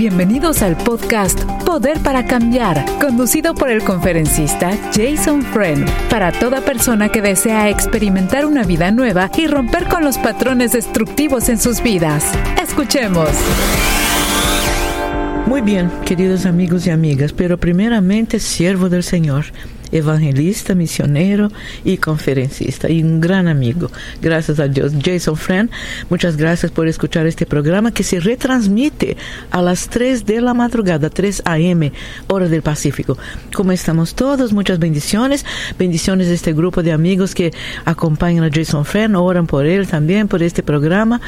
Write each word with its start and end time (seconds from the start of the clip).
Bienvenidos 0.00 0.62
al 0.62 0.78
podcast 0.78 1.38
Poder 1.66 1.98
para 1.98 2.24
Cambiar, 2.24 2.86
conducido 2.98 3.54
por 3.54 3.68
el 3.68 3.84
conferencista 3.84 4.70
Jason 4.94 5.42
Friend, 5.42 5.86
para 6.08 6.32
toda 6.32 6.62
persona 6.62 7.10
que 7.10 7.20
desea 7.20 7.68
experimentar 7.68 8.46
una 8.46 8.64
vida 8.64 8.90
nueva 8.92 9.30
y 9.36 9.46
romper 9.46 9.88
con 9.88 10.02
los 10.02 10.16
patrones 10.16 10.72
destructivos 10.72 11.50
en 11.50 11.58
sus 11.58 11.82
vidas. 11.82 12.24
Escuchemos. 12.62 13.28
Muy 15.46 15.60
bien, 15.60 15.90
queridos 16.06 16.46
amigos 16.46 16.86
y 16.86 16.90
amigas, 16.90 17.34
pero 17.34 17.58
primeramente 17.58 18.40
siervo 18.40 18.88
del 18.88 19.02
Señor 19.02 19.52
evangelista, 19.92 20.74
misionero 20.74 21.50
y 21.84 21.96
conferencista 21.98 22.88
y 22.88 23.02
un 23.02 23.20
gran 23.20 23.48
amigo. 23.48 23.90
Gracias 24.20 24.60
a 24.60 24.68
Dios. 24.68 24.92
Jason 25.02 25.36
Friend, 25.36 25.70
muchas 26.08 26.36
gracias 26.36 26.72
por 26.72 26.88
escuchar 26.88 27.26
este 27.26 27.46
programa 27.46 27.92
que 27.92 28.02
se 28.02 28.20
retransmite 28.20 29.16
a 29.50 29.62
las 29.62 29.88
3 29.88 30.24
de 30.26 30.40
la 30.40 30.54
madrugada, 30.54 31.10
3 31.10 31.42
a.m., 31.44 31.92
hora 32.28 32.48
del 32.48 32.62
Pacífico. 32.62 33.18
¿Cómo 33.54 33.72
estamos 33.72 34.14
todos? 34.14 34.52
Muchas 34.52 34.78
bendiciones. 34.78 35.44
Bendiciones 35.78 36.28
de 36.28 36.34
este 36.34 36.52
grupo 36.52 36.82
de 36.82 36.92
amigos 36.92 37.34
que 37.34 37.52
acompañan 37.84 38.44
a 38.44 38.50
Jason 38.52 38.84
Friend, 38.84 39.16
oran 39.16 39.46
por 39.46 39.66
él 39.66 39.86
también, 39.86 40.28
por 40.28 40.42
este 40.42 40.62
programa 40.62 41.20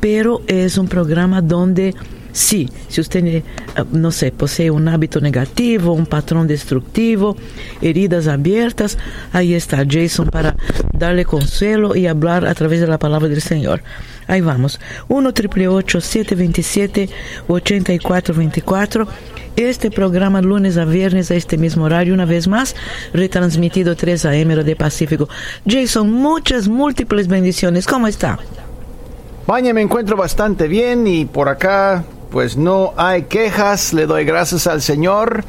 pero 0.00 0.42
es 0.46 0.78
un 0.78 0.86
programa 0.86 1.42
donde 1.42 1.96
Sí, 2.38 2.70
si 2.86 3.00
usted, 3.00 3.26
eh, 3.26 3.42
no 3.90 4.12
sé, 4.12 4.30
posee 4.30 4.70
un 4.70 4.86
hábito 4.86 5.20
negativo, 5.20 5.92
un 5.92 6.06
patrón 6.06 6.46
destructivo, 6.46 7.36
heridas 7.82 8.28
abiertas, 8.28 8.96
ahí 9.32 9.54
está 9.54 9.84
Jason 9.84 10.28
para 10.28 10.54
darle 10.92 11.24
consuelo 11.24 11.96
y 11.96 12.06
hablar 12.06 12.46
a 12.46 12.54
través 12.54 12.80
de 12.80 12.86
la 12.86 12.96
palabra 12.96 13.26
del 13.26 13.42
Señor. 13.42 13.82
Ahí 14.28 14.40
vamos. 14.40 14.78
1 15.08 15.32
727 15.34 17.10
8424 17.48 19.08
este 19.56 19.90
programa 19.90 20.40
lunes 20.40 20.76
a 20.76 20.84
viernes 20.84 21.32
a 21.32 21.34
este 21.34 21.58
mismo 21.58 21.86
horario, 21.86 22.14
una 22.14 22.24
vez 22.24 22.46
más, 22.46 22.76
retransmitido 23.12 23.96
3 23.96 24.26
a.m. 24.26 24.62
de 24.62 24.76
Pacífico. 24.76 25.28
Jason, 25.66 26.12
muchas 26.12 26.68
múltiples 26.68 27.26
bendiciones. 27.26 27.84
¿Cómo 27.84 28.06
está? 28.06 28.38
Vaya, 29.44 29.74
me 29.74 29.82
encuentro 29.82 30.16
bastante 30.16 30.68
bien 30.68 31.04
y 31.08 31.24
por 31.24 31.48
acá 31.48 32.04
pues 32.30 32.56
no 32.56 32.94
hay 32.96 33.22
quejas, 33.24 33.92
le 33.92 34.06
doy 34.06 34.24
gracias 34.24 34.66
al 34.66 34.82
Señor. 34.82 35.44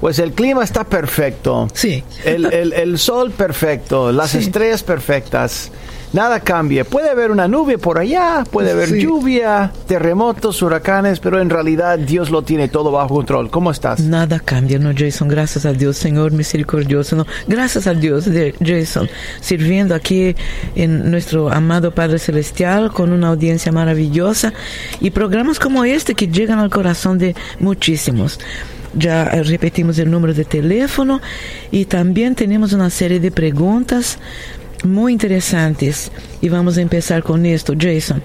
Pues 0.00 0.18
el 0.18 0.32
clima 0.32 0.62
está 0.62 0.84
perfecto. 0.84 1.68
Sí. 1.72 2.04
El, 2.24 2.98
sol 2.98 3.30
perfecto, 3.30 4.12
las 4.12 4.34
estrellas 4.34 4.82
perfectas 4.82 5.70
nada 6.14 6.40
cambia. 6.40 6.84
Puede 6.84 7.10
haber 7.10 7.30
una 7.30 7.48
nube 7.48 7.76
por 7.76 7.98
allá, 7.98 8.44
puede 8.50 8.70
haber 8.70 8.96
lluvia, 8.96 9.72
terremotos, 9.86 10.62
huracanes, 10.62 11.18
pero 11.20 11.40
en 11.40 11.50
realidad 11.50 11.98
Dios 11.98 12.30
lo 12.30 12.42
tiene 12.42 12.68
todo 12.68 12.92
bajo 12.92 13.16
control. 13.16 13.50
¿Cómo 13.50 13.70
estás? 13.70 14.00
Nada 14.00 14.40
cambia, 14.40 14.78
no, 14.78 14.92
Jason. 14.96 15.28
Gracias 15.28 15.66
a 15.66 15.72
Dios, 15.72 15.96
Señor 15.96 16.32
misericordioso. 16.32 17.16
No, 17.16 17.26
gracias 17.48 17.86
a 17.86 17.94
Dios, 17.94 18.28
Jason, 18.64 19.10
sirviendo 19.40 19.94
aquí 19.94 20.36
en 20.76 21.10
nuestro 21.10 21.52
amado 21.52 21.92
Padre 21.92 22.18
Celestial 22.18 22.92
con 22.92 23.12
una 23.12 23.28
audiencia 23.28 23.72
maravillosa 23.72 24.52
y 25.00 25.10
programas 25.10 25.58
como 25.58 25.84
este 25.84 26.14
que 26.14 26.28
llegan 26.28 26.60
al 26.60 26.70
corazón 26.70 27.18
de 27.18 27.34
muchísimos 27.58 28.38
ya 28.96 29.24
repetimos 29.24 29.98
el 29.98 30.08
número 30.08 30.34
de 30.34 30.44
teléfono 30.44 31.20
y 31.72 31.86
también 31.86 32.36
tenemos 32.36 32.72
una 32.72 32.90
serie 32.90 33.18
de 33.18 33.32
preguntas 33.32 34.18
muy 34.84 35.12
interesantes 35.12 36.10
y 36.40 36.48
vamos 36.48 36.76
a 36.76 36.82
empezar 36.82 37.22
con 37.22 37.46
esto, 37.46 37.74
Jason. 37.78 38.22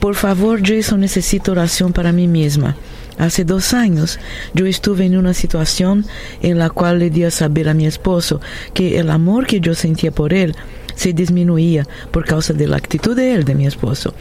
Por 0.00 0.14
favor, 0.14 0.60
Jason, 0.62 1.00
necesito 1.00 1.52
oración 1.52 1.92
para 1.92 2.12
mí 2.12 2.28
misma. 2.28 2.76
Hace 3.16 3.44
dos 3.44 3.72
años 3.72 4.18
yo 4.52 4.66
estuve 4.66 5.04
en 5.06 5.16
una 5.16 5.34
situación 5.34 6.04
en 6.42 6.58
la 6.58 6.68
cual 6.68 6.98
le 6.98 7.10
di 7.10 7.22
a 7.24 7.30
saber 7.30 7.68
a 7.68 7.74
mi 7.74 7.86
esposo 7.86 8.40
que 8.74 8.98
el 8.98 9.08
amor 9.10 9.46
que 9.46 9.60
yo 9.60 9.74
sentía 9.74 10.10
por 10.10 10.34
él 10.34 10.54
se 10.96 11.12
disminuía 11.12 11.86
por 12.10 12.24
causa 12.24 12.52
de 12.52 12.66
la 12.66 12.76
actitud 12.76 13.16
de 13.16 13.34
él, 13.34 13.44
de 13.44 13.54
mi 13.54 13.66
esposo. 13.66 14.14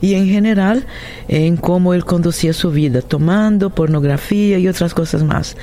Y 0.00 0.14
en 0.14 0.28
general 0.28 0.84
en 1.28 1.56
cómo 1.56 1.94
él 1.94 2.04
conducía 2.04 2.52
su 2.52 2.70
vida, 2.70 3.00
tomando 3.00 3.70
pornografía 3.70 4.58
y 4.58 4.68
otras 4.68 4.92
cosas 4.92 5.22
más. 5.22 5.56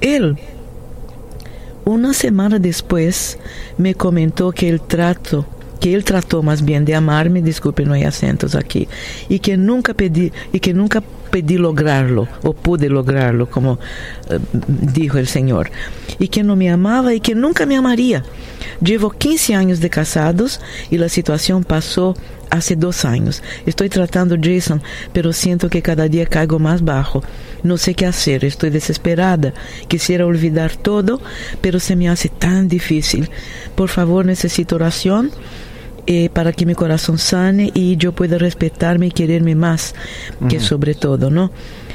Él 0.00 0.38
una 1.84 2.14
semana 2.14 2.58
después 2.58 3.38
me 3.78 3.94
comentó 3.94 4.52
que 4.52 4.68
el 4.68 4.80
trato 4.80 5.46
que 5.80 5.92
él 5.92 6.02
trató 6.02 6.42
más 6.42 6.64
bien 6.64 6.86
de 6.86 6.94
amarme, 6.94 7.42
disculpe, 7.42 7.84
no 7.84 7.92
hay 7.92 8.04
acentos 8.04 8.54
aquí, 8.54 8.88
y 9.28 9.40
que 9.40 9.58
nunca 9.58 9.92
pedí, 9.92 10.32
y 10.50 10.60
que 10.60 10.72
nunca 10.72 11.02
pedí 11.34 11.58
lograrlo, 11.58 12.28
o 12.44 12.52
pude 12.52 12.88
lograrlo, 12.88 13.50
como 13.50 13.72
uh, 13.72 13.78
dijo 14.92 15.18
el 15.18 15.26
Señor, 15.26 15.68
y 16.20 16.28
que 16.28 16.44
no 16.44 16.54
me 16.54 16.70
amaba 16.70 17.12
y 17.12 17.18
que 17.18 17.34
nunca 17.34 17.66
me 17.66 17.76
amaría. 17.76 18.22
Llevo 18.80 19.10
15 19.10 19.56
años 19.56 19.80
de 19.80 19.90
casados 19.90 20.60
y 20.92 20.98
la 20.98 21.08
situación 21.08 21.64
pasó 21.64 22.14
hace 22.50 22.76
dos 22.76 23.04
años. 23.04 23.42
Estoy 23.66 23.88
tratando 23.88 24.36
Jason, 24.40 24.80
pero 25.12 25.32
siento 25.32 25.68
que 25.68 25.82
cada 25.82 26.06
día 26.06 26.26
caigo 26.26 26.60
más 26.60 26.84
bajo. 26.84 27.24
No 27.64 27.78
sé 27.78 27.96
qué 27.96 28.06
hacer, 28.06 28.44
estoy 28.44 28.70
desesperada. 28.70 29.54
Quisiera 29.88 30.26
olvidar 30.26 30.76
todo, 30.76 31.20
pero 31.60 31.80
se 31.80 31.96
me 31.96 32.08
hace 32.08 32.28
tan 32.28 32.68
difícil. 32.68 33.28
Por 33.74 33.88
favor, 33.88 34.24
necesito 34.24 34.76
oración. 34.76 35.32
Eh, 36.06 36.28
para 36.30 36.52
que 36.52 36.66
mi 36.66 36.74
corazón 36.74 37.16
sane 37.16 37.70
y 37.72 37.96
yo 37.96 38.12
pueda 38.12 38.36
respetarme 38.36 39.06
y 39.06 39.10
quererme 39.10 39.54
más 39.54 39.94
que 40.48 40.60
sobre 40.60 40.94
todo, 40.94 41.30
¿no? 41.30 41.50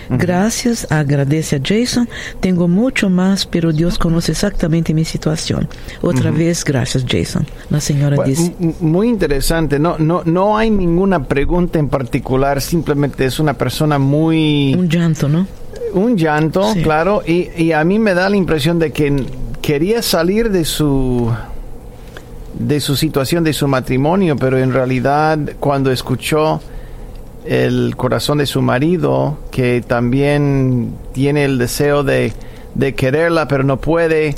Gracias, 0.09 0.87
agradece 0.89 1.57
a 1.57 1.61
Jason. 1.63 2.09
Tengo 2.39 2.67
mucho 2.67 3.09
más, 3.09 3.45
pero 3.45 3.71
Dios 3.71 3.99
conoce 3.99 4.31
exactamente 4.31 4.93
mi 4.93 5.05
situación. 5.05 5.69
Otra 6.01 6.31
vez, 6.31 6.63
gracias, 6.63 7.05
Jason. 7.07 7.45
La 7.69 7.79
señora 7.79 8.23
dice. 8.23 8.55
Muy 8.79 9.07
interesante. 9.07 9.77
No, 9.77 9.97
no, 9.99 10.23
no 10.25 10.57
hay 10.57 10.71
ninguna 10.71 11.23
pregunta 11.25 11.77
en 11.77 11.89
particular. 11.89 12.61
Simplemente 12.61 13.25
es 13.25 13.39
una 13.39 13.53
persona 13.53 13.99
muy. 13.99 14.73
Un 14.73 14.89
llanto, 14.89 15.29
¿no? 15.29 15.45
Un 15.93 16.17
llanto, 16.17 16.73
claro. 16.81 17.21
Y, 17.25 17.49
y 17.55 17.71
a 17.73 17.83
mí 17.83 17.99
me 17.99 18.15
da 18.15 18.29
la 18.29 18.35
impresión 18.37 18.79
de 18.79 18.91
que 18.91 19.25
quería 19.61 20.01
salir 20.01 20.49
de 20.49 20.65
su 20.65 21.31
de 22.59 22.79
su 22.81 22.95
situación, 22.95 23.43
de 23.43 23.53
su 23.53 23.67
matrimonio, 23.67 24.35
pero 24.35 24.59
en 24.59 24.73
realidad 24.73 25.39
cuando 25.59 25.91
escuchó 25.91 26.61
el 27.45 27.95
corazón 27.95 28.37
de 28.37 28.45
su 28.45 28.61
marido, 28.61 29.39
que 29.49 29.81
también 29.81 30.93
tiene 31.13 31.45
el 31.45 31.57
deseo 31.57 32.03
de, 32.03 32.33
quererla, 32.95 33.47
pero 33.47 33.63
no 33.63 33.79
puede. 33.79 34.35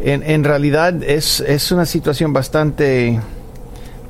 En, 0.00 0.44
realidad 0.44 1.02
es, 1.02 1.40
es, 1.40 1.70
una 1.70 1.84
situación 1.84 2.32
bastante 2.32 3.20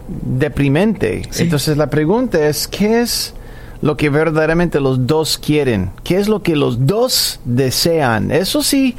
deprimente. 0.09 1.23
Entonces 1.39 1.77
la 1.77 1.91
pregunta 1.91 2.47
es, 2.47 2.69
¿qué 2.69 3.01
es 3.01 3.35
lo 3.81 3.97
que 3.97 4.11
verdaderamente 4.11 4.81
los 4.81 5.07
dos 5.07 5.39
quieren? 5.39 5.91
¿Qué 6.05 6.17
es 6.17 6.29
lo 6.29 6.43
que 6.43 6.57
los 6.57 6.87
dos 6.87 7.41
desean? 7.45 8.31
Eso 8.31 8.63
sí 8.63 8.97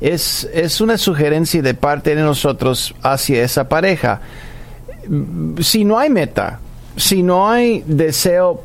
es, 0.00 0.48
es 0.52 0.80
una 0.80 0.98
sugerencia 0.98 1.62
de 1.62 1.74
parte 1.74 2.14
de 2.14 2.22
nosotros 2.22 2.94
hacia 3.02 3.42
esa 3.42 3.68
pareja. 3.68 4.20
Si 5.60 5.84
no 5.84 5.98
hay 5.98 6.10
meta, 6.10 6.60
si 6.96 7.22
no 7.22 7.50
hay 7.50 7.82
deseo 7.86 8.62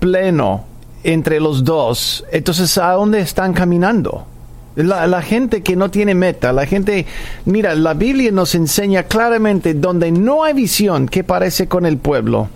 pleno 0.00 0.64
entre 1.02 1.40
los 1.40 1.64
dos, 1.64 2.24
entonces 2.32 2.78
¿a 2.78 2.92
dónde 2.92 3.20
están 3.20 3.52
caminando? 3.52 4.26
La, 4.76 5.22
gente 5.22 5.62
que 5.62 5.76
no 5.76 5.88
tiene 5.90 6.16
meta, 6.16 6.52
la 6.52 6.66
gente, 6.66 7.06
mira, 7.44 7.76
la 7.76 7.94
Biblia 7.94 8.32
nos 8.32 8.56
enseña 8.56 9.04
claramente 9.04 9.72
donde 9.72 10.10
no 10.10 10.42
hay 10.42 10.52
visión, 10.52 11.06
¿qué 11.06 11.22
parece 11.22 11.68
con 11.68 11.86
el 11.86 11.96
pueblo? 11.98 12.48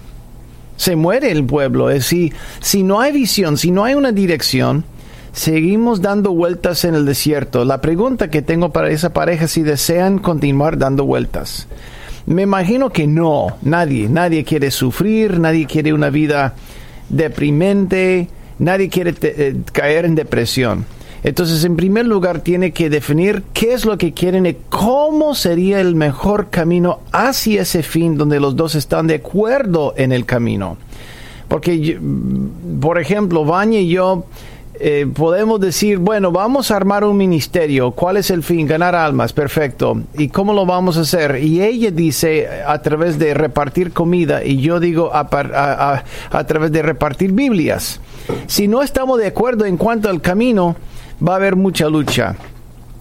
Se 0.78 0.96
muere 0.96 1.30
el 1.30 1.44
pueblo. 1.44 1.90
Es 1.90 2.06
si, 2.06 2.32
si 2.60 2.82
no 2.82 3.00
hay 3.00 3.12
visión, 3.12 3.58
si 3.58 3.70
no 3.70 3.84
hay 3.84 3.94
una 3.94 4.12
dirección, 4.12 4.84
seguimos 5.32 6.00
dando 6.00 6.32
vueltas 6.32 6.84
en 6.84 6.94
el 6.94 7.04
desierto. 7.04 7.66
La 7.66 7.82
pregunta 7.82 8.30
que 8.30 8.40
tengo 8.40 8.72
para 8.72 8.88
esa 8.90 9.12
pareja 9.12 9.44
es 9.44 9.50
si 9.50 9.62
desean 9.62 10.18
continuar 10.18 10.78
dando 10.78 11.04
vueltas. 11.04 11.68
Me 12.26 12.42
imagino 12.42 12.90
que 12.90 13.06
no, 13.06 13.56
nadie, 13.62 14.08
nadie 14.08 14.44
quiere 14.44 14.70
sufrir, 14.70 15.40
nadie 15.40 15.66
quiere 15.66 15.92
una 15.92 16.10
vida 16.10 16.54
deprimente, 17.08 18.28
nadie 18.58 18.88
quiere 18.88 19.14
eh, 19.20 19.56
caer 19.72 20.04
en 20.04 20.14
depresión. 20.14 20.84
Entonces, 21.22 21.64
en 21.64 21.76
primer 21.76 22.06
lugar, 22.06 22.40
tiene 22.40 22.72
que 22.72 22.90
definir 22.90 23.42
qué 23.52 23.72
es 23.72 23.84
lo 23.84 23.98
que 23.98 24.12
quieren 24.12 24.46
y 24.46 24.56
cómo 24.68 25.34
sería 25.34 25.80
el 25.80 25.94
mejor 25.94 26.48
camino 26.50 27.00
hacia 27.12 27.62
ese 27.62 27.82
fin 27.82 28.16
donde 28.16 28.40
los 28.40 28.56
dos 28.56 28.74
están 28.74 29.06
de 29.06 29.16
acuerdo 29.16 29.94
en 29.96 30.12
el 30.12 30.24
camino. 30.24 30.76
Porque, 31.48 31.98
por 32.80 32.98
ejemplo, 32.98 33.44
Vanya 33.44 33.80
y 33.80 33.88
yo 33.88 34.26
eh, 34.80 35.06
podemos 35.12 35.58
decir, 35.58 35.98
bueno, 35.98 36.30
vamos 36.30 36.70
a 36.70 36.76
armar 36.76 37.02
un 37.02 37.16
ministerio. 37.16 37.90
¿Cuál 37.90 38.18
es 38.18 38.30
el 38.30 38.44
fin? 38.44 38.66
Ganar 38.66 38.94
almas, 38.94 39.32
perfecto. 39.32 40.00
¿Y 40.16 40.28
cómo 40.28 40.52
lo 40.52 40.66
vamos 40.66 40.96
a 40.98 41.00
hacer? 41.00 41.42
Y 41.42 41.62
ella 41.62 41.90
dice 41.90 42.48
a 42.64 42.80
través 42.80 43.18
de 43.18 43.34
repartir 43.34 43.92
comida 43.92 44.44
y 44.44 44.60
yo 44.60 44.78
digo 44.78 45.10
a 45.12 45.26
través 46.46 46.70
de 46.70 46.82
repartir 46.82 47.32
Biblias. 47.32 48.00
Si 48.46 48.68
no 48.68 48.82
estamos 48.82 49.18
de 49.18 49.26
acuerdo 49.26 49.64
en 49.64 49.78
cuanto 49.78 50.08
al 50.10 50.20
camino, 50.20 50.76
va 51.26 51.34
a 51.34 51.36
haber 51.36 51.56
mucha 51.56 51.88
lucha. 51.88 52.36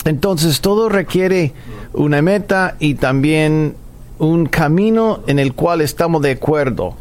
Entonces 0.06 0.62
todo 0.62 0.90
requiere 0.90 1.54
una 1.94 2.22
meta 2.22 2.76
y 2.80 2.96
también 2.96 3.76
un 4.20 4.46
camino 4.46 5.22
en 5.28 5.40
el 5.40 5.54
cual 5.54 5.82
estamos 5.82 6.22
de 6.22 6.32
acuerdo. 6.32 6.96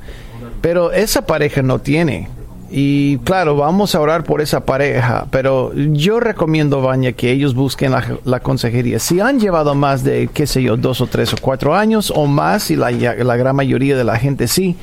Pero 0.60 0.92
esa 0.92 1.26
pareja 1.26 1.62
no 1.62 1.78
tiene. 1.78 2.28
Y 2.68 3.18
claro, 3.18 3.56
vamos 3.56 3.94
a 3.94 4.00
orar 4.00 4.24
por 4.24 4.40
esa 4.40 4.64
pareja, 4.64 5.28
pero 5.30 5.72
yo 5.74 6.18
recomiendo, 6.18 6.80
Baña, 6.80 7.12
que 7.12 7.30
ellos 7.30 7.54
busquen 7.54 7.92
la, 8.24 8.40
consejería. 8.40 8.98
Si 8.98 9.20
han 9.20 9.38
llevado 9.38 9.76
más 9.76 10.02
de, 10.02 10.28
qué 10.34 10.48
sé 10.48 10.62
yo, 10.64 10.76
dos 10.76 11.00
o 11.00 11.06
tres 11.06 11.32
o 11.32 11.36
cuatro 11.40 11.76
años 11.76 12.12
o 12.14 12.26
más, 12.26 12.72
y 12.72 12.76
la, 12.76 12.90
la 12.90 13.36
gran 13.36 13.54
mayoría 13.54 13.96
de 13.96 14.02
la 14.02 14.16
gente 14.16 14.48
sí, 14.48 14.76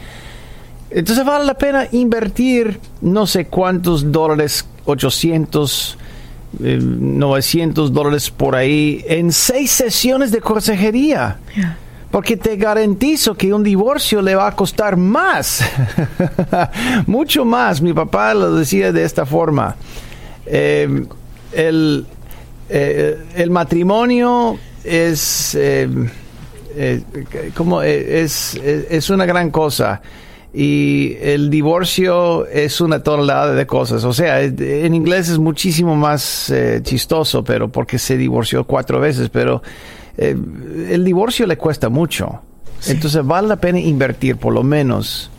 entonces 0.91 1.25
vale 1.25 1.44
la 1.44 1.56
pena 1.56 1.88
invertir 1.91 2.79
no 3.01 3.27
sé 3.27 3.45
cuántos 3.47 4.12
dólares, 4.12 4.65
800, 4.86 5.97
900 6.59 7.89
eh, 7.89 7.94
dólares 7.94 8.29
por 8.29 8.55
ahí, 8.55 9.03
en 9.07 9.31
seis 9.31 9.71
sesiones 9.71 10.31
de 10.31 10.41
consejería. 10.41 11.39
Porque 12.11 12.38
te 12.38 12.57
garantizo 12.57 13.33
que 13.33 13.51
un 13.51 13.63
divorcio 13.63 14.21
le 14.21 14.35
va 14.35 14.47
a 14.47 14.55
costar 14.55 14.97
más, 14.97 15.63
mucho 17.07 17.44
más. 17.44 17.81
Mi 17.81 17.91
papá 17.91 18.35
lo 18.35 18.55
decía 18.55 18.91
de 18.91 19.03
esta 19.03 19.25
forma. 19.25 19.75
Eh, 20.45 21.05
el, 21.53 22.05
eh, 22.69 23.17
el, 23.35 23.50
matrimonio 23.50 24.59
es, 24.83 25.57
como 27.55 27.81
es, 27.81 28.55
es 28.55 29.09
una 29.09 29.25
gran 29.25 29.50
cosa 29.50 30.01
y 30.53 31.17
el 31.19 31.50
divorcio 31.50 32.45
es 32.45 32.79
una 32.79 33.01
tonelada 33.01 33.53
de 33.53 33.65
cosas. 33.65 34.03
O 34.03 34.13
sea, 34.13 34.39
en 34.41 34.94
inglés 34.94 35.29
es 35.29 35.39
muchísimo 35.39 35.95
más 35.95 36.51
eh, 36.51 36.79
chistoso, 36.83 37.44
pero 37.44 37.69
porque 37.69 37.97
se 37.97 38.17
divorció 38.17 38.63
cuatro 38.63 39.00
veces, 39.00 39.29
pero 39.29 39.63
eh, 40.15 40.38
el 40.89 41.03
divorcio 41.03 41.47
le 41.47 41.57
cuesta 41.57 41.89
mucho. 41.89 42.41
Entonces 42.85 43.25
vale 43.25 43.47
la 43.47 43.55
pena 43.55 43.79
invertir 43.79 44.38
por 44.38 44.53
lo 44.53 44.61
menos 44.61 45.31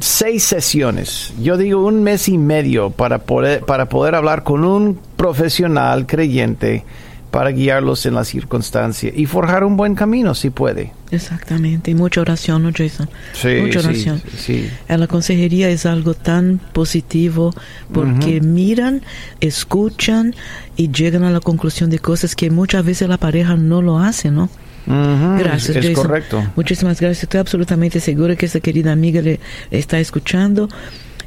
seis 0.00 0.44
sesiones. 0.44 1.34
Yo 1.40 1.56
digo 1.56 1.84
un 1.84 2.02
mes 2.02 2.28
y 2.28 2.38
medio 2.38 2.90
para 2.90 3.18
poder, 3.18 3.60
para 3.64 3.88
poder 3.88 4.14
hablar 4.14 4.44
con 4.44 4.64
un 4.64 4.98
profesional 5.16 6.06
creyente 6.06 6.84
para 7.32 7.50
guiarlos 7.50 8.04
en 8.04 8.14
la 8.14 8.26
circunstancia 8.26 9.10
y 9.12 9.24
forjar 9.24 9.64
un 9.64 9.74
buen 9.74 9.94
camino 9.94 10.34
si 10.34 10.50
puede. 10.50 10.92
Exactamente, 11.10 11.90
y 11.90 11.94
mucha 11.94 12.20
oración, 12.20 12.62
¿no, 12.62 12.70
Jason? 12.76 13.08
Sí, 13.32 13.56
mucha 13.62 13.78
oración. 13.80 14.22
Sí, 14.36 14.68
En 14.86 15.00
la 15.00 15.06
consejería 15.06 15.70
es 15.70 15.86
algo 15.86 16.12
tan 16.12 16.60
positivo 16.74 17.54
porque 17.90 18.42
miran, 18.42 19.00
escuchan 19.40 20.34
y 20.76 20.92
llegan 20.92 21.24
a 21.24 21.30
la 21.30 21.40
conclusión 21.40 21.88
de 21.88 21.98
cosas 21.98 22.36
que 22.36 22.50
muchas 22.50 22.84
veces 22.84 23.08
la 23.08 23.16
pareja 23.16 23.56
no 23.56 23.80
lo 23.80 23.98
hace, 23.98 24.30
¿no? 24.30 24.50
Gracias, 24.86 25.76
es 25.76 25.86
Jason. 25.86 25.94
correcto. 25.94 26.46
Muchísimas 26.54 27.00
gracias. 27.00 27.22
Estoy 27.22 27.40
absolutamente 27.40 27.98
segura 27.98 28.36
que 28.36 28.44
esta 28.44 28.60
querida 28.60 28.92
amiga 28.92 29.22
le 29.22 29.40
está 29.70 29.98
escuchando 29.98 30.68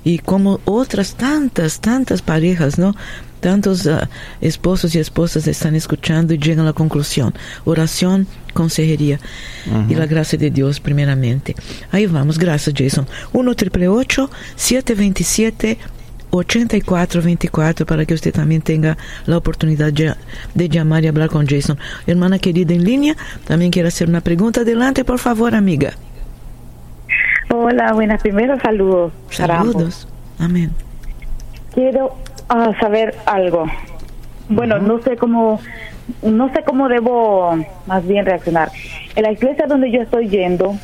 y 0.04 0.20
como 0.20 0.60
otras 0.66 1.16
tantas, 1.16 1.82
tantas 1.82 2.22
parejas, 2.22 2.78
¿no? 2.78 2.96
Tantos 3.46 3.86
uh, 3.86 4.00
esposos 4.42 4.96
y 4.96 5.00
esposas 5.00 5.46
están 5.46 5.76
escuchando 5.76 6.34
y 6.34 6.40
llegan 6.40 6.62
a 6.62 6.70
la 6.70 6.74
conclusión. 6.74 7.32
Oración, 7.64 8.26
consejería 8.56 9.20
y 9.88 9.94
la 9.94 10.08
gracia 10.08 10.40
de 10.40 10.50
Dios 10.50 10.80
primeramente. 10.80 11.56
Ahí 11.92 12.08
vamos, 12.08 12.40
gracias 12.40 12.74
Jason. 12.76 13.06
1 13.34 13.54
727 14.56 15.78
8424 16.32 17.86
para 17.86 18.04
que 18.08 18.16
usted 18.16 18.34
también 18.34 18.64
tenga 18.64 18.98
la 19.28 19.38
oportunidad 19.38 19.94
de, 19.94 20.16
de, 20.56 20.68
llamar 20.68 21.04
y 21.04 21.08
hablar 21.08 21.30
con 21.30 21.46
Jason. 21.46 21.78
Hermana 22.08 22.40
querida 22.40 22.74
en 22.74 22.84
línea, 22.84 23.16
también 23.46 23.70
quiere 23.70 23.90
hacer 23.90 24.10
una 24.10 24.22
pregunta. 24.22 24.62
Adelante, 24.62 25.06
por 25.06 25.20
favor, 25.20 25.54
amiga. 25.54 25.92
Hola, 27.54 27.94
buenas. 27.94 28.24
Primero 28.24 28.60
saludos. 28.60 29.14
Saludos. 29.30 30.08
Amén. 30.40 30.72
Quiero 31.76 32.16
a 32.50 32.80
saber 32.80 33.16
algo. 33.26 33.66
Bueno, 34.50 34.80
no 34.80 35.00
sé 35.02 35.18
cómo, 35.18 35.60
no 36.22 36.54
sé 36.54 36.64
cómo 36.64 36.88
debo 36.88 37.58
más 37.88 38.08
bien 38.08 38.26
reaccionar. 38.26 38.70
En 39.16 39.24
la 39.24 39.32
iglesia 39.32 39.66
donde 39.68 39.92
yo 39.92 40.02
estoy 40.02 40.30
yendo, 40.30 40.76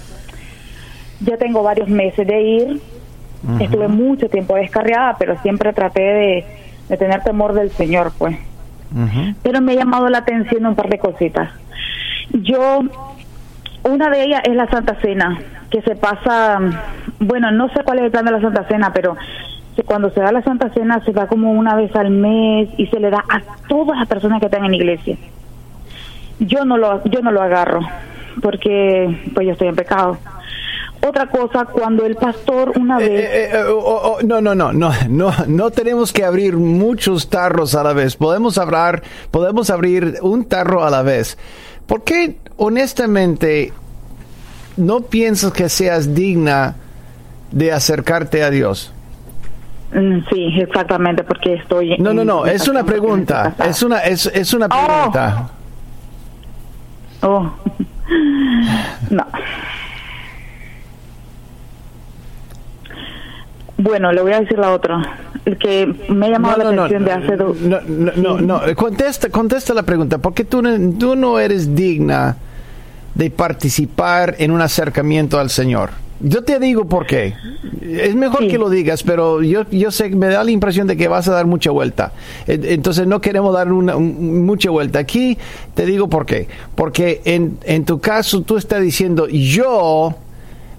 ya 1.20 1.38
tengo 1.38 1.64
varios 1.64 1.90
meses 1.90 2.26
de 2.26 2.42
ir. 2.42 2.82
Estuve 3.60 3.88
mucho 3.88 4.30
tiempo 4.30 4.56
descarriada, 4.56 5.16
pero 5.18 5.40
siempre 5.42 5.74
traté 5.74 6.02
de, 6.02 6.46
de 6.90 6.98
tener 6.98 7.24
temor 7.24 7.54
del 7.54 7.72
Señor, 7.72 8.12
pues. 8.18 8.38
Pero 9.42 9.62
me 9.62 9.72
ha 9.72 9.76
llamado 9.76 10.10
la 10.10 10.20
atención 10.20 10.66
un 10.66 10.76
par 10.76 10.90
de 10.90 11.00
cositas. 11.00 11.50
Yo, 12.34 12.82
una 13.84 14.10
de 14.10 14.24
ellas 14.24 14.42
es 14.46 14.56
la 14.56 14.68
Santa 14.70 14.96
Cena, 15.02 15.40
que 15.70 15.82
se 15.82 15.96
pasa, 15.96 16.60
bueno, 17.20 17.52
no 17.52 17.70
sé 17.70 17.84
cuál 17.84 18.00
es 18.00 18.06
el 18.06 18.12
plan 18.12 18.26
de 18.26 18.32
la 18.32 18.42
Santa 18.42 18.68
Cena, 18.68 18.92
pero 18.94 19.16
cuando 19.86 20.10
se 20.12 20.20
da 20.20 20.32
la 20.32 20.42
Santa 20.44 20.70
Cena 20.70 21.04
se 21.04 21.12
da 21.12 21.28
como 21.28 21.52
una 21.52 21.76
vez 21.76 21.96
al 21.96 22.10
mes 22.10 22.70
y 22.78 22.88
se 22.88 23.00
le 23.00 23.10
da 23.10 23.24
a 23.30 23.42
todas 23.68 23.98
las 23.98 24.08
personas 24.08 24.40
que 24.40 24.46
están 24.46 24.66
en 24.66 24.72
la 24.72 24.78
iglesia. 24.78 25.18
Yo 26.40 26.66
no 26.66 26.78
lo 26.78 27.04
yo 27.06 27.22
no 27.22 27.32
lo 27.32 27.42
agarro 27.42 27.82
porque 28.42 29.32
pues 29.34 29.48
yo 29.48 29.54
estoy 29.54 29.68
en 29.70 29.76
pecado. 29.76 30.18
Otra 31.08 31.26
cosa, 31.28 31.66
cuando 31.66 32.06
el 32.06 32.16
pastor 32.16 32.74
una 32.78 33.00
eh, 33.00 33.10
vez... 33.10 33.22
Eh, 33.22 33.50
eh, 33.54 33.64
oh, 33.70 34.18
oh, 34.18 34.22
no, 34.24 34.40
no, 34.40 34.54
no, 34.54 34.72
no, 34.72 34.92
no, 35.10 35.34
no 35.48 35.72
tenemos 35.72 36.14
que 36.14 36.24
abrir 36.24 36.58
muchos 36.58 37.28
tarros 37.28 37.74
a 37.74 37.84
la 37.84 37.94
vez. 37.94 38.16
Podemos 38.16 38.60
hablar, 38.60 39.02
podemos 39.32 39.72
abrir 39.72 40.20
un 40.22 40.46
tarro 40.46 40.84
a 40.84 40.92
la 40.92 41.02
vez. 41.02 41.40
¿Por 41.88 42.04
qué, 42.04 42.38
honestamente, 42.58 43.74
no 44.78 45.02
piensas 45.02 45.52
que 45.54 45.70
seas 45.70 46.14
digna 46.14 46.76
de 47.52 47.72
acercarte 47.72 48.44
a 48.44 48.52
Dios? 48.52 48.94
Mm, 49.94 50.20
sí, 50.30 50.54
exactamente, 50.58 51.24
porque 51.24 51.56
estoy. 51.56 51.98
No, 51.98 52.14
no, 52.14 52.24
no, 52.24 52.46
es 52.46 52.68
una 52.68 52.84
pregunta. 52.84 53.56
Es 53.66 53.84
una, 53.84 54.00
es, 54.00 54.26
es 54.28 54.54
una 54.54 54.70
pregunta. 54.70 55.50
Oh. 57.22 57.28
oh. 57.28 57.54
no. 59.10 59.26
Bueno, 63.78 64.12
le 64.12 64.22
voy 64.22 64.34
a 64.34 64.42
decir 64.42 64.60
la 64.60 64.72
otra. 64.72 65.02
El 65.44 65.58
que 65.58 65.88
me 66.10 66.28
ha 66.28 66.30
llamado 66.30 66.64
la 66.64 66.84
atención 66.84 67.04
de 67.04 67.12
hace 67.12 67.36
dos. 67.36 67.60
No, 67.62 67.80
no, 67.82 68.12
no, 68.16 68.38
no, 68.40 68.76
Contesta, 68.76 69.30
contesta 69.30 69.74
la 69.74 69.84
pregunta. 69.84 70.20
¿Por 70.20 70.34
qué 70.34 70.46
tú, 70.46 70.62
tú 71.00 71.16
no 71.16 71.40
eres 71.40 71.76
digna 71.76 72.38
de 73.16 73.32
participar 73.32 74.36
en 74.38 74.52
un 74.52 74.62
acercamiento 74.62 75.40
al 75.40 75.50
Señor? 75.50 75.90
Yo 76.24 76.44
te 76.44 76.60
digo 76.60 76.86
por 76.86 77.06
qué. 77.06 77.34
Es 77.82 78.16
mejor 78.16 78.48
que 78.48 78.58
lo 78.58 78.70
digas, 78.70 79.04
pero 79.04 79.42
yo, 79.42 79.70
yo 79.70 79.92
sé, 79.92 80.10
me 80.10 80.28
da 80.28 80.44
la 80.44 80.52
impresión 80.52 80.88
de 80.88 80.98
que 80.98 81.08
vas 81.08 81.28
a 81.28 81.34
dar 81.34 81.46
mucha 81.46 81.72
vuelta. 81.72 82.14
Entonces 82.48 83.08
no 83.08 83.22
queremos 83.22 83.54
dar 83.54 83.72
una, 83.72 83.98
mucha 83.98 84.70
vuelta. 84.70 85.00
Aquí 85.00 85.38
te 85.74 85.86
digo 85.86 86.10
por 86.10 86.26
qué. 86.26 86.48
Porque 86.76 87.22
en, 87.26 87.58
en 87.64 87.86
tu 87.86 88.00
caso 88.00 88.42
tú 88.42 88.58
estás 88.58 88.82
diciendo, 88.82 89.28
yo 89.28 90.16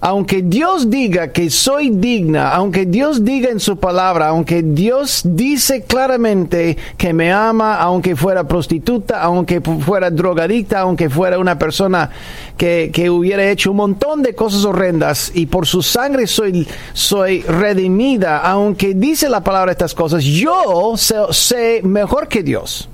aunque 0.05 0.41
Dios 0.41 0.89
diga 0.89 1.31
que 1.31 1.49
soy 1.49 1.89
digna, 1.89 2.49
aunque 2.49 2.85
Dios 2.85 3.23
diga 3.23 3.49
en 3.49 3.61
su 3.61 3.77
palabra, 3.77 4.27
aunque 4.27 4.61
Dios 4.61 5.21
dice 5.23 5.83
claramente 5.83 6.77
que 6.97 7.13
me 7.13 7.31
ama, 7.31 7.77
aunque 7.77 8.17
fuera 8.17 8.45
prostituta, 8.45 9.21
aunque 9.21 9.61
fuera 9.61 10.11
drogadicta, 10.11 10.81
aunque 10.81 11.09
fuera 11.09 11.39
una 11.39 11.57
persona 11.57 12.09
que, 12.57 12.91
hubiera 13.09 13.49
hecho 13.49 13.71
un 13.71 13.77
montón 13.77 14.21
de 14.23 14.35
cosas 14.35 14.65
horrendas 14.65 15.31
y 15.33 15.45
por 15.45 15.65
su 15.67 15.81
sangre 15.81 16.27
soy, 16.27 16.67
soy 16.91 17.39
redimida, 17.43 18.39
aunque 18.39 18.95
dice 18.95 19.29
la 19.29 19.41
palabra 19.41 19.71
estas 19.71 19.93
cosas, 19.93 20.25
yo 20.25 20.95
sé, 20.97 21.79
mejor 21.81 22.27
que 22.27 22.43
Dios. 22.43 22.89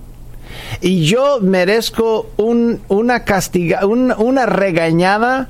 Y 0.80 1.06
yo 1.06 1.40
merezco 1.42 2.28
un, 2.38 2.82
una 2.88 3.24
castiga, 3.24 3.88
una 3.88 4.46
regañada 4.46 5.50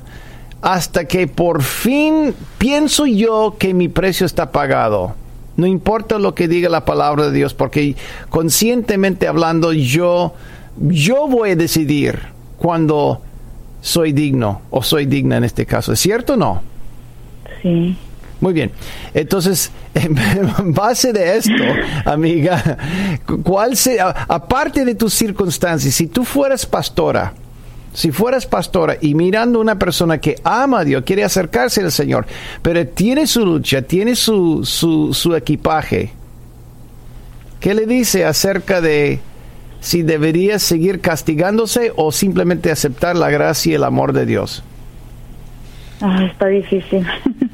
hasta 0.62 1.06
que 1.06 1.26
por 1.26 1.62
fin 1.62 2.34
pienso 2.58 3.06
yo 3.06 3.56
que 3.58 3.74
mi 3.74 3.88
precio 3.88 4.26
está 4.26 4.52
pagado. 4.52 5.14
No 5.56 5.66
importa 5.66 6.18
lo 6.18 6.34
que 6.34 6.48
diga 6.48 6.68
la 6.68 6.84
palabra 6.84 7.26
de 7.26 7.32
Dios, 7.32 7.54
porque 7.54 7.96
conscientemente 8.28 9.26
hablando 9.26 9.72
yo, 9.72 10.34
yo 10.78 11.28
voy 11.28 11.50
a 11.50 11.56
decidir 11.56 12.18
cuando 12.56 13.20
soy 13.80 14.12
digno 14.12 14.62
o 14.70 14.82
soy 14.82 15.06
digna 15.06 15.36
en 15.36 15.44
este 15.44 15.66
caso. 15.66 15.92
¿Es 15.92 16.00
cierto 16.00 16.34
o 16.34 16.36
no? 16.36 16.62
Sí. 17.62 17.96
Muy 18.40 18.54
bien. 18.54 18.70
Entonces, 19.12 19.70
en 19.94 20.72
base 20.72 21.12
de 21.12 21.36
esto, 21.36 21.52
amiga, 22.06 22.78
¿cuál 23.42 23.76
se, 23.76 24.00
aparte 24.00 24.84
de 24.84 24.94
tus 24.94 25.12
circunstancias, 25.12 25.94
si 25.94 26.06
tú 26.06 26.24
fueras 26.24 26.64
pastora, 26.64 27.34
si 27.92 28.12
fueras 28.12 28.46
pastora 28.46 28.96
y 29.00 29.14
mirando 29.14 29.58
a 29.58 29.62
una 29.62 29.78
persona 29.78 30.18
que 30.18 30.36
ama 30.44 30.80
a 30.80 30.84
Dios, 30.84 31.02
quiere 31.04 31.24
acercarse 31.24 31.80
al 31.80 31.92
Señor, 31.92 32.26
pero 32.62 32.86
tiene 32.86 33.26
su 33.26 33.44
lucha, 33.44 33.82
tiene 33.82 34.14
su, 34.14 34.64
su, 34.64 35.12
su 35.12 35.34
equipaje, 35.34 36.12
¿qué 37.58 37.74
le 37.74 37.86
dice 37.86 38.24
acerca 38.24 38.80
de 38.80 39.20
si 39.80 40.02
debería 40.02 40.58
seguir 40.58 41.00
castigándose 41.00 41.92
o 41.96 42.12
simplemente 42.12 42.70
aceptar 42.70 43.16
la 43.16 43.30
gracia 43.30 43.72
y 43.72 43.74
el 43.74 43.84
amor 43.84 44.12
de 44.12 44.26
Dios? 44.26 44.62
Ah, 46.00 46.24
está 46.30 46.46
difícil, 46.46 47.06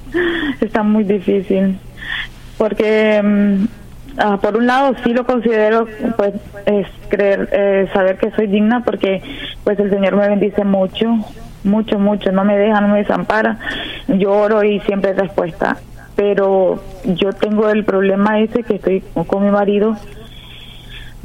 está 0.60 0.82
muy 0.82 1.04
difícil, 1.04 1.78
porque 2.58 3.20
mm, 3.22 3.64
ah, 4.18 4.38
por 4.40 4.56
un 4.56 4.66
lado 4.66 4.94
sí 5.04 5.12
lo 5.12 5.24
considero, 5.24 5.86
pues, 6.16 6.34
es 6.66 6.86
creer, 7.08 7.48
eh, 7.52 7.88
saber 7.92 8.16
que 8.18 8.30
soy 8.32 8.46
digna, 8.46 8.82
porque 8.84 9.22
pues 9.64 9.78
el 9.78 9.90
Señor 9.90 10.16
me 10.16 10.28
bendice 10.28 10.64
mucho, 10.64 11.06
mucho, 11.64 11.98
mucho, 11.98 12.32
no 12.32 12.44
me 12.44 12.56
deja, 12.56 12.80
no 12.80 12.88
me 12.88 12.98
desampara, 12.98 13.58
yo 14.08 14.32
oro 14.32 14.62
y 14.62 14.80
siempre 14.80 15.10
hay 15.10 15.16
respuesta, 15.16 15.76
pero 16.14 16.82
yo 17.04 17.32
tengo 17.32 17.68
el 17.68 17.84
problema 17.84 18.40
ese 18.40 18.62
que 18.62 18.76
estoy 18.76 19.02
con 19.26 19.44
mi 19.44 19.50
marido, 19.50 19.96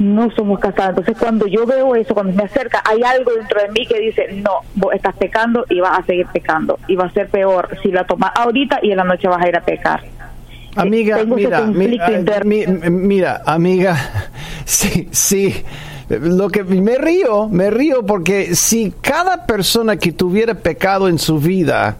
no 0.02 0.30
somos 0.32 0.58
casados. 0.58 0.90
Entonces, 0.90 1.16
cuando 1.18 1.46
yo 1.46 1.64
veo 1.66 1.94
eso, 1.94 2.14
cuando 2.14 2.32
me 2.32 2.44
acerca, 2.44 2.82
hay 2.84 3.02
algo 3.02 3.32
dentro 3.32 3.60
de 3.60 3.68
mí 3.68 3.86
que 3.86 4.00
dice, 4.00 4.28
no, 4.42 4.60
vos 4.74 4.94
estás 4.94 5.14
pecando 5.14 5.64
y 5.68 5.80
vas 5.80 5.98
a 5.98 6.02
seguir 6.02 6.26
pecando. 6.26 6.78
Y 6.88 6.96
va 6.96 7.06
a 7.06 7.10
ser 7.12 7.28
peor 7.28 7.68
si 7.82 7.90
la 7.90 8.04
tomas 8.04 8.32
ahorita 8.34 8.80
y 8.82 8.90
en 8.90 8.96
la 8.98 9.04
noche 9.04 9.28
vas 9.28 9.42
a 9.42 9.48
ir 9.48 9.56
a 9.56 9.60
pecar. 9.60 10.02
Amiga, 10.74 11.24
mira, 11.24 11.66
mira, 11.66 12.44
mira, 12.90 13.42
amiga, 13.44 14.30
sí, 14.64 15.08
sí. 15.10 15.54
Lo 16.08 16.48
que 16.48 16.64
me 16.64 16.96
río, 16.98 17.48
me 17.48 17.70
río 17.70 18.04
porque 18.04 18.54
si 18.54 18.92
cada 19.00 19.46
persona 19.46 19.96
que 19.96 20.12
tuviera 20.12 20.54
pecado 20.54 21.08
en 21.08 21.18
su 21.18 21.38
vida 21.38 21.96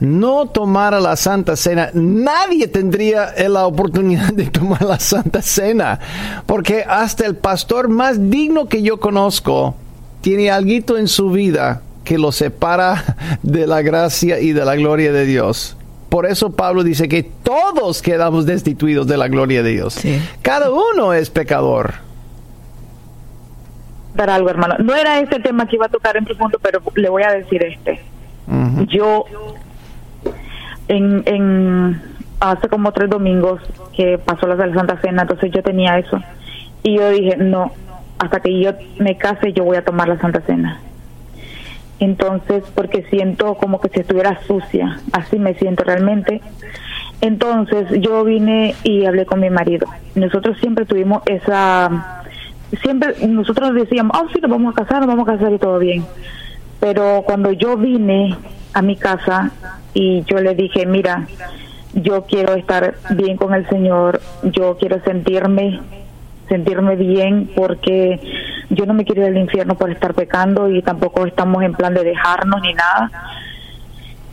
no 0.00 0.46
tomara 0.46 1.00
la 1.00 1.16
Santa 1.16 1.56
Cena, 1.56 1.90
nadie 1.92 2.68
tendría 2.68 3.34
la 3.48 3.66
oportunidad 3.66 4.32
de 4.32 4.46
tomar 4.46 4.82
la 4.82 4.98
Santa 4.98 5.42
Cena, 5.42 5.98
porque 6.46 6.84
hasta 6.86 7.26
el 7.26 7.36
pastor 7.36 7.88
más 7.88 8.30
digno 8.30 8.66
que 8.66 8.82
yo 8.82 9.00
conozco 9.00 9.74
tiene 10.20 10.50
algo 10.50 10.96
en 10.96 11.08
su 11.08 11.30
vida 11.30 11.82
que 12.04 12.18
lo 12.18 12.32
separa 12.32 13.16
de 13.42 13.66
la 13.66 13.82
gracia 13.82 14.40
y 14.40 14.52
de 14.52 14.64
la 14.64 14.76
gloria 14.76 15.12
de 15.12 15.26
Dios. 15.26 15.77
Por 16.08 16.26
eso 16.26 16.50
Pablo 16.50 16.82
dice 16.82 17.08
que 17.08 17.22
todos 17.22 18.00
quedamos 18.00 18.46
destituidos 18.46 19.06
de 19.06 19.16
la 19.16 19.28
gloria 19.28 19.62
de 19.62 19.70
Dios. 19.70 20.00
Cada 20.42 20.70
uno 20.70 21.12
es 21.12 21.28
pecador. 21.30 21.94
Dar 24.14 24.30
algo, 24.30 24.48
hermano. 24.48 24.76
No 24.78 24.94
era 24.94 25.20
este 25.20 25.38
tema 25.38 25.66
que 25.66 25.76
iba 25.76 25.86
a 25.86 25.90
tocar 25.90 26.16
en 26.16 26.24
tu 26.24 26.36
punto, 26.36 26.58
pero 26.60 26.80
le 26.94 27.08
voy 27.08 27.22
a 27.22 27.32
decir 27.32 27.62
este. 27.62 28.00
Yo 28.86 29.26
en, 30.88 31.22
en 31.26 32.00
hace 32.40 32.68
como 32.68 32.92
tres 32.92 33.10
domingos 33.10 33.60
que 33.94 34.18
pasó 34.18 34.46
la 34.46 34.56
Santa 34.56 34.98
Cena, 35.00 35.22
entonces 35.22 35.50
yo 35.52 35.62
tenía 35.62 35.98
eso. 35.98 36.20
Y 36.82 36.96
yo 36.96 37.10
dije, 37.10 37.36
no, 37.36 37.72
hasta 38.18 38.40
que 38.40 38.60
yo 38.60 38.72
me 38.98 39.16
case 39.16 39.52
yo 39.52 39.64
voy 39.64 39.76
a 39.76 39.84
tomar 39.84 40.08
la 40.08 40.18
Santa 40.18 40.40
Cena. 40.40 40.80
Entonces, 42.00 42.64
porque 42.74 43.02
siento 43.10 43.54
como 43.54 43.80
que 43.80 43.88
si 43.88 44.00
estuviera 44.00 44.40
sucia, 44.46 45.00
así 45.12 45.38
me 45.38 45.54
siento 45.54 45.84
realmente. 45.84 46.40
Entonces 47.20 47.88
yo 48.00 48.24
vine 48.24 48.74
y 48.84 49.04
hablé 49.04 49.26
con 49.26 49.40
mi 49.40 49.50
marido. 49.50 49.86
Nosotros 50.14 50.56
siempre 50.60 50.84
tuvimos 50.84 51.22
esa, 51.26 52.22
siempre 52.82 53.26
nosotros 53.26 53.74
decíamos, 53.74 54.16
oh 54.20 54.28
sí, 54.32 54.40
nos 54.40 54.50
vamos 54.50 54.74
a 54.74 54.82
casar, 54.82 55.00
nos 55.00 55.08
vamos 55.08 55.28
a 55.28 55.32
casar 55.32 55.52
y 55.52 55.58
todo 55.58 55.78
bien. 55.78 56.04
Pero 56.78 57.22
cuando 57.26 57.50
yo 57.50 57.76
vine 57.76 58.36
a 58.72 58.82
mi 58.82 58.96
casa 58.96 59.50
y 59.94 60.22
yo 60.24 60.40
le 60.40 60.54
dije, 60.54 60.86
mira, 60.86 61.26
yo 61.94 62.24
quiero 62.26 62.54
estar 62.54 62.94
bien 63.10 63.36
con 63.36 63.54
el 63.54 63.68
Señor, 63.68 64.20
yo 64.44 64.76
quiero 64.78 65.02
sentirme 65.02 65.80
sentirme 66.48 66.96
bien 66.96 67.50
porque 67.54 68.20
yo 68.70 68.86
no 68.86 68.94
me 68.94 69.04
quiero 69.04 69.22
ir 69.22 69.28
al 69.28 69.38
infierno 69.38 69.76
por 69.76 69.90
estar 69.90 70.14
pecando 70.14 70.70
y 70.70 70.82
tampoco 70.82 71.26
estamos 71.26 71.62
en 71.62 71.74
plan 71.74 71.94
de 71.94 72.04
dejarnos 72.04 72.60
ni 72.62 72.74
nada. 72.74 73.10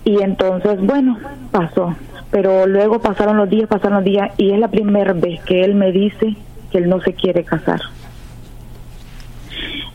Y 0.03 0.21
entonces, 0.21 0.79
bueno, 0.81 1.17
pasó. 1.51 1.95
Pero 2.31 2.67
luego 2.67 2.99
pasaron 2.99 3.37
los 3.37 3.49
días, 3.49 3.67
pasaron 3.67 3.97
los 3.97 4.03
días 4.03 4.31
y 4.37 4.51
es 4.51 4.59
la 4.59 4.67
primera 4.67 5.13
vez 5.13 5.41
que 5.43 5.63
él 5.63 5.75
me 5.75 5.91
dice 5.91 6.35
que 6.71 6.77
él 6.79 6.89
no 6.89 6.99
se 7.01 7.13
quiere 7.13 7.43
casar. 7.43 7.79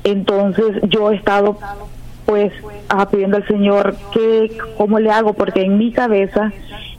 Entonces 0.04 0.80
yo 0.88 1.10
he 1.10 1.16
estado 1.16 1.58
pues 2.24 2.52
pidiendo 3.10 3.36
al 3.36 3.46
Señor 3.46 3.96
que 4.12 4.56
cómo 4.76 4.98
le 4.98 5.10
hago 5.10 5.34
porque 5.34 5.62
en 5.62 5.78
mi 5.78 5.92
cabeza 5.92 6.52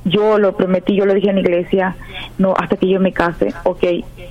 yo 0.06 0.38
lo 0.38 0.56
prometí, 0.56 0.96
yo 0.96 1.06
lo 1.06 1.14
dije 1.14 1.30
en 1.30 1.36
la 1.36 1.42
iglesia, 1.42 1.96
no 2.38 2.54
hasta 2.58 2.78
que 2.78 2.90
yo 2.90 3.00
me 3.00 3.14
case, 3.14 3.54
ok. 3.64 3.84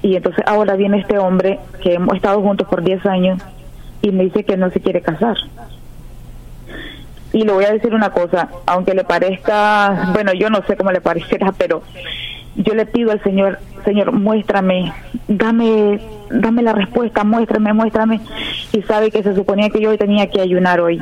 Y 0.02 0.16
entonces 0.16 0.44
ahora 0.46 0.76
viene 0.76 0.98
este 0.98 1.18
hombre 1.18 1.58
que 1.82 1.94
hemos 1.94 2.16
estado 2.16 2.40
juntos 2.42 2.66
por 2.68 2.82
10 2.82 3.06
años 3.06 3.40
y 4.02 4.10
me 4.10 4.24
dice 4.24 4.44
que 4.44 4.56
no 4.56 4.70
se 4.70 4.80
quiere 4.80 5.00
casar. 5.00 5.36
Y 7.32 7.44
le 7.44 7.52
voy 7.52 7.64
a 7.64 7.72
decir 7.72 7.94
una 7.94 8.10
cosa, 8.10 8.48
aunque 8.66 8.94
le 8.94 9.04
parezca, 9.04 10.10
bueno, 10.12 10.32
yo 10.32 10.50
no 10.50 10.62
sé 10.66 10.76
cómo 10.76 10.90
le 10.90 11.00
parecerá, 11.00 11.52
pero 11.56 11.82
yo 12.56 12.74
le 12.74 12.86
pido 12.86 13.12
al 13.12 13.22
Señor, 13.22 13.58
Señor, 13.84 14.10
muéstrame, 14.10 14.92
dame, 15.28 16.00
dame 16.30 16.62
la 16.62 16.72
respuesta, 16.72 17.22
muéstrame, 17.22 17.72
muéstrame. 17.72 18.20
Y 18.72 18.82
sabe 18.82 19.12
que 19.12 19.22
se 19.22 19.34
suponía 19.36 19.70
que 19.70 19.80
yo 19.80 19.96
tenía 19.96 20.28
que 20.28 20.40
ayunar 20.40 20.80
hoy. 20.80 21.00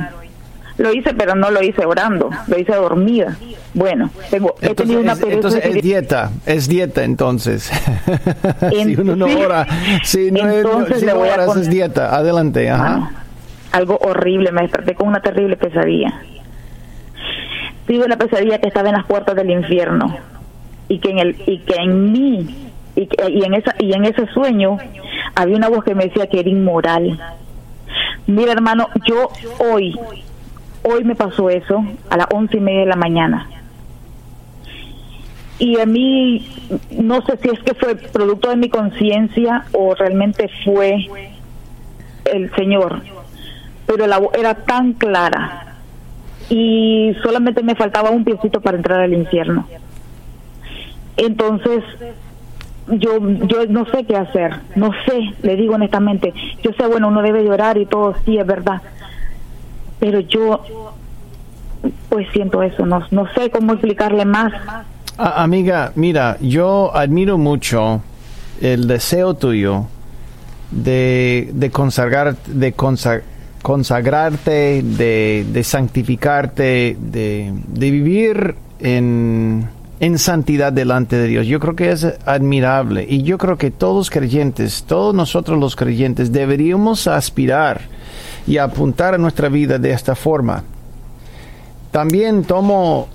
Lo 0.79 0.93
hice, 0.93 1.13
pero 1.13 1.35
no 1.35 1.51
lo 1.51 1.61
hice 1.61 1.85
orando, 1.85 2.29
lo 2.47 2.57
hice 2.57 2.73
dormida. 2.73 3.37
Bueno, 3.73 4.09
tengo, 4.31 4.55
he 4.61 4.73
tenido 4.73 5.01
una 5.01 5.11
es, 5.11 5.23
Entonces 5.23 5.65
es 5.65 5.83
dieta, 5.83 6.31
es 6.45 6.69
dieta 6.69 7.03
entonces. 7.03 7.69
si 8.83 8.95
uno 8.95 9.13
no 9.17 9.25
ora, 9.25 9.67
si 10.03 10.31
no, 10.31 10.49
entonces 10.49 11.03
le 11.03 11.13
voy 11.13 11.27
a 11.27 11.43
es 11.43 11.69
dieta. 11.69 12.15
Adelante, 12.15 12.69
ajá. 12.69 13.11
algo 13.73 13.97
horrible, 13.97 14.53
me 14.53 14.61
desperté 14.61 14.95
con 14.95 15.09
una 15.09 15.21
terrible 15.21 15.57
pesadilla. 15.57 16.21
Tuve 17.85 18.07
la 18.07 18.17
pesadilla 18.17 18.59
que 18.59 18.69
estaba 18.69 18.87
en 18.87 18.95
las 18.95 19.05
puertas 19.05 19.35
del 19.35 19.51
infierno 19.51 20.17
y 20.87 20.99
que 20.99 21.09
en 21.09 21.19
el 21.19 21.35
y 21.45 21.59
que 21.59 21.75
en 21.75 22.11
mí 22.13 22.71
y, 22.95 23.09
y 23.27 23.43
en 23.43 23.53
esa 23.53 23.75
y 23.79 23.91
en 23.91 24.05
ese 24.05 24.27
sueño 24.27 24.77
había 25.35 25.57
una 25.57 25.67
voz 25.67 25.83
que 25.83 25.93
me 25.93 26.05
decía 26.05 26.27
que 26.27 26.39
era 26.39 26.49
inmoral. 26.49 27.19
Mira, 28.27 28.53
hermano, 28.53 28.87
yo 29.05 29.29
hoy 29.59 29.99
hoy 30.83 31.03
me 31.03 31.15
pasó 31.15 31.49
eso 31.49 31.83
a 32.09 32.17
las 32.17 32.27
once 32.33 32.57
y 32.57 32.59
media 32.59 32.81
de 32.81 32.85
la 32.87 32.95
mañana 32.95 33.47
y 35.59 35.77
a 35.77 35.85
mí 35.85 36.47
no 36.91 37.21
sé 37.25 37.37
si 37.37 37.49
es 37.49 37.59
que 37.59 37.73
fue 37.73 37.95
producto 37.95 38.49
de 38.49 38.55
mi 38.55 38.69
conciencia 38.69 39.65
o 39.73 39.93
realmente 39.93 40.49
fue 40.63 41.05
el 42.23 42.49
Señor, 42.55 43.01
pero 43.85 44.07
la 44.07 44.19
voz 44.19 44.33
era 44.35 44.55
tan 44.55 44.93
clara 44.93 45.75
y 46.49 47.13
solamente 47.21 47.61
me 47.61 47.75
faltaba 47.75 48.09
un 48.09 48.23
piecito 48.23 48.61
para 48.61 48.77
entrar 48.77 49.01
al 49.01 49.13
infierno. 49.13 49.67
Entonces, 51.17 51.83
yo 52.87 53.19
yo 53.19 53.65
no 53.67 53.85
sé 53.87 54.05
qué 54.05 54.15
hacer, 54.15 54.61
no 54.75 54.91
sé, 55.05 55.33
le 55.41 55.57
digo 55.57 55.75
honestamente, 55.75 56.33
yo 56.63 56.71
sé, 56.71 56.87
bueno, 56.87 57.09
uno 57.09 57.21
debe 57.21 57.43
llorar 57.43 57.77
y 57.77 57.85
todo, 57.85 58.15
sí, 58.23 58.37
es 58.37 58.47
verdad, 58.47 58.81
pero 59.99 60.19
yo 60.19 60.61
pues 62.09 62.27
siento 62.33 62.61
eso, 62.63 62.85
no, 62.85 63.01
no 63.11 63.27
sé 63.33 63.49
cómo 63.49 63.73
explicarle 63.73 64.25
más. 64.25 64.51
amiga, 65.17 65.91
mira, 65.95 66.37
yo 66.41 66.95
admiro 66.95 67.37
mucho 67.37 68.01
el 68.61 68.87
deseo 68.87 69.33
tuyo 69.35 69.85
de, 70.71 71.49
de 71.53 71.71
consagrar, 71.71 72.35
de 72.45 72.73
consagrarte, 73.61 74.83
de, 74.83 75.61
santificarte, 75.63 76.97
de, 76.99 77.53
de 77.67 77.91
vivir 77.91 78.55
en 78.79 79.69
en 79.99 80.17
santidad 80.17 80.71
delante 80.71 81.17
de 81.17 81.27
Dios. 81.27 81.47
Yo 81.47 81.59
creo 81.59 81.75
que 81.75 81.91
es 81.91 82.05
admirable 82.25 83.05
y 83.07 83.23
yo 83.23 83.37
creo 83.37 83.57
que 83.57 83.71
todos 83.71 84.09
creyentes, 84.09 84.83
todos 84.83 85.13
nosotros 85.13 85.59
los 85.59 85.75
creyentes 85.75 86.31
deberíamos 86.31 87.07
aspirar 87.07 87.81
y 88.49 88.57
apuntar 88.57 89.13
a 89.13 89.19
nuestra 89.19 89.47
vida 89.47 89.77
de 89.77 89.91
esta 89.91 90.15
forma. 90.15 90.63
También 91.91 92.43
tomo 92.43 93.07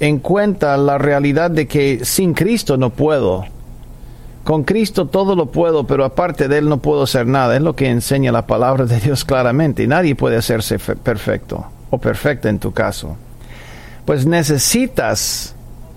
en 0.00 0.18
cuenta 0.18 0.78
la 0.78 0.96
realidad 0.96 1.50
de 1.50 1.68
que 1.68 2.06
sin 2.06 2.32
Cristo 2.32 2.78
no 2.78 2.88
puedo. 2.88 3.44
Con 4.44 4.64
Cristo 4.64 5.08
todo 5.08 5.36
lo 5.36 5.50
puedo, 5.52 5.86
pero 5.86 6.06
aparte 6.06 6.48
de 6.48 6.56
Él 6.56 6.70
no 6.70 6.78
puedo 6.78 7.02
hacer 7.02 7.26
nada. 7.26 7.54
Es 7.54 7.60
lo 7.60 7.76
que 7.76 7.90
enseña 7.90 8.32
la 8.32 8.46
palabra 8.46 8.86
de 8.86 8.98
Dios 8.98 9.26
claramente. 9.26 9.86
Nadie 9.86 10.16
puede 10.16 10.36
hacerse 10.36 10.78
perfecto 10.78 11.66
o 11.90 11.98
perfecta 11.98 12.48
en 12.48 12.58
tu 12.58 12.72
caso. 12.72 13.16
Pues 14.06 14.24
necesitas, 14.24 15.54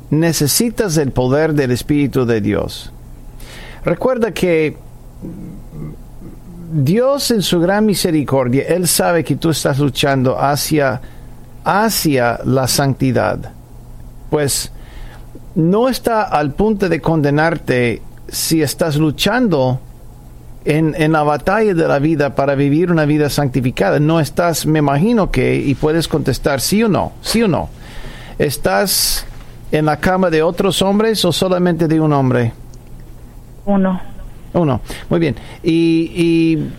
necesitas 0.10 0.98
el 0.98 1.14
poder 1.14 1.54
del 1.54 1.72
Espíritu 1.72 2.26
de 2.26 2.42
Dios. 2.42 2.92
Recuerda 3.86 4.34
que 4.34 4.76
Dios 6.72 7.32
en 7.32 7.42
su 7.42 7.60
gran 7.60 7.86
misericordia, 7.86 8.64
Él 8.68 8.88
sabe 8.88 9.24
que 9.24 9.36
tú 9.36 9.50
estás 9.50 9.80
luchando 9.80 10.40
hacia, 10.40 11.02
hacia 11.64 12.40
la 12.44 12.68
santidad. 12.68 13.52
Pues 14.30 14.72
no 15.56 15.88
está 15.88 16.24
al 16.24 16.54
punto 16.54 16.90
de 16.90 17.00
condenarte 17.02 18.02
si 18.28 18.62
estás 18.62 18.96
luchando 18.98 19.80
en, 20.66 20.96
en, 20.98 21.12
la 21.12 21.24
batalla 21.24 21.74
de 21.74 21.88
la 21.88 22.00
vida 22.00 22.34
para 22.34 22.56
vivir 22.56 22.92
una 22.92 23.06
vida 23.06 23.30
santificada. 23.30 24.00
No 24.00 24.20
estás, 24.20 24.66
me 24.66 24.80
imagino 24.80 25.30
que, 25.30 25.56
y 25.56 25.76
puedes 25.76 26.08
contestar 26.08 26.60
sí 26.60 26.84
o 26.84 26.90
no, 26.90 27.14
sí 27.22 27.44
o 27.44 27.48
no. 27.48 27.70
¿Estás 28.40 29.26
en 29.72 29.86
la 29.86 29.98
cama 29.98 30.30
de 30.30 30.42
otros 30.42 30.82
hombres 30.82 31.24
o 31.24 31.32
solamente 31.32 31.88
de 31.88 32.00
un 32.00 32.12
hombre? 32.14 32.54
Uno. 33.66 34.15
Uno, 34.56 34.82
muy 35.10 35.20
bien. 35.20 35.36
¿Y, 35.64 36.12
y 36.16 36.70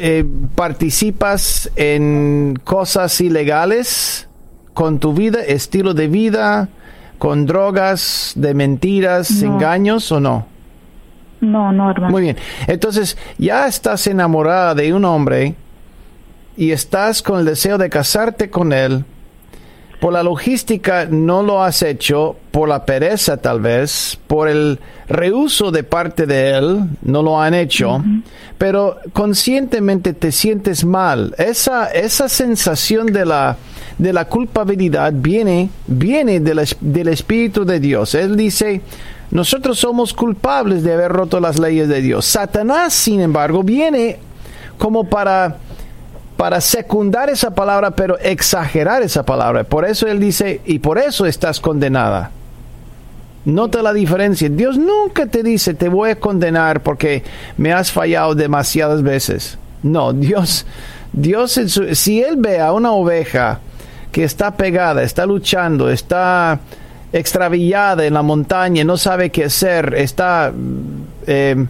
eh, 0.00 0.24
participas 0.54 1.70
en 1.76 2.58
cosas 2.64 3.20
ilegales 3.20 4.28
con 4.72 4.98
tu 4.98 5.12
vida, 5.12 5.40
estilo 5.40 5.92
de 5.92 6.08
vida, 6.08 6.68
con 7.18 7.44
drogas, 7.44 8.32
de 8.36 8.54
mentiras, 8.54 9.42
engaños 9.42 10.10
o 10.10 10.20
no? 10.20 10.46
No, 11.42 11.72
no, 11.72 11.90
hermano. 11.90 12.10
Muy 12.10 12.22
bien. 12.22 12.36
Entonces, 12.66 13.18
ya 13.36 13.66
estás 13.66 14.06
enamorada 14.06 14.74
de 14.74 14.92
un 14.94 15.04
hombre 15.04 15.54
y 16.56 16.70
estás 16.70 17.22
con 17.22 17.40
el 17.40 17.44
deseo 17.44 17.76
de 17.76 17.90
casarte 17.90 18.48
con 18.48 18.72
él. 18.72 19.04
Por 20.00 20.14
la 20.14 20.22
logística 20.22 21.06
no 21.10 21.42
lo 21.42 21.62
has 21.62 21.82
hecho, 21.82 22.36
por 22.50 22.68
la 22.68 22.86
pereza 22.86 23.36
tal 23.36 23.60
vez, 23.60 24.18
por 24.26 24.48
el 24.48 24.78
reuso 25.08 25.70
de 25.70 25.82
parte 25.84 26.26
de 26.26 26.56
él, 26.56 26.84
no 27.02 27.22
lo 27.22 27.40
han 27.40 27.52
hecho, 27.52 28.02
pero 28.56 28.96
conscientemente 29.12 30.14
te 30.14 30.32
sientes 30.32 30.86
mal. 30.86 31.34
Esa, 31.36 31.90
esa 31.90 32.30
sensación 32.30 33.08
de 33.08 33.26
la, 33.26 33.58
de 33.98 34.12
la 34.14 34.24
culpabilidad 34.24 35.12
viene, 35.14 35.68
viene 35.86 36.40
del, 36.40 36.66
del 36.80 37.08
Espíritu 37.08 37.66
de 37.66 37.78
Dios. 37.78 38.14
Él 38.14 38.36
dice, 38.36 38.80
nosotros 39.30 39.78
somos 39.78 40.14
culpables 40.14 40.82
de 40.82 40.94
haber 40.94 41.12
roto 41.12 41.40
las 41.40 41.58
leyes 41.58 41.88
de 41.88 42.00
Dios. 42.00 42.24
Satanás, 42.24 42.94
sin 42.94 43.20
embargo, 43.20 43.62
viene 43.62 44.18
como 44.76 45.04
para, 45.04 45.58
para 46.40 46.62
secundar 46.62 47.28
esa 47.28 47.50
palabra, 47.50 47.90
pero 47.90 48.18
exagerar 48.18 49.02
esa 49.02 49.22
palabra. 49.24 49.62
Por 49.62 49.84
eso 49.84 50.06
él 50.06 50.18
dice, 50.18 50.62
y 50.64 50.78
por 50.78 50.96
eso 50.96 51.26
estás 51.26 51.60
condenada. 51.60 52.30
Nota 53.44 53.82
la 53.82 53.92
diferencia. 53.92 54.48
Dios 54.48 54.78
nunca 54.78 55.26
te 55.26 55.42
dice, 55.42 55.74
te 55.74 55.90
voy 55.90 56.08
a 56.08 56.18
condenar 56.18 56.80
porque 56.80 57.22
me 57.58 57.74
has 57.74 57.92
fallado 57.92 58.34
demasiadas 58.34 59.02
veces. 59.02 59.58
No, 59.82 60.14
Dios, 60.14 60.64
Dios, 61.12 61.60
si 61.92 62.22
Él 62.22 62.36
ve 62.38 62.58
a 62.58 62.72
una 62.72 62.92
oveja 62.92 63.60
que 64.10 64.24
está 64.24 64.56
pegada, 64.56 65.02
está 65.02 65.26
luchando, 65.26 65.90
está 65.90 66.58
extraviada 67.12 68.06
en 68.06 68.14
la 68.14 68.22
montaña, 68.22 68.82
no 68.82 68.96
sabe 68.96 69.28
qué 69.28 69.44
hacer, 69.44 69.92
está 69.94 70.54
eh, 71.26 71.66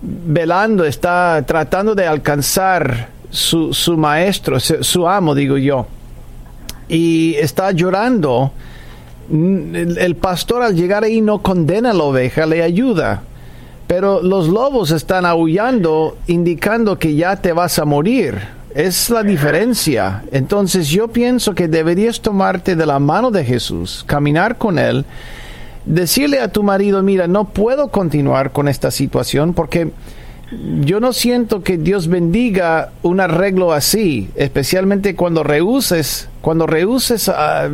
velando, 0.00 0.86
está 0.86 1.44
tratando 1.46 1.94
de 1.94 2.06
alcanzar 2.06 3.17
su, 3.30 3.72
su 3.74 3.96
maestro, 3.96 4.58
su, 4.60 5.08
amo, 5.08 5.34
digo 5.34 5.58
yo, 5.58 5.86
y 6.88 7.34
está 7.34 7.72
llorando. 7.72 8.52
El, 9.30 10.16
pastor 10.16 10.62
al 10.62 10.74
llegar 10.74 11.04
ahí 11.04 11.20
no 11.20 11.42
condena 11.42 11.90
a 11.90 11.94
la 11.94 12.04
oveja, 12.04 12.46
le 12.46 12.62
ayuda. 12.62 13.22
Pero 13.86 14.22
los 14.22 14.48
lobos 14.48 14.90
están 14.90 15.26
aullando, 15.26 16.16
indicando 16.26 16.98
que 16.98 17.14
ya 17.14 17.36
te 17.36 17.52
vas 17.52 17.78
a 17.78 17.84
morir. 17.84 18.38
Es 18.74 19.10
la 19.10 19.22
diferencia. 19.22 20.24
Entonces 20.32 20.88
yo 20.88 21.08
pienso 21.08 21.54
que 21.54 21.68
deberías 21.68 22.20
tomarte 22.20 22.76
de 22.76 22.86
la 22.86 22.98
mano 22.98 23.30
de 23.30 23.44
Jesús, 23.44 24.04
caminar 24.06 24.56
con 24.56 24.78
Él, 24.78 25.04
decirle 25.84 26.40
a 26.40 26.48
tu 26.48 26.62
marido, 26.62 27.02
mira, 27.02 27.26
no 27.26 27.44
puedo 27.44 27.88
continuar 27.88 28.52
con 28.52 28.68
esta 28.68 28.90
situación 28.90 29.54
porque 29.54 29.90
yo 30.50 31.00
no 31.00 31.12
siento 31.12 31.62
que 31.62 31.76
Dios 31.76 32.08
bendiga 32.08 32.90
un 33.02 33.20
arreglo 33.20 33.72
así, 33.72 34.30
especialmente 34.34 35.14
cuando 35.14 35.42
rehuses, 35.42 36.28
cuando 36.40 36.66
rehuses 36.66 37.28
a 37.28 37.68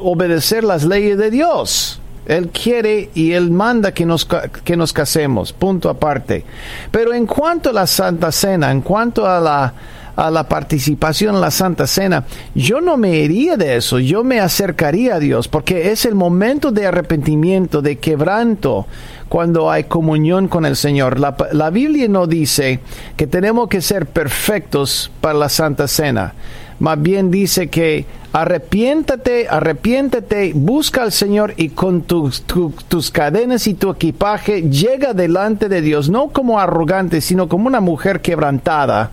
obedecer 0.00 0.64
las 0.64 0.84
leyes 0.84 1.18
de 1.18 1.30
Dios. 1.30 2.00
Él 2.26 2.48
quiere 2.48 3.10
y 3.14 3.32
Él 3.32 3.50
manda 3.50 3.92
que 3.92 4.04
nos, 4.04 4.26
que 4.64 4.76
nos 4.76 4.92
casemos, 4.92 5.52
punto 5.52 5.88
aparte. 5.88 6.44
Pero 6.90 7.14
en 7.14 7.26
cuanto 7.26 7.70
a 7.70 7.72
la 7.72 7.86
Santa 7.86 8.32
Cena, 8.32 8.72
en 8.72 8.80
cuanto 8.80 9.26
a 9.26 9.38
la, 9.38 9.74
a 10.16 10.30
la 10.30 10.48
participación 10.48 11.36
en 11.36 11.40
la 11.40 11.50
Santa 11.50 11.86
Cena, 11.86 12.24
yo 12.54 12.80
no 12.80 12.96
me 12.96 13.18
iría 13.18 13.56
de 13.56 13.76
eso, 13.76 14.00
yo 14.00 14.24
me 14.24 14.40
acercaría 14.40 15.16
a 15.16 15.20
Dios, 15.20 15.46
porque 15.46 15.92
es 15.92 16.04
el 16.04 16.14
momento 16.14 16.72
de 16.72 16.86
arrepentimiento, 16.86 17.80
de 17.80 17.98
quebranto, 17.98 18.86
cuando 19.28 19.70
hay 19.70 19.84
comunión 19.84 20.48
con 20.48 20.66
el 20.66 20.76
Señor. 20.76 21.18
La, 21.18 21.36
la 21.52 21.70
Biblia 21.70 22.08
no 22.08 22.26
dice 22.26 22.80
que 23.16 23.26
tenemos 23.26 23.68
que 23.68 23.80
ser 23.80 24.06
perfectos 24.06 25.10
para 25.20 25.38
la 25.38 25.48
Santa 25.48 25.88
Cena 25.88 26.34
más 26.78 27.00
bien 27.00 27.30
dice 27.30 27.68
que 27.68 28.04
arrepiéntate, 28.32 29.48
arrepiéntate, 29.48 30.52
busca 30.54 31.02
al 31.02 31.12
Señor 31.12 31.54
y 31.56 31.70
con 31.70 32.02
tus, 32.02 32.42
tus 32.42 33.10
cadenas 33.10 33.66
y 33.66 33.74
tu 33.74 33.90
equipaje 33.90 34.62
llega 34.62 35.14
delante 35.14 35.68
de 35.68 35.80
Dios, 35.80 36.10
no 36.10 36.28
como 36.28 36.60
arrogante, 36.60 37.20
sino 37.20 37.48
como 37.48 37.66
una 37.66 37.80
mujer 37.80 38.20
quebrantada 38.20 39.10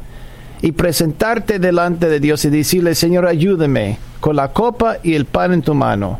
y 0.62 0.74
presentarte 0.74 1.60
delante 1.60 2.10
de 2.10 2.20
Dios 2.20 2.44
y 2.46 2.50
decirle, 2.50 2.96
Señor, 2.96 3.28
ayúdame 3.28 3.98
con 4.20 4.36
la 4.36 4.50
copa 4.50 4.98
y 5.02 5.14
el 5.14 5.26
pan 5.26 5.54
en 5.54 5.62
tu 5.62 5.74
mano. 5.74 6.20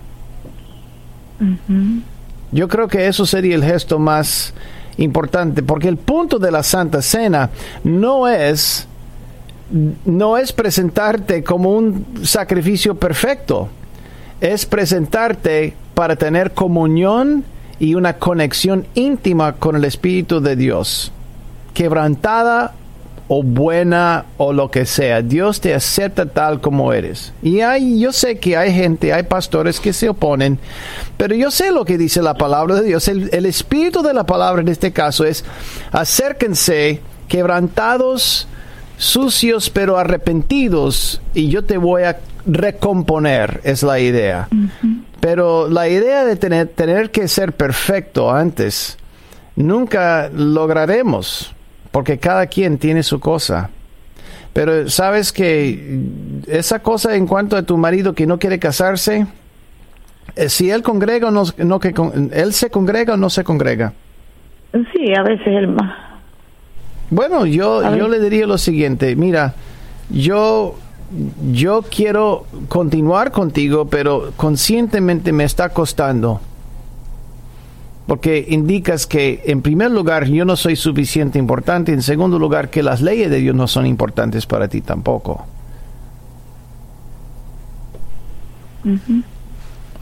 Yo 2.54 2.68
creo 2.68 2.88
que 2.88 3.08
eso 3.08 3.26
sería 3.26 3.56
el 3.56 3.64
gesto 3.64 3.98
más 4.00 4.54
importante, 4.98 5.64
porque 5.64 5.88
el 5.88 5.98
punto 5.98 6.38
de 6.38 6.52
la 6.52 6.62
Santa 6.62 7.02
Cena 7.02 7.50
no 7.84 8.28
es 8.28 8.88
no 10.06 10.38
es 10.38 10.54
presentarte 10.54 11.44
como 11.44 11.72
un 11.72 12.06
sacrificio 12.24 12.94
perfecto, 12.94 13.70
es 14.40 14.68
presentarte 14.68 15.74
para 15.96 16.16
tener 16.16 16.52
comunión 16.52 17.44
y 17.80 17.96
una 17.96 18.14
conexión 18.14 18.86
íntima 18.94 19.54
con 19.54 19.76
el 19.76 19.86
Espíritu 19.86 20.42
de 20.42 20.56
Dios, 20.56 21.12
quebrantada 21.74 22.76
o 23.28 23.44
buena 23.44 24.26
o 24.38 24.54
lo 24.54 24.70
que 24.70 24.86
sea. 24.86 25.22
Dios 25.22 25.62
te 25.62 25.74
acepta 25.74 26.26
tal 26.26 26.62
como 26.62 26.94
eres. 26.94 27.34
Y 27.42 27.62
hay, 27.62 28.00
yo 28.00 28.12
sé 28.12 28.38
que 28.40 28.58
hay 28.58 28.74
gente, 28.74 29.14
hay 29.14 29.24
pastores 29.24 29.80
que 29.80 29.94
se 29.94 30.10
oponen, 30.10 30.60
pero 31.18 31.36
yo 31.36 31.52
sé 31.52 31.72
lo 31.72 31.86
que 31.86 31.98
dice 31.98 32.22
la 32.22 32.36
palabra 32.36 32.76
de 32.76 32.84
Dios. 32.84 33.08
El, 33.08 33.30
el 33.34 33.46
espíritu 33.46 34.02
de 34.02 34.14
la 34.14 34.26
palabra 34.26 34.62
en 34.62 34.68
este 34.68 34.92
caso 34.92 35.26
es 35.26 35.44
acérquense 35.92 37.02
quebrantados 37.28 38.48
sucios 38.98 39.70
pero 39.70 39.98
arrepentidos 39.98 41.22
y 41.34 41.50
yo 41.50 41.64
te 41.64 41.78
voy 41.78 42.04
a 42.04 42.20
recomponer, 42.46 43.62
es 43.64 43.84
la 43.84 44.00
idea. 44.00 44.48
Pero 45.20 45.70
la 45.70 45.88
idea 45.88 46.26
de 46.26 46.36
tener, 46.36 46.68
tener 46.70 47.12
que 47.12 47.28
ser 47.28 47.54
perfecto 47.54 48.32
antes, 48.32 48.98
nunca 49.56 50.30
lograremos, 50.30 51.54
porque 51.94 52.18
cada 52.18 52.48
quien 52.48 52.78
tiene 52.78 53.04
su 53.04 53.22
cosa. 53.22 53.70
Pero 54.52 54.90
sabes 54.90 55.32
que 55.32 56.02
esa 56.48 56.80
cosa 56.80 57.16
en 57.16 57.28
cuanto 57.28 57.56
a 57.56 57.64
tu 57.64 57.78
marido 57.78 58.14
que 58.14 58.28
no 58.28 58.38
quiere 58.38 58.60
casarse, 58.60 59.26
eh, 60.36 60.50
si 60.50 60.70
él 60.70 60.84
congrega 60.84 61.30
o 61.30 61.32
no, 61.32 61.44
no 61.60 61.80
que 61.80 61.94
él 62.34 62.52
se 62.52 62.70
congrega 62.70 63.14
o 63.14 63.18
no 63.18 63.30
se 63.30 63.46
congrega. 63.46 63.94
Sí, 64.74 65.14
a 65.16 65.24
veces 65.24 65.48
él 65.48 65.68
más 65.70 66.04
bueno, 67.14 67.46
yo, 67.46 67.96
yo 67.96 68.08
le 68.08 68.20
diría 68.20 68.48
lo 68.48 68.58
siguiente, 68.58 69.16
mira, 69.16 69.54
yo, 70.10 70.76
yo 71.52 71.84
quiero 71.84 72.46
continuar 72.70 73.32
contigo, 73.32 73.86
pero 73.86 74.32
conscientemente 74.36 75.32
me 75.32 75.44
está 75.44 75.70
costando. 75.70 76.42
Porque 78.08 78.46
indicas 78.50 79.08
que, 79.08 79.42
en 79.46 79.62
primer 79.62 79.92
lugar, 79.92 80.26
yo 80.26 80.44
no 80.44 80.56
soy 80.58 80.76
suficiente 80.76 81.40
importante, 81.40 81.94
en 81.94 82.02
segundo 82.02 82.38
lugar, 82.38 82.70
que 82.70 82.84
las 82.84 83.02
leyes 83.02 83.30
de 83.30 83.38
Dios 83.38 83.56
no 83.56 83.68
son 83.68 83.86
importantes 83.86 84.46
para 84.46 84.68
ti 84.68 84.82
tampoco. 84.82 85.46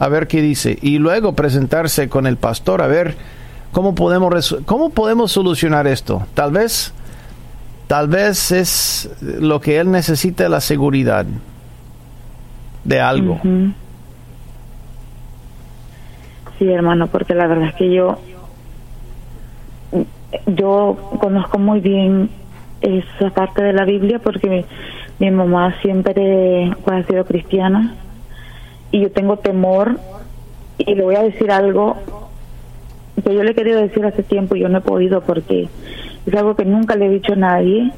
a 0.02 0.08
ver 0.08 0.26
qué 0.26 0.42
dice, 0.42 0.76
y 0.82 0.98
luego 0.98 1.34
presentarse 1.34 2.08
con 2.08 2.26
el 2.26 2.36
pastor 2.36 2.82
a 2.82 2.88
ver 2.88 3.16
cómo 3.70 3.94
podemos, 3.94 4.56
cómo 4.66 4.90
podemos 4.90 5.30
solucionar 5.30 5.86
esto. 5.86 6.26
Tal 6.34 6.50
vez, 6.50 6.92
tal 7.86 8.08
vez 8.08 8.50
es 8.50 9.08
lo 9.20 9.60
que 9.60 9.78
él 9.78 9.92
necesita, 9.92 10.48
la 10.48 10.60
seguridad 10.60 11.24
de 12.82 13.00
algo. 13.00 13.40
Sí, 16.62 16.72
hermano, 16.72 17.08
porque 17.08 17.34
la 17.34 17.48
verdad 17.48 17.70
es 17.70 17.74
que 17.74 17.92
yo, 17.92 18.20
yo 20.46 20.96
conozco 21.18 21.58
muy 21.58 21.80
bien 21.80 22.30
esa 22.80 23.30
parte 23.30 23.64
de 23.64 23.72
la 23.72 23.84
Biblia 23.84 24.20
porque 24.20 24.64
mi, 25.18 25.30
mamá 25.32 25.74
siempre 25.82 26.72
ha 26.86 27.02
sido 27.02 27.24
cristiana 27.24 27.96
y 28.92 29.00
yo 29.00 29.10
tengo 29.10 29.38
temor 29.38 29.98
y 30.78 30.94
le 30.94 31.02
voy 31.02 31.16
a 31.16 31.24
decir 31.24 31.50
algo 31.50 31.96
que 33.24 33.34
yo 33.34 33.42
le 33.42 33.50
he 33.50 33.54
querido 33.56 33.80
decir 33.80 34.06
hace 34.06 34.22
tiempo 34.22 34.54
y 34.54 34.60
yo 34.60 34.68
no 34.68 34.78
he 34.78 34.82
podido 34.82 35.22
porque 35.22 35.68
es 36.24 36.34
algo 36.36 36.54
que 36.54 36.64
nunca 36.64 36.94
le 36.94 37.06
he 37.06 37.10
dicho 37.10 37.32
a 37.32 37.36
nadie, 37.36 37.90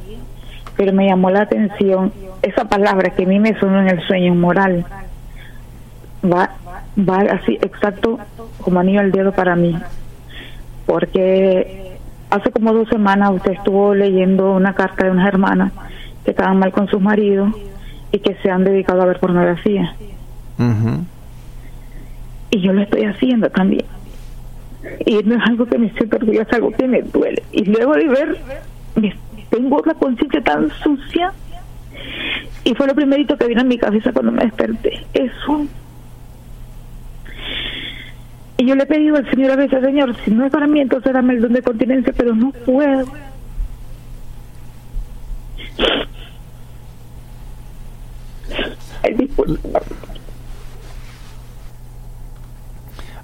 pero 0.74 0.94
me 0.94 1.06
llamó 1.06 1.28
la 1.28 1.42
atención 1.42 2.14
esa 2.40 2.64
palabra 2.64 3.10
que 3.10 3.24
a 3.24 3.26
mí 3.26 3.38
me 3.38 3.60
sonó 3.60 3.82
en 3.82 3.90
el 3.90 4.00
sueño 4.06 4.34
moral. 4.34 4.86
Va, 6.24 6.48
va 6.96 7.18
así 7.30 7.58
exacto 7.60 8.18
como 8.64 8.80
anillo 8.80 9.00
al 9.00 9.12
dedo 9.12 9.32
para 9.32 9.54
mí, 9.54 9.78
porque 10.86 11.98
hace 12.30 12.50
como 12.50 12.72
dos 12.72 12.88
semanas 12.88 13.30
usted 13.32 13.52
estuvo 13.52 13.94
leyendo 13.94 14.52
una 14.52 14.74
carta 14.74 15.04
de 15.04 15.10
unas 15.10 15.28
hermanas 15.28 15.72
que 16.24 16.32
estaban 16.32 16.58
mal 16.58 16.72
con 16.72 16.88
sus 16.88 17.00
maridos 17.00 17.54
y 18.10 18.18
que 18.18 18.34
se 18.42 18.50
han 18.50 18.64
dedicado 18.64 19.02
a 19.02 19.06
ver 19.06 19.20
pornografía. 19.20 19.94
Y 22.50 22.60
yo 22.60 22.72
lo 22.72 22.82
estoy 22.82 23.04
haciendo 23.04 23.50
también. 23.50 23.84
Y 25.04 25.22
no 25.24 25.36
es 25.36 25.42
algo 25.48 25.66
que 25.66 25.78
me 25.78 25.90
siento 25.90 26.16
orgullosa, 26.16 26.48
es 26.48 26.52
algo 26.54 26.70
que 26.72 26.86
me 26.86 27.02
duele. 27.02 27.42
Y 27.52 27.64
luego 27.64 27.94
de 27.94 28.08
ver, 28.08 28.36
tengo 29.50 29.82
la 29.84 29.94
conciencia 29.94 30.42
tan 30.42 30.70
sucia. 30.82 31.32
Y 32.64 32.74
fue 32.74 32.86
lo 32.86 32.94
primerito 32.94 33.36
que 33.36 33.46
vino 33.46 33.60
a 33.60 33.64
mi 33.64 33.78
cabeza 33.78 34.12
cuando 34.12 34.32
me 34.32 34.44
desperté. 34.44 35.04
Eso. 35.12 35.66
Y 38.56 38.66
yo 38.66 38.74
le 38.74 38.84
he 38.84 38.86
pedido 38.86 39.16
al 39.16 39.28
Señor 39.30 39.50
a 39.50 39.56
veces, 39.56 39.82
Señor, 39.82 40.14
si 40.24 40.30
no 40.30 40.44
es 40.46 40.52
para 40.52 40.66
mí, 40.66 40.80
entonces 40.80 41.12
dame 41.12 41.34
el 41.34 41.40
don 41.40 41.52
de 41.52 41.62
continencia, 41.62 42.12
pero 42.16 42.34
no 42.34 42.52
puedo. 42.52 43.06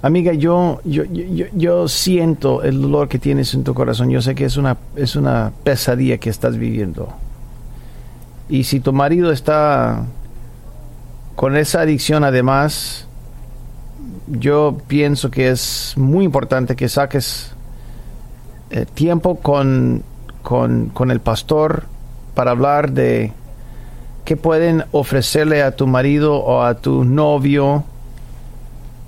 Amiga, 0.03 0.33
yo, 0.33 0.81
yo, 0.83 1.03
yo, 1.05 1.45
yo, 1.53 1.87
siento 1.87 2.63
el 2.63 2.81
dolor 2.81 3.07
que 3.07 3.19
tienes 3.19 3.53
en 3.53 3.63
tu 3.63 3.75
corazón. 3.75 4.09
Yo 4.09 4.21
sé 4.21 4.33
que 4.33 4.45
es 4.45 4.57
una, 4.57 4.77
es 4.95 5.15
una 5.15 5.51
pesadilla 5.63 6.17
que 6.17 6.31
estás 6.31 6.57
viviendo. 6.57 7.13
Y 8.49 8.63
si 8.63 8.79
tu 8.79 8.93
marido 8.93 9.31
está 9.31 10.05
con 11.35 11.55
esa 11.55 11.81
adicción 11.81 12.23
además, 12.23 13.07
yo 14.31 14.77
pienso 14.87 15.29
que 15.29 15.49
es 15.49 15.93
muy 15.97 16.25
importante 16.25 16.75
que 16.75 16.89
saques 16.89 17.51
eh, 18.69 18.85
tiempo 18.93 19.35
con, 19.35 20.03
con, 20.41 20.89
con 20.89 21.11
el 21.11 21.19
pastor 21.19 21.83
para 22.33 22.51
hablar 22.51 22.91
de 22.91 23.33
qué 24.25 24.37
pueden 24.37 24.85
ofrecerle 24.91 25.61
a 25.61 25.75
tu 25.75 25.87
marido 25.87 26.37
o 26.37 26.63
a 26.63 26.75
tu 26.75 27.03
novio 27.03 27.83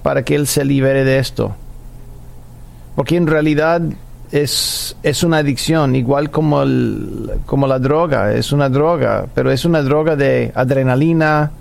para 0.03 0.23
que 0.23 0.35
él 0.35 0.47
se 0.47 0.65
libere 0.65 1.03
de 1.05 1.19
esto. 1.19 1.55
Porque 2.95 3.15
en 3.15 3.27
realidad 3.27 3.81
es, 4.31 4.97
es 5.03 5.23
una 5.23 5.37
adicción, 5.37 5.95
igual 5.95 6.29
como, 6.29 6.63
el, 6.63 7.31
como 7.45 7.67
la 7.67 7.79
droga, 7.79 8.33
es 8.33 8.51
una 8.51 8.69
droga, 8.69 9.27
pero 9.33 9.51
es 9.51 9.63
una 9.63 9.81
droga 9.81 10.15
de 10.15 10.51
adrenalina, 10.55 11.51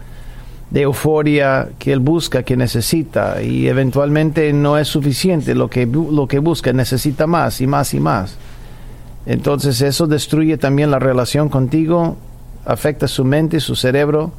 de 0.73 0.83
euforia 0.83 1.69
que 1.79 1.93
él 1.93 2.01
busca, 2.01 2.45
que 2.45 2.57
necesita, 2.57 3.43
y 3.43 3.69
eventualmente 3.69 4.51
no 4.55 4.79
es 4.79 4.89
suficiente 4.89 5.55
lo 5.55 5.69
que, 5.69 5.85
lo 5.85 6.27
que 6.27 6.39
busca, 6.39 6.73
necesita 6.73 7.27
más 7.27 7.61
y 7.61 7.67
más 7.67 7.93
y 7.93 8.01
más. 8.01 8.37
Entonces 9.27 9.83
eso 9.83 10.07
destruye 10.07 10.57
también 10.57 10.91
la 10.91 10.99
relación 10.99 11.51
contigo, 11.51 12.17
afecta 12.65 13.07
su 13.07 13.23
mente, 13.23 13.61
su 13.61 13.77
cerebro. 13.77 14.33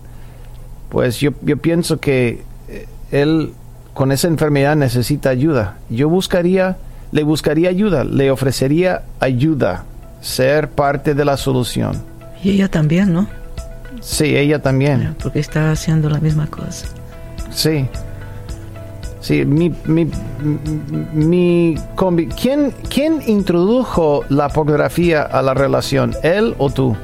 Pues 0.90 1.20
yo, 1.20 1.32
yo 1.44 1.58
pienso 1.58 2.00
que 2.00 2.42
eh, 2.68 2.88
él 3.12 3.54
con 3.94 4.12
esa 4.12 4.28
enfermedad 4.28 4.76
necesita 4.76 5.30
ayuda. 5.30 5.78
Yo 5.92 6.10
buscaría, 6.10 6.78
le 7.12 7.22
buscaría 7.22 7.70
ayuda, 7.70 8.04
le 8.04 8.32
ofrecería 8.32 9.04
ayuda, 9.20 9.86
ser 10.22 10.72
parte 10.72 11.14
de 11.14 11.26
la 11.26 11.38
solución. 11.38 12.02
Y 12.44 12.50
ella 12.54 12.70
también, 12.70 13.14
¿no? 13.14 13.43
Sí, 14.02 14.36
ella 14.36 14.62
también. 14.62 15.16
Porque 15.22 15.40
está 15.40 15.72
haciendo 15.72 16.10
la 16.10 16.20
misma 16.20 16.48
cosa. 16.48 16.88
Sí. 17.52 17.88
Sí, 19.22 19.46
mi, 19.46 19.74
mi, 19.86 20.10
mi 21.14 21.76
¿quién, 22.42 22.74
¿quién 22.90 23.22
introdujo 23.26 24.26
la 24.28 24.50
pornografía 24.50 25.22
a 25.22 25.42
la 25.42 25.54
relación? 25.54 26.14
¿Él 26.24 26.56
o 26.58 26.70
tú? 26.70 26.98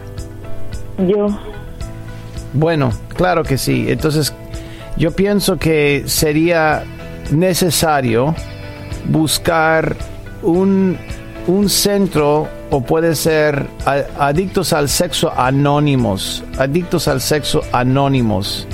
Yo. 0.97 1.28
Bueno, 2.52 2.91
claro 3.15 3.43
que 3.43 3.58
sí. 3.58 3.86
Entonces, 3.88 4.34
yo 4.97 5.12
pienso 5.12 5.58
que 5.58 6.04
sería 6.08 6.84
necesario 7.32 8.36
buscar 9.08 9.95
un, 10.41 10.97
un 11.47 11.69
centro 11.69 12.49
o 12.69 12.82
puede 12.82 13.15
ser 13.15 13.67
adictos 14.19 14.73
al 14.73 14.89
sexo 14.89 15.32
anónimos, 15.36 16.43
adictos 16.58 17.08
al 17.08 17.21
sexo 17.21 17.62
anónimos, 17.71 18.67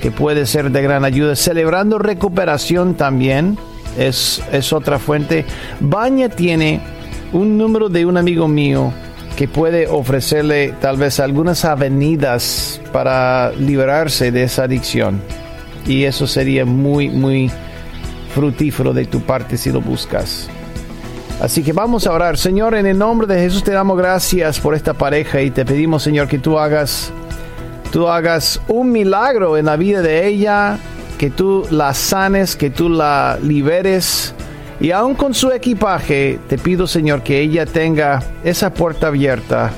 que 0.00 0.10
puede 0.10 0.46
ser 0.46 0.70
de 0.70 0.82
gran 0.82 1.04
ayuda. 1.04 1.36
Celebrando 1.36 1.98
recuperación 1.98 2.94
también 2.94 3.58
es, 3.98 4.42
es 4.52 4.72
otra 4.72 4.98
fuente. 4.98 5.44
Baña 5.80 6.28
tiene 6.28 6.80
un 7.32 7.56
número 7.56 7.88
de 7.88 8.06
un 8.06 8.16
amigo 8.16 8.48
mío 8.48 8.92
que 9.36 9.48
puede 9.48 9.86
ofrecerle 9.86 10.74
tal 10.80 10.96
vez 10.96 11.20
algunas 11.20 11.64
avenidas 11.64 12.80
para 12.92 13.52
liberarse 13.52 14.32
de 14.32 14.44
esa 14.44 14.64
adicción 14.64 15.20
y 15.86 16.04
eso 16.04 16.26
sería 16.26 16.64
muy, 16.64 17.08
muy 17.08 17.50
frutífero 18.34 18.92
de 18.92 19.06
tu 19.06 19.20
parte 19.20 19.56
si 19.56 19.70
lo 19.70 19.80
buscas. 19.80 20.48
Así 21.40 21.62
que 21.62 21.72
vamos 21.72 22.06
a 22.06 22.12
orar. 22.12 22.38
Señor, 22.38 22.74
en 22.74 22.86
el 22.86 22.98
nombre 22.98 23.26
de 23.26 23.40
Jesús 23.40 23.62
te 23.62 23.72
damos 23.72 23.98
gracias 23.98 24.58
por 24.58 24.74
esta 24.74 24.94
pareja 24.94 25.42
y 25.42 25.50
te 25.50 25.64
pedimos, 25.64 26.02
Señor, 26.02 26.28
que 26.28 26.38
tú 26.38 26.58
hagas, 26.58 27.12
tú 27.92 28.08
hagas 28.08 28.60
un 28.68 28.90
milagro 28.90 29.56
en 29.58 29.66
la 29.66 29.76
vida 29.76 30.00
de 30.00 30.26
ella, 30.26 30.78
que 31.18 31.30
tú 31.30 31.66
la 31.70 31.92
sanes, 31.92 32.56
que 32.56 32.70
tú 32.70 32.88
la 32.88 33.38
liberes. 33.42 34.34
Y 34.80 34.90
aún 34.90 35.14
con 35.14 35.34
su 35.34 35.50
equipaje, 35.52 36.38
te 36.48 36.58
pido, 36.58 36.86
Señor, 36.86 37.22
que 37.22 37.40
ella 37.40 37.66
tenga 37.66 38.22
esa 38.42 38.72
puerta 38.72 39.08
abierta 39.08 39.72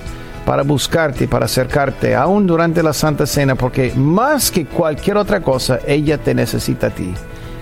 para 0.44 0.62
buscarte, 0.62 1.28
para 1.28 1.44
acercarte, 1.44 2.14
aún 2.14 2.46
durante 2.46 2.82
la 2.82 2.92
Santa 2.92 3.26
Cena, 3.26 3.54
porque 3.54 3.92
más 3.94 4.50
que 4.50 4.64
cualquier 4.64 5.16
otra 5.16 5.40
cosa, 5.40 5.78
ella 5.86 6.18
te 6.18 6.34
necesita 6.34 6.86
a 6.86 6.90
ti. 6.90 7.12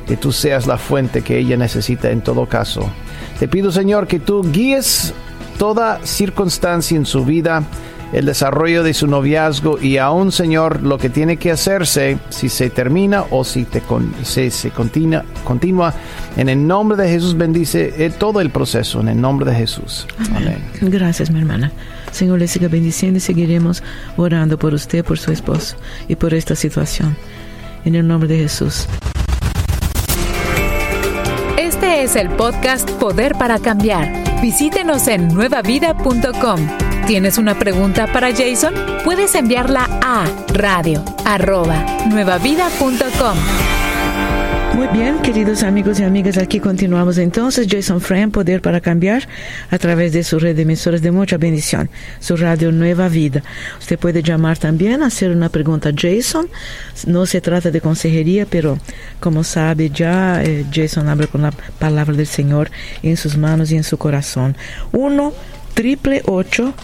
Que 0.07 0.17
tú 0.17 0.33
seas 0.33 0.67
la 0.67 0.79
fuente 0.79 1.23
que 1.23 1.37
ella 1.37 1.57
necesita 1.57 2.11
en 2.11 2.21
todo 2.21 2.47
caso. 2.47 2.89
Te 3.39 3.49
pido, 3.49 3.71
Señor, 3.71 4.07
que 4.07 4.19
tú 4.19 4.43
guíes 4.51 5.13
toda 5.59 6.01
circunstancia 6.05 6.97
en 6.97 7.05
su 7.05 7.25
vida, 7.25 7.63
el 8.13 8.25
desarrollo 8.25 8.83
de 8.83 8.95
su 8.95 9.07
noviazgo 9.07 9.79
y 9.81 9.99
aún, 9.99 10.33
Señor, 10.33 10.83
lo 10.83 10.97
que 10.97 11.11
tiene 11.11 11.37
que 11.37 11.51
hacerse, 11.51 12.19
si 12.31 12.49
se 12.49 12.71
termina 12.71 13.25
o 13.31 13.45
si 13.45 13.65
te 13.65 13.83
se, 14.23 14.71
continúa, 14.71 15.25
continúa. 15.45 15.93
En 16.37 16.49
el 16.49 16.67
nombre 16.67 16.97
de 16.97 17.09
Jesús 17.09 17.37
bendice 17.37 17.93
eh, 17.99 18.11
todo 18.11 18.41
el 18.41 18.51
proceso, 18.51 19.01
en 19.01 19.09
el 19.09 19.21
nombre 19.21 19.51
de 19.51 19.57
Jesús. 19.57 20.07
Amén. 20.35 20.63
Gracias, 20.81 21.31
mi 21.31 21.41
hermana. 21.41 21.73
Señor 22.13 22.39
le 22.39 22.49
siga 22.49 22.69
bendiciendo 22.69 23.19
y 23.19 23.21
seguiremos 23.21 23.83
orando 24.17 24.59
por 24.59 24.73
usted, 24.73 25.05
por 25.05 25.19
su 25.19 25.33
esposo 25.33 25.77
y 26.09 26.17
por 26.17 26.33
esta 26.33 26.55
situación. 26.55 27.17
En 27.85 27.95
el 27.95 28.07
nombre 28.07 28.29
de 28.29 28.39
Jesús. 28.39 28.89
Es 32.07 32.15
el 32.15 32.31
podcast 32.31 32.89
Poder 32.89 33.35
para 33.35 33.59
Cambiar. 33.59 34.41
Visítenos 34.41 35.09
en 35.09 35.27
nuevavida.com. 35.27 36.61
¿Tienes 37.09 37.37
una 37.37 37.59
pregunta 37.59 38.07
para 38.13 38.29
Jason? 38.33 38.75
Puedes 39.05 39.35
enviarla 39.35 39.89
a 40.03 40.25
radio 40.53 41.05
nuevavida.com. 42.09 43.76
Bien, 44.93 45.19
queridos 45.21 45.63
amigos 45.63 46.01
y 46.01 46.05
amigas, 46.05 46.39
aquí 46.39 46.61
continuamos 46.61 47.19
entonces. 47.19 47.67
Jason 47.69 48.01
Friend, 48.01 48.33
Poder 48.33 48.63
para 48.63 48.81
Cambiar, 48.81 49.29
a 49.71 49.79
través 49.79 50.13
de 50.13 50.23
su 50.23 50.39
red 50.39 50.57
de 50.57 50.63
emisores 50.63 51.03
de 51.03 51.11
mucha 51.11 51.37
bendición, 51.37 51.91
su 52.21 52.37
radio 52.37 52.73
Nueva 52.73 53.09
Vida. 53.09 53.43
Usted 53.79 53.99
puede 53.99 54.23
llamar 54.23 54.59
también, 54.59 55.03
hacer 55.03 55.31
una 55.31 55.49
pregunta 55.49 55.91
a 55.91 55.93
Jason. 55.95 56.49
No 57.07 57.27
se 57.27 57.41
trata 57.41 57.71
de 57.71 57.81
consejería, 57.81 58.47
pero 58.47 58.79
como 59.21 59.45
sabe 59.45 59.91
ya, 59.91 60.43
eh, 60.43 60.65
Jason 60.73 61.09
habla 61.09 61.27
con 61.27 61.43
la 61.43 61.51
palabra 61.51 62.17
del 62.17 62.27
Señor 62.27 62.71
en 63.03 63.17
sus 63.17 63.37
manos 63.37 63.71
y 63.73 63.77
en 63.77 63.85
su 63.85 63.99
corazón. 63.99 64.57
1 64.93 65.33
triple 65.75 66.23
727 66.23 66.75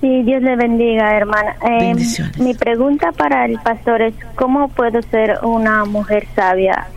Sí, 0.00 0.22
Dios 0.22 0.42
le 0.42 0.54
bendiga, 0.56 1.14
hermana. 1.14 1.56
Eh, 1.68 1.94
mi 2.38 2.54
pregunta 2.54 3.12
para 3.12 3.44
el 3.44 3.58
pastor 3.58 4.00
es, 4.00 4.14
¿cómo 4.34 4.68
puedo 4.68 5.02
ser 5.02 5.40
una 5.42 5.84
mujer 5.84 6.26
sabia? 6.34 6.88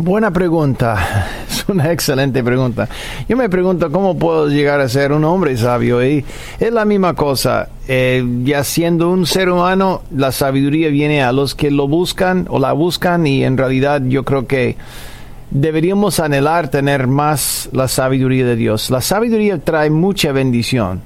Buena 0.00 0.30
pregunta, 0.30 1.26
es 1.50 1.68
una 1.68 1.90
excelente 1.90 2.44
pregunta. 2.44 2.88
Yo 3.28 3.36
me 3.36 3.48
pregunto 3.48 3.90
cómo 3.90 4.16
puedo 4.16 4.48
llegar 4.48 4.80
a 4.80 4.88
ser 4.88 5.10
un 5.10 5.24
hombre 5.24 5.56
sabio 5.56 6.04
y 6.06 6.24
es 6.60 6.72
la 6.72 6.84
misma 6.84 7.14
cosa. 7.14 7.68
Eh, 7.88 8.24
ya 8.44 8.62
siendo 8.62 9.10
un 9.10 9.26
ser 9.26 9.50
humano, 9.50 10.02
la 10.14 10.30
sabiduría 10.30 10.88
viene 10.88 11.22
a 11.24 11.32
los 11.32 11.56
que 11.56 11.72
lo 11.72 11.88
buscan 11.88 12.46
o 12.48 12.60
la 12.60 12.72
buscan 12.74 13.26
y 13.26 13.42
en 13.42 13.56
realidad 13.56 14.00
yo 14.04 14.24
creo 14.24 14.46
que 14.46 14.76
deberíamos 15.50 16.20
anhelar 16.20 16.68
tener 16.68 17.08
más 17.08 17.68
la 17.72 17.88
sabiduría 17.88 18.46
de 18.46 18.54
Dios. 18.54 18.90
La 18.90 19.00
sabiduría 19.00 19.58
trae 19.58 19.90
mucha 19.90 20.30
bendición, 20.30 21.00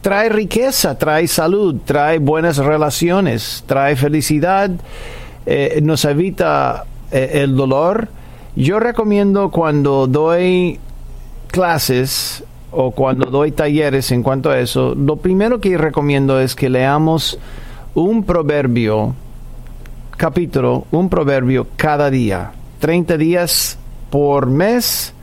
trae 0.00 0.30
riqueza, 0.30 0.96
trae 0.96 1.28
salud, 1.28 1.76
trae 1.84 2.18
buenas 2.18 2.56
relaciones, 2.56 3.62
trae 3.66 3.94
felicidad, 3.94 4.70
eh, 5.44 5.80
nos 5.82 6.06
evita 6.06 6.84
eh, 7.10 7.42
el 7.42 7.54
dolor 7.54 8.08
yo 8.56 8.80
recomiendo 8.80 9.50
cuando 9.50 10.06
doy 10.06 10.78
clases 11.48 12.44
o 12.70 12.90
cuando 12.90 13.30
doy 13.30 13.52
talleres 13.52 14.12
en 14.12 14.22
cuanto 14.22 14.50
a 14.50 14.58
eso, 14.58 14.94
lo 14.94 15.16
primero 15.16 15.60
que 15.60 15.78
recomiendo 15.78 16.40
es 16.40 16.54
que 16.54 16.68
leamos 16.68 17.38
un 17.94 18.24
proverbio, 18.24 19.14
capítulo, 20.16 20.86
un 20.90 21.08
proverbio 21.08 21.66
cada 21.76 22.10
día, 22.10 22.52
30 22.80 23.16
días 23.16 23.78
por 24.10 24.46
mes. 24.46 25.14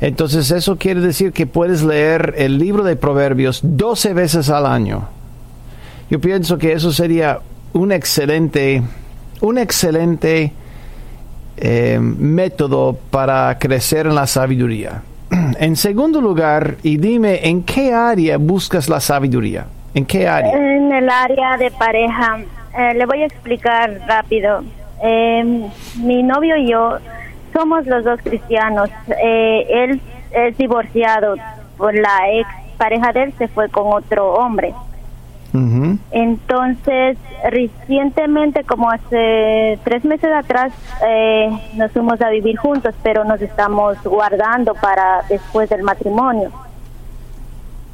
Entonces 0.00 0.50
eso 0.50 0.76
quiere 0.76 1.00
decir 1.00 1.32
que 1.32 1.46
puedes 1.46 1.82
leer 1.82 2.34
el 2.36 2.58
libro 2.58 2.82
de 2.82 2.96
proverbios 2.96 3.60
12 3.62 4.14
veces 4.14 4.50
al 4.50 4.66
año. 4.66 5.08
Yo 6.10 6.20
pienso 6.20 6.58
que 6.58 6.72
eso 6.72 6.92
sería 6.92 7.40
un 7.72 7.92
excelente, 7.92 8.82
un 9.40 9.58
excelente 9.58 10.52
eh, 11.56 11.98
método 12.00 12.96
para 13.10 13.58
crecer 13.58 14.06
en 14.06 14.14
la 14.14 14.26
sabiduría. 14.26 15.02
En 15.58 15.76
segundo 15.76 16.20
lugar, 16.20 16.76
y 16.82 16.96
dime, 16.96 17.40
¿en 17.48 17.62
qué 17.62 17.92
área 17.92 18.36
buscas 18.36 18.88
la 18.88 19.00
sabiduría? 19.00 19.66
¿En 19.94 20.04
qué 20.04 20.28
área? 20.28 20.52
En 20.52 20.92
el 20.92 21.08
área 21.08 21.56
de 21.56 21.70
pareja. 21.70 22.40
Eh, 22.76 22.94
le 22.94 23.06
voy 23.06 23.22
a 23.22 23.26
explicar 23.26 24.00
rápido. 24.06 24.62
Em, 25.02 25.68
mi 26.02 26.22
novio 26.22 26.56
y 26.56 26.70
yo 26.70 26.98
somos 27.52 27.86
los 27.86 28.04
dos 28.04 28.20
cristianos. 28.22 28.88
Eh, 29.22 29.66
él 29.68 30.00
es 30.32 30.56
divorciado 30.56 31.36
por 31.76 31.94
la 31.94 32.30
ex 32.32 32.48
pareja 32.78 33.12
de 33.12 33.24
él, 33.24 33.34
se 33.38 33.48
fue 33.48 33.68
con 33.68 33.92
otro 33.92 34.34
hombre. 34.34 34.74
Entonces, 36.10 37.18
recientemente, 37.50 38.64
como 38.64 38.90
hace 38.90 39.78
tres 39.84 40.04
meses 40.04 40.32
atrás, 40.32 40.72
eh, 41.06 41.50
nos 41.74 41.92
fuimos 41.92 42.20
a 42.22 42.30
vivir 42.30 42.56
juntos, 42.56 42.94
pero 43.02 43.24
nos 43.24 43.40
estamos 43.42 44.02
guardando 44.02 44.74
para 44.74 45.22
después 45.28 45.68
del 45.68 45.82
matrimonio. 45.82 46.50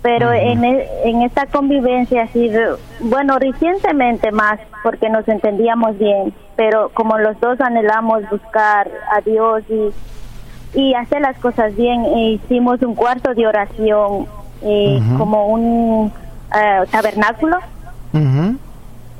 Pero 0.02 0.32
en, 0.32 0.64
e, 0.64 0.88
en 1.04 1.22
esta 1.22 1.46
convivencia 1.46 2.28
sido, 2.28 2.78
bueno, 3.00 3.38
recientemente 3.38 4.30
más, 4.30 4.60
porque 4.84 5.10
nos 5.10 5.26
entendíamos 5.26 5.98
bien, 5.98 6.32
pero 6.54 6.90
como 6.94 7.18
los 7.18 7.38
dos 7.40 7.60
anhelamos 7.60 8.22
buscar 8.30 8.88
a 9.12 9.20
Dios 9.22 9.64
y, 9.68 10.80
y 10.80 10.94
hacer 10.94 11.20
las 11.22 11.36
cosas 11.38 11.74
bien, 11.74 12.04
hicimos 12.16 12.80
un 12.82 12.94
cuarto 12.94 13.34
de 13.34 13.48
oración, 13.48 14.26
eh, 14.62 15.00
como 15.16 15.48
un 15.48 16.12
eh, 16.54 16.84
tabernáculo. 16.90 17.58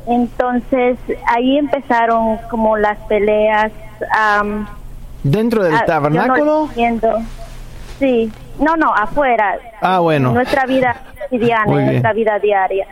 Entonces 0.07 0.99
ahí 1.27 1.59
empezaron 1.59 2.39
como 2.51 2.77
las 2.77 2.99
peleas. 3.01 3.73
¿Dentro 5.23 5.63
del 5.63 5.75
ah, 5.75 5.85
tabernáculo? 5.85 6.69
sí, 7.99 8.33
no, 8.59 8.77
no, 8.77 8.95
afuera. 8.95 9.59
Ah, 9.81 9.99
bueno. 9.99 10.33
Nuestra 10.33 10.65
vida 10.67 10.97
cotidiana, 11.23 11.67
nuestra 11.67 12.13
vida 12.13 12.39
diaria. 12.39 12.87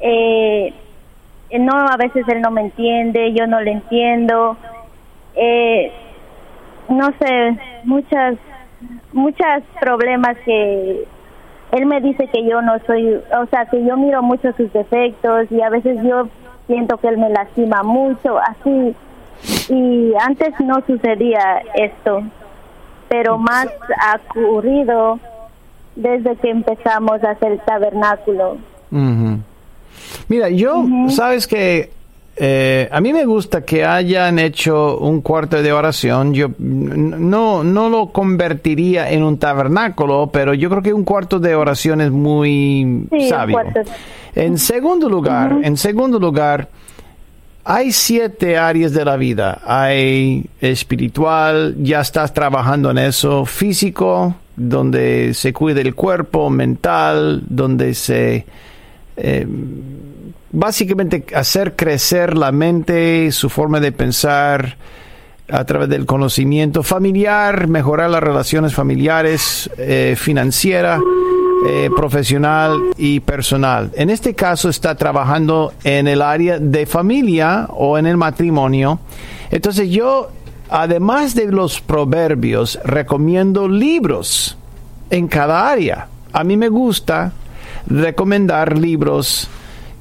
Eh, 0.00 0.72
no, 1.58 1.72
a 1.72 1.96
veces 1.96 2.26
él 2.28 2.40
no 2.40 2.50
me 2.50 2.62
entiende, 2.62 3.32
yo 3.32 3.46
no 3.46 3.60
le 3.60 3.72
entiendo. 3.72 4.56
Eh, 5.36 5.92
no 6.88 7.12
sé, 7.18 7.58
muchas, 7.84 8.36
muchas 9.12 9.62
problemas 9.80 10.36
que 10.44 11.06
él 11.74 11.86
me 11.86 12.00
dice 12.00 12.28
que 12.28 12.44
yo 12.44 12.62
no 12.62 12.78
soy, 12.86 13.14
o 13.14 13.46
sea, 13.50 13.66
que 13.66 13.84
yo 13.84 13.96
miro 13.96 14.22
mucho 14.22 14.52
sus 14.56 14.72
defectos 14.72 15.50
y 15.50 15.60
a 15.60 15.70
veces 15.70 15.98
yo 16.04 16.28
siento 16.68 16.96
que 16.98 17.08
él 17.08 17.18
me 17.18 17.30
lastima 17.30 17.82
mucho, 17.82 18.38
así. 18.38 18.94
Y 19.68 20.12
antes 20.20 20.54
no 20.60 20.76
sucedía 20.86 21.62
esto, 21.74 22.22
pero 23.08 23.38
más 23.38 23.66
ha 24.00 24.20
ocurrido 24.30 25.18
desde 25.96 26.36
que 26.36 26.50
empezamos 26.50 27.22
a 27.24 27.30
hacer 27.30 27.52
el 27.52 27.60
tabernáculo. 27.60 28.56
Mira, 30.28 30.48
yo, 30.50 30.84
sabes 31.08 31.46
que 31.48 31.90
eh, 32.36 32.88
a 32.90 33.00
mí 33.00 33.12
me 33.12 33.24
gusta 33.24 33.64
que 33.64 33.84
hayan 33.84 34.38
hecho 34.38 34.98
un 34.98 35.20
cuarto 35.20 35.62
de 35.62 35.72
oración. 35.72 36.34
Yo 36.34 36.50
no, 36.58 37.62
no 37.62 37.88
lo 37.88 38.08
convertiría 38.08 39.10
en 39.10 39.22
un 39.22 39.38
tabernáculo, 39.38 40.30
pero 40.32 40.52
yo 40.54 40.68
creo 40.68 40.82
que 40.82 40.92
un 40.92 41.04
cuarto 41.04 41.38
de 41.38 41.54
oración 41.54 42.00
es 42.00 42.10
muy 42.10 43.06
sabio. 43.28 43.60
En 44.34 44.58
segundo 44.58 45.08
lugar, 45.08 45.58
en 45.62 45.76
segundo 45.76 46.18
lugar, 46.18 46.68
hay 47.62 47.92
siete 47.92 48.58
áreas 48.58 48.92
de 48.92 49.04
la 49.04 49.16
vida. 49.16 49.60
Hay 49.64 50.44
espiritual, 50.60 51.76
ya 51.78 52.00
estás 52.00 52.34
trabajando 52.34 52.90
en 52.90 52.98
eso, 52.98 53.44
físico, 53.44 54.34
donde 54.56 55.34
se 55.34 55.52
cuida 55.52 55.80
el 55.80 55.94
cuerpo, 55.94 56.50
mental, 56.50 57.44
donde 57.48 57.94
se 57.94 58.44
eh, 59.16 59.46
básicamente 60.54 61.26
hacer 61.34 61.74
crecer 61.74 62.38
la 62.38 62.52
mente, 62.52 63.30
su 63.32 63.50
forma 63.50 63.80
de 63.80 63.92
pensar 63.92 64.76
a 65.50 65.64
través 65.64 65.88
del 65.88 66.06
conocimiento 66.06 66.82
familiar, 66.82 67.68
mejorar 67.68 68.08
las 68.08 68.22
relaciones 68.22 68.72
familiares, 68.72 69.68
eh, 69.76 70.14
financiera, 70.16 71.00
eh, 71.66 71.90
profesional 71.94 72.78
y 72.96 73.20
personal. 73.20 73.90
En 73.96 74.10
este 74.10 74.34
caso 74.34 74.68
está 74.68 74.94
trabajando 74.94 75.74
en 75.82 76.08
el 76.08 76.22
área 76.22 76.58
de 76.58 76.86
familia 76.86 77.66
o 77.70 77.98
en 77.98 78.06
el 78.06 78.16
matrimonio. 78.16 79.00
Entonces 79.50 79.90
yo, 79.90 80.30
además 80.70 81.34
de 81.34 81.46
los 81.46 81.80
proverbios, 81.80 82.78
recomiendo 82.84 83.68
libros 83.68 84.56
en 85.10 85.26
cada 85.28 85.68
área. 85.68 86.08
A 86.32 86.44
mí 86.44 86.56
me 86.56 86.68
gusta 86.68 87.32
recomendar 87.86 88.78
libros 88.78 89.48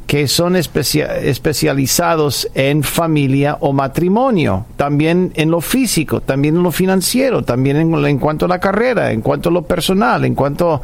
que 0.07 0.27
son 0.27 0.55
especializados 0.55 2.47
en 2.53 2.83
familia 2.83 3.57
o 3.61 3.73
matrimonio, 3.73 4.65
también 4.75 5.31
en 5.35 5.49
lo 5.49 5.61
físico, 5.61 6.21
también 6.21 6.57
en 6.57 6.63
lo 6.63 6.71
financiero, 6.71 7.43
también 7.43 7.77
en, 7.77 8.19
cuanto 8.19 8.45
a 8.45 8.47
la 8.47 8.59
carrera, 8.59 9.11
en 9.11 9.21
cuanto 9.21 9.49
a 9.49 9.51
lo 9.51 9.63
personal, 9.63 10.25
en 10.25 10.35
cuanto 10.35 10.81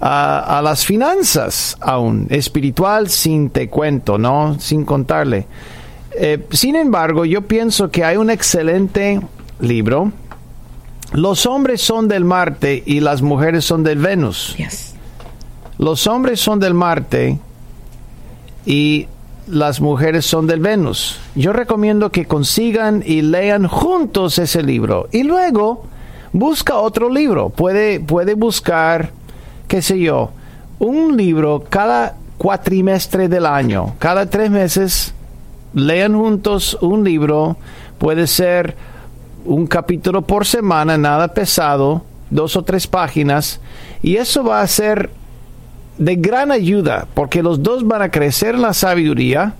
a, 0.00 0.60
las 0.62 0.86
finanzas 0.86 1.76
aún, 1.80 2.26
espiritual 2.30 3.08
sin 3.08 3.50
te 3.50 3.68
cuento, 3.68 4.18
¿no? 4.18 4.58
Sin 4.58 4.84
contarle. 4.84 5.46
Eh, 6.18 6.46
sin 6.50 6.76
embargo, 6.76 7.24
yo 7.24 7.42
pienso 7.42 7.90
que 7.90 8.04
hay 8.04 8.16
un 8.16 8.30
excelente 8.30 9.20
libro. 9.60 10.12
Los 11.12 11.46
hombres 11.46 11.82
son 11.82 12.08
del 12.08 12.24
Marte 12.24 12.82
y 12.86 13.00
las 13.00 13.22
mujeres 13.22 13.64
son 13.64 13.82
del 13.82 13.98
Venus. 13.98 14.56
los 15.78 16.06
hombres 16.06 16.40
son 16.40 16.58
del 16.58 16.74
Marte 16.74 17.38
y 18.66 19.08
las 19.46 19.80
mujeres 19.80 20.24
son 20.24 20.46
del 20.46 20.60
Venus. 20.60 21.18
Yo 21.34 21.52
recomiendo 21.52 22.10
que 22.10 22.26
consigan 22.26 23.02
y 23.04 23.22
lean 23.22 23.66
juntos 23.66 24.38
ese 24.38 24.62
libro 24.62 25.08
y 25.12 25.24
luego 25.24 25.84
busca 26.32 26.76
otro 26.76 27.08
libro. 27.10 27.50
Puede, 27.50 28.00
puede 28.00 28.34
buscar, 28.34 29.10
qué 29.68 29.82
sé 29.82 29.98
yo, 29.98 30.30
un 30.78 31.16
libro 31.16 31.64
cada 31.68 32.16
cuatrimestre 32.38 33.28
del 33.28 33.46
año. 33.46 33.94
Cada 33.98 34.26
tres 34.26 34.50
meses 34.50 35.14
lean 35.74 36.14
juntos 36.14 36.76
un 36.80 37.04
libro. 37.04 37.56
Puede 37.98 38.26
ser 38.26 38.76
un 39.44 39.66
capítulo 39.66 40.22
por 40.22 40.46
semana, 40.46 40.96
nada 40.96 41.28
pesado, 41.28 42.02
dos 42.30 42.56
o 42.56 42.62
tres 42.62 42.86
páginas. 42.86 43.60
Y 44.02 44.16
eso 44.16 44.44
va 44.44 44.60
a 44.60 44.66
ser 44.66 45.10
de 46.04 46.16
gran 46.16 46.50
ayuda 46.50 47.06
porque 47.14 47.42
los 47.42 47.62
dos 47.62 47.86
van 47.86 48.02
a 48.02 48.10
crecer 48.10 48.56
en 48.56 48.62
la 48.62 48.72
sabiduría 48.72 49.54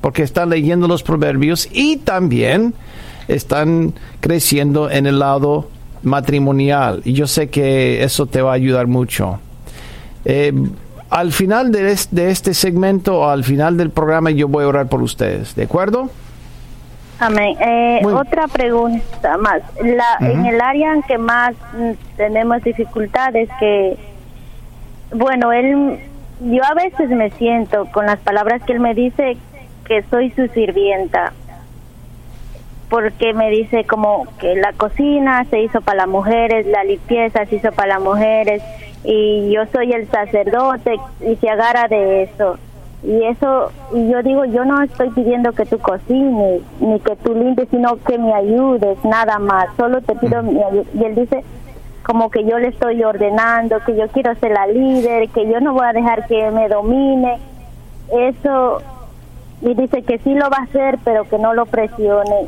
porque 0.00 0.22
están 0.22 0.50
leyendo 0.50 0.86
los 0.86 1.02
proverbios 1.02 1.68
y 1.72 1.96
también 1.96 2.72
están 3.26 3.94
creciendo 4.20 4.90
en 4.90 5.06
el 5.06 5.18
lado 5.18 5.68
matrimonial. 6.02 7.02
Y 7.04 7.14
yo 7.14 7.26
sé 7.26 7.50
que 7.50 8.04
eso 8.04 8.26
te 8.26 8.40
va 8.40 8.52
a 8.52 8.54
ayudar 8.54 8.86
mucho. 8.86 9.40
Eh, 10.24 10.52
al 11.10 11.32
final 11.32 11.72
de 11.72 11.90
este, 11.90 12.54
segmento 12.54 13.20
o 13.20 13.28
al 13.28 13.42
final 13.42 13.76
del 13.76 13.90
programa 13.90 14.30
yo 14.30 14.46
voy 14.46 14.64
a 14.64 14.68
orar 14.68 14.88
por 14.88 15.02
ustedes, 15.02 15.54
¿de 15.56 15.64
acuerdo? 15.64 16.10
Amén. 17.18 17.56
Eh, 17.60 18.00
otra 18.04 18.46
pregunta 18.46 19.36
más. 19.38 19.62
La, 19.82 20.18
En 20.20 20.46
el 20.46 20.60
área 20.60 20.92
en 20.92 21.02
que 21.02 21.18
más 21.18 21.54
mm, 21.76 21.90
tenemos 22.16 22.62
dificultades, 22.62 23.48
que, 23.58 23.98
bueno, 25.12 25.52
él, 25.52 25.98
yo 26.40 26.62
a 26.64 26.74
veces 26.74 27.10
me 27.10 27.30
siento 27.30 27.86
con 27.92 28.06
las 28.06 28.18
palabras 28.20 28.62
que 28.62 28.72
él 28.72 28.80
me 28.80 28.94
dice 28.94 29.36
que 29.84 30.02
soy 30.10 30.30
su 30.32 30.46
sirvienta, 30.48 31.32
porque 32.88 33.34
me 33.34 33.50
dice 33.50 33.84
como 33.84 34.26
que 34.38 34.56
la 34.56 34.72
cocina 34.72 35.44
se 35.50 35.60
hizo 35.60 35.80
para 35.80 35.98
las 35.98 36.08
mujeres, 36.08 36.66
la 36.66 36.84
limpieza 36.84 37.44
se 37.46 37.56
hizo 37.56 37.72
para 37.72 37.94
las 37.94 38.02
mujeres, 38.02 38.62
y 39.04 39.50
yo 39.50 39.66
soy 39.72 39.92
el 39.92 40.08
sacerdote 40.08 40.98
y 41.26 41.36
se 41.36 41.48
agarra 41.48 41.88
de 41.88 42.24
eso. 42.24 42.58
Y 43.02 43.22
eso, 43.24 43.70
y 43.94 44.10
yo 44.10 44.22
digo, 44.24 44.44
yo 44.44 44.64
no 44.64 44.82
estoy 44.82 45.10
pidiendo 45.10 45.52
que 45.52 45.64
tú 45.64 45.78
cocines, 45.78 46.62
ni 46.80 46.98
que 46.98 47.14
tú 47.16 47.32
limpies, 47.32 47.68
sino 47.70 47.96
que 48.04 48.18
me 48.18 48.34
ayudes, 48.34 48.98
nada 49.04 49.38
más. 49.38 49.68
Solo 49.76 50.00
te 50.00 50.16
pido 50.16 50.42
mi 50.42 50.60
ayuda. 50.60 50.84
Y 50.94 51.04
él 51.04 51.14
dice, 51.14 51.44
como 52.08 52.30
que 52.30 52.42
yo 52.42 52.58
le 52.58 52.68
estoy 52.68 53.04
ordenando, 53.04 53.80
que 53.84 53.94
yo 53.94 54.08
quiero 54.08 54.34
ser 54.36 54.52
la 54.52 54.66
líder, 54.66 55.28
que 55.28 55.46
yo 55.46 55.60
no 55.60 55.74
voy 55.74 55.84
a 55.84 55.92
dejar 55.92 56.26
que 56.26 56.50
me 56.50 56.66
domine. 56.66 57.36
Eso, 58.10 58.80
y 59.60 59.74
dice 59.74 60.02
que 60.02 60.16
sí 60.20 60.32
lo 60.32 60.48
va 60.48 60.56
a 60.60 60.62
hacer, 60.62 60.98
pero 61.04 61.28
que 61.28 61.38
no 61.38 61.52
lo 61.52 61.66
presione. 61.66 62.46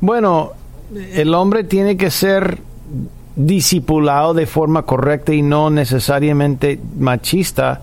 Bueno, 0.00 0.50
el 1.12 1.32
hombre 1.32 1.62
tiene 1.62 1.96
que 1.96 2.10
ser 2.10 2.58
discipulado 3.36 4.34
de 4.34 4.46
forma 4.46 4.82
correcta 4.82 5.32
y 5.32 5.42
no 5.42 5.70
necesariamente 5.70 6.80
machista, 6.98 7.82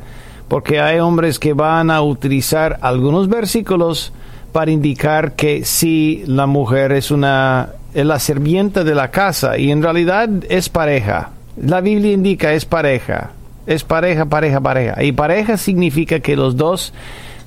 porque 0.50 0.82
hay 0.82 1.00
hombres 1.00 1.39
que 1.39 1.54
van 1.54 1.89
a 1.89 2.02
utilizar 2.02 2.78
algunos 2.82 3.30
versículos 3.30 4.12
para 4.52 4.69
indicar 4.69 5.32
que 5.38 5.63
si 5.63 6.26
la 6.28 6.45
mujer 6.45 6.91
es 6.91 7.10
una 7.10 7.69
la 7.93 8.19
sirvienta 8.19 8.84
de 8.84 8.95
la 8.95 9.12
casa 9.12 9.58
y 9.58 9.71
en 9.71 9.82
realidad 9.82 10.30
es 10.49 10.69
pareja. 10.69 11.32
La 11.62 11.82
Biblia 11.82 12.13
indica 12.13 12.54
es 12.54 12.65
pareja, 12.65 13.32
es 13.65 13.84
pareja, 13.84 14.25
pareja, 14.25 14.62
pareja. 14.62 15.04
Y 15.04 15.12
pareja 15.12 15.58
significa 15.58 16.19
que 16.19 16.36
los 16.36 16.56
dos 16.56 16.93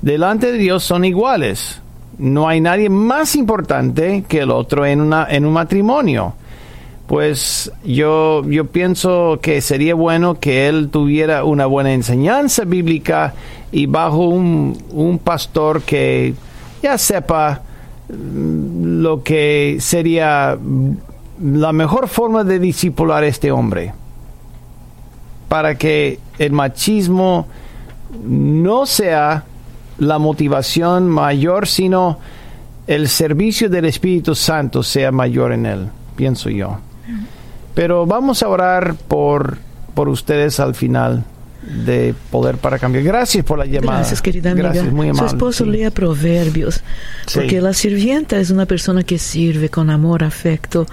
delante 0.01 0.51
de 0.51 0.57
Dios 0.57 0.83
son 0.83 1.05
iguales. 1.05 1.81
No 2.17 2.47
hay 2.47 2.61
nadie 2.61 2.89
más 2.89 3.35
importante 3.35 4.23
que 4.27 4.39
el 4.41 4.51
otro 4.51 4.85
en, 4.85 5.01
una, 5.01 5.27
en 5.29 5.45
un 5.45 5.53
matrimonio 5.53 6.35
pues 7.07 7.71
yo, 7.83 8.43
yo 8.47 8.65
pienso 8.65 9.39
que 9.41 9.61
sería 9.61 9.93
bueno 9.93 10.39
que 10.39 10.67
él 10.67 10.89
tuviera 10.89 11.43
una 11.43 11.65
buena 11.65 11.93
enseñanza 11.93 12.63
bíblica 12.63 13.33
y 13.71 13.87
bajo 13.87 14.29
un, 14.29 14.81
un 14.91 15.19
pastor 15.19 15.81
que 15.81 16.33
ya 16.81 16.97
sepa 16.97 17.61
lo 18.09 19.23
que 19.23 19.77
sería 19.79 20.57
la 21.41 21.73
mejor 21.73 22.07
forma 22.07 22.43
de 22.43 22.59
discipular 22.59 23.23
a 23.23 23.27
este 23.27 23.51
hombre 23.51 23.93
para 25.47 25.75
que 25.75 26.19
el 26.39 26.51
machismo 26.51 27.47
no 28.23 28.85
sea 28.85 29.43
la 29.99 30.19
motivación 30.19 31.07
mayor, 31.09 31.67
sino 31.67 32.17
el 32.87 33.07
servicio 33.07 33.69
del 33.69 33.85
Espíritu 33.85 34.35
Santo 34.35 34.83
sea 34.83 35.11
mayor 35.11 35.51
en 35.51 35.65
él, 35.65 35.89
pienso 36.15 36.49
yo. 36.49 36.79
Pero 37.73 38.05
vamos 38.05 38.43
a 38.43 38.49
orar 38.49 38.95
por, 38.95 39.57
por 39.93 40.09
ustedes 40.09 40.59
al 40.59 40.75
final 40.75 41.23
de 41.63 42.13
Poder 42.29 42.57
para 42.57 42.79
Cambiar. 42.79 43.03
Gracias 43.03 43.43
por 43.43 43.57
la 43.57 43.65
llamada. 43.65 43.99
Gracias, 43.99 44.21
querida 44.21 44.51
amiga. 44.51 44.69
Gracias, 44.69 44.91
muy 44.93 45.09
amable. 45.09 45.29
Su 45.29 45.35
esposo 45.35 45.65
lea 45.65 45.91
Proverbios, 45.91 46.83
porque 47.33 47.61
la 47.61 47.73
sirvienta 47.73 48.37
es 48.37 48.49
una 48.49 48.65
persona 48.65 49.03
que 49.03 49.17
sirve 49.17 49.69
con 49.69 49.89
amor, 49.89 50.23
afecto 50.23 50.85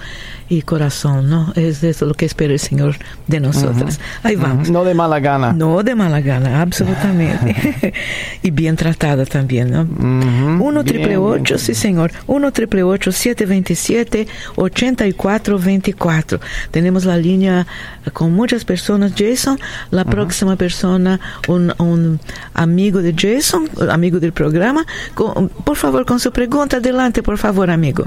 y 0.50 0.62
corazón, 0.62 1.30
¿no? 1.30 1.52
Es 1.54 1.82
eso 1.84 2.06
lo 2.06 2.14
que 2.14 2.26
espera 2.26 2.52
el 2.52 2.58
Señor 2.58 2.96
de 3.28 3.38
nosotras. 3.38 4.00
Ahí 4.24 4.34
vamos. 4.34 4.68
No 4.68 4.82
de 4.84 4.94
mala 4.94 5.20
gana. 5.20 5.52
No 5.52 5.80
de 5.84 5.94
mala 5.94 6.20
gana, 6.20 6.60
absolutamente. 6.60 7.94
y 8.42 8.50
bien 8.50 8.74
tratada 8.74 9.24
también, 9.24 9.70
¿no? 9.70 9.82
1 9.82 10.84
triple 10.84 11.16
8, 11.16 11.56
sí 11.56 11.72
señor. 11.72 12.10
1 12.26 12.52
triple 12.52 12.82
8 12.82 13.12
727 13.12 14.26
8424. 14.56 16.40
Tenemos 16.72 17.04
la 17.04 17.16
línea 17.16 17.68
con 18.12 18.32
muchas 18.32 18.64
personas. 18.64 19.12
Jason, 19.16 19.56
la 19.92 20.04
próxima 20.04 20.56
persona, 20.56 21.20
un, 21.46 21.72
un, 21.78 22.18
amigo 22.54 23.00
de 23.02 23.14
Jason, 23.16 23.70
amigo 23.88 24.18
del 24.18 24.32
programa. 24.32 24.84
por 25.14 25.76
favor, 25.76 26.04
con 26.04 26.18
su 26.18 26.32
pregunta, 26.32 26.78
adelante, 26.78 27.22
por 27.22 27.38
favor, 27.38 27.70
amigo. 27.70 28.06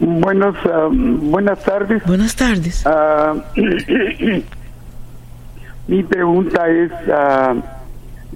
Buenos, 0.00 0.54
ah, 0.64 0.88
buenas 0.90 1.62
tardes. 1.64 2.04
Buenas 2.06 2.36
tardes. 2.36 2.86
Ah, 2.86 3.34
mi 5.88 6.02
pregunta 6.04 6.68
es 6.68 6.92
uh, 7.08 7.60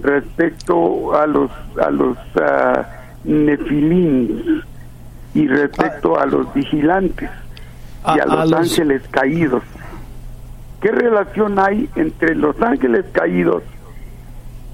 respecto 0.02 1.14
a 1.14 1.26
los 1.26 1.50
a 1.80 1.90
los 1.90 2.16
nefilín 3.24 4.62
y 5.34 5.46
respecto 5.46 6.18
a 6.18 6.26
los 6.26 6.52
vigilantes 6.52 7.30
y 8.06 8.18
a, 8.18 8.26
los, 8.26 8.52
ángeles 8.52 9.02
caídos. 9.10 9.62
¿Qué 10.80 10.90
relación 10.90 11.58
hay 11.60 11.88
entre 11.94 12.34
los 12.34 12.60
ángeles 12.60 13.04
caídos 13.12 13.62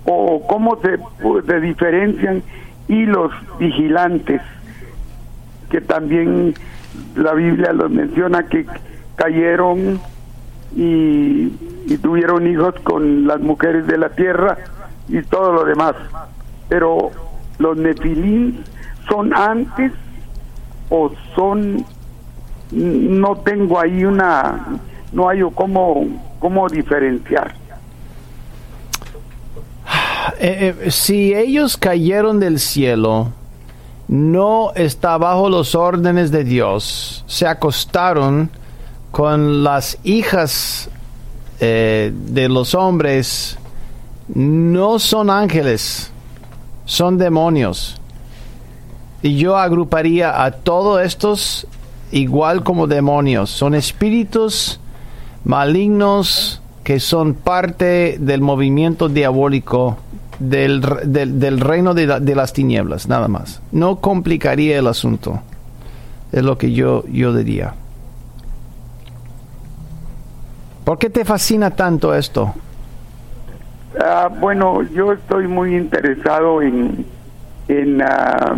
o 0.07 0.47
cómo 0.47 0.81
se, 0.81 0.99
se 1.47 1.61
diferencian 1.61 2.43
y 2.89 3.05
los 3.05 3.31
vigilantes 3.59 4.41
que 5.71 5.83
también 5.83 6.55
la 7.17 7.35
Biblia 7.35 7.73
los 7.73 7.91
menciona 7.91 8.45
que 8.45 8.67
cayeron 9.17 10.01
y, 10.77 11.49
tuvieron 12.03 12.47
hijos 12.47 12.75
con 12.85 13.27
las 13.27 13.41
mujeres 13.41 13.87
de 13.87 13.99
la 13.99 14.11
tierra 14.11 14.59
y 15.09 15.23
todo 15.23 15.53
lo 15.53 15.65
demás. 15.65 15.95
Pero 16.69 17.11
los 17.59 17.77
nefilín 17.77 18.63
son 19.09 19.35
antes 19.35 19.93
o 20.91 21.11
son 21.35 21.85
no 22.71 23.37
tengo 23.37 23.81
ahí 23.81 24.05
una 24.05 24.81
no 25.13 25.29
hay 25.29 25.41
cómo 25.55 26.07
cómo 26.39 26.69
diferenciar 26.69 27.55
eh, 30.39 30.75
eh, 30.85 30.91
si 30.91 31.35
ellos 31.35 31.79
cayeron 31.79 32.39
del 32.41 32.59
cielo 32.59 33.33
no 34.09 34.73
está 34.75 35.19
bajo 35.19 35.51
los 35.51 35.75
órdenes 35.75 36.31
de 36.31 36.43
Dios. 36.43 37.25
Se 37.27 37.47
acostaron 37.47 38.51
con 39.11 39.63
las 39.63 39.99
hijas 40.03 40.91
eh, 41.61 42.13
de 42.15 42.49
los 42.49 42.75
hombres. 42.75 43.59
No 44.35 44.99
son 44.99 45.31
ángeles, 45.31 46.11
son 46.87 47.19
demonios. 47.19 48.01
Y 49.23 49.37
yo 49.37 49.57
agruparía 49.57 50.43
a 50.45 50.53
todos 50.53 51.03
estos 51.03 51.67
igual 52.11 52.63
como 52.63 52.87
demonios. 52.87 53.51
Son 53.51 53.75
espíritus 53.75 54.81
malignos 55.45 56.63
que 56.83 57.01
son 57.01 57.35
parte 57.35 58.17
del 58.19 58.41
movimiento 58.41 59.11
diabólico 59.11 59.99
del, 60.39 60.81
del, 61.05 61.61
reino 61.61 61.95
de, 61.95 62.21
de, 62.21 62.35
las 62.35 62.53
tinieblas, 62.53 63.09
nada 63.09 63.29
más. 63.29 63.61
No 63.73 63.97
complicaría 63.97 64.79
el 64.79 64.87
asunto. 64.87 65.41
Es 66.33 66.43
lo 66.43 66.59
que 66.59 66.73
yo, 66.73 67.05
yo 67.07 67.33
diría. 67.33 67.75
¿Por 70.85 70.99
qué 70.99 71.11
te 71.11 71.25
fascina 71.25 71.71
tanto 71.71 72.15
esto? 72.15 72.55
Ah, 74.01 74.29
bueno, 74.29 74.83
yo 74.83 75.13
estoy 75.13 75.49
muy 75.49 75.77
interesado 75.77 76.63
en, 76.63 77.05
en 77.69 78.03
ah, 78.03 78.57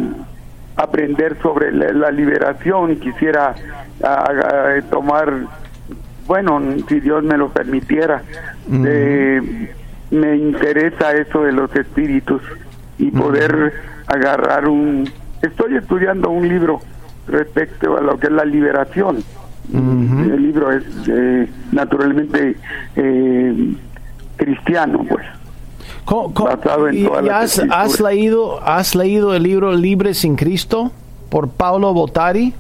aprender 0.77 1.37
sobre 1.41 1.73
la, 1.73 2.11
liberación. 2.11 2.97
Quisiera 2.97 3.55
ah, 4.03 4.75
tomar, 4.91 5.33
bueno, 6.27 6.61
si 6.89 7.01
Dios 7.01 7.23
me 7.25 7.37
lo 7.37 7.49
permitiera, 7.49 8.23
me 10.11 10.37
interesa 10.37 11.13
eso 11.13 11.43
de 11.43 11.53
los 11.53 11.75
espíritus 11.75 12.43
y 12.99 13.11
poder 13.11 13.73
agarrar 14.07 14.69
un... 14.69 15.09
Estoy 15.43 15.77
estudiando 15.77 16.31
un 16.31 16.49
libro 16.49 16.81
respecto 17.27 17.97
a 17.97 18.01
lo 18.01 18.19
que 18.19 18.27
es 18.27 18.33
la 18.33 18.45
liberación. 18.45 19.23
El 19.73 20.43
libro 20.43 20.73
es 20.73 20.85
eh, 21.07 21.49
naturalmente 21.71 22.57
eh, 22.97 23.75
cristiano, 24.37 25.05
pues. 25.09 25.25
basado 26.35 26.89
en 26.89 26.97
¿Y 26.97 27.07
has, 27.31 27.63
has, 27.71 28.01
leído, 28.01 28.61
¿Has 28.67 28.97
leído 28.97 29.33
el 29.33 29.45
libro 29.45 29.73
Libre 29.73 30.15
sin 30.15 30.35
Cristo 30.35 30.91
por 31.29 31.51
Paulo 31.51 31.95
Botari? 31.95 32.53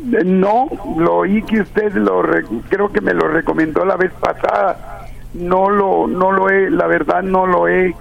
Eh, 0.00 0.24
no, 0.24 0.68
lo 0.96 1.18
oí 1.18 1.42
que 1.42 1.60
usted 1.60 1.92
lo 1.94 2.22
creo 2.70 2.90
que 2.90 3.02
me 3.02 3.12
lo 3.12 3.28
recomendó 3.28 3.84
la 3.84 3.96
vez 3.96 4.12
pasada. 4.12 4.99
No 5.34 5.70
lo 5.70 6.06
no 6.06 6.32
lo 6.32 6.50
he, 6.50 6.70
la 6.70 6.86
verdad 6.86 7.22
no 7.22 7.46
lo 7.46 7.68
he 7.68 7.94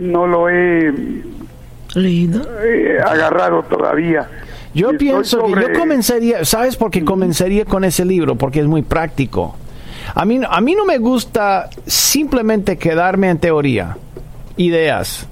no 0.00 0.26
lo 0.26 0.48
he 0.48 0.92
leído 1.94 2.42
agarrado 3.06 3.62
todavía. 3.64 4.28
Yo 4.72 4.96
pienso 4.96 5.44
que 5.44 5.60
yo 5.60 5.72
comenzaría, 5.78 6.44
¿sabes 6.44 6.76
por 6.76 6.90
qué 6.90 7.04
comenzaría 7.04 7.64
con 7.64 7.84
ese 7.84 8.04
libro? 8.04 8.36
Porque 8.36 8.60
es 8.60 8.66
muy 8.66 8.82
práctico. 8.82 9.56
A 10.14 10.24
mí, 10.24 10.40
a 10.48 10.60
mí 10.60 10.74
no 10.74 10.84
me 10.84 10.98
gusta 10.98 11.68
simplemente 11.86 12.78
quedarme 12.78 13.30
en 13.30 13.38
teoría, 13.38 13.96
ideas. 14.56 15.26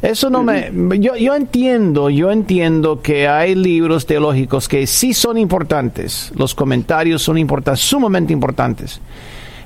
Eso 0.00 0.30
no 0.30 0.44
me... 0.44 0.70
Yo, 1.00 1.16
yo 1.16 1.34
entiendo, 1.34 2.08
yo 2.08 2.30
entiendo 2.30 3.02
que 3.02 3.26
hay 3.26 3.54
libros 3.54 4.06
teológicos 4.06 4.68
que 4.68 4.86
sí 4.86 5.12
son 5.12 5.38
importantes. 5.38 6.32
Los 6.36 6.54
comentarios 6.54 7.22
son 7.22 7.36
importantes, 7.36 7.80
sumamente 7.80 8.32
importantes. 8.32 9.00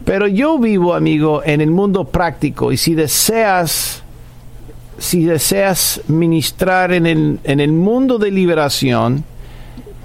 Pero 0.05 0.27
yo 0.27 0.59
vivo, 0.59 0.95
amigo, 0.95 1.43
en 1.45 1.61
el 1.61 1.71
mundo 1.71 2.05
práctico 2.05 2.73
y 2.73 2.77
si 2.77 2.95
deseas 2.95 4.03
si 4.99 5.25
deseas 5.25 6.01
ministrar 6.07 6.93
en 6.93 7.07
el, 7.07 7.41
en 7.43 7.59
el 7.59 7.73
mundo 7.73 8.19
de 8.19 8.31
liberación, 8.31 9.25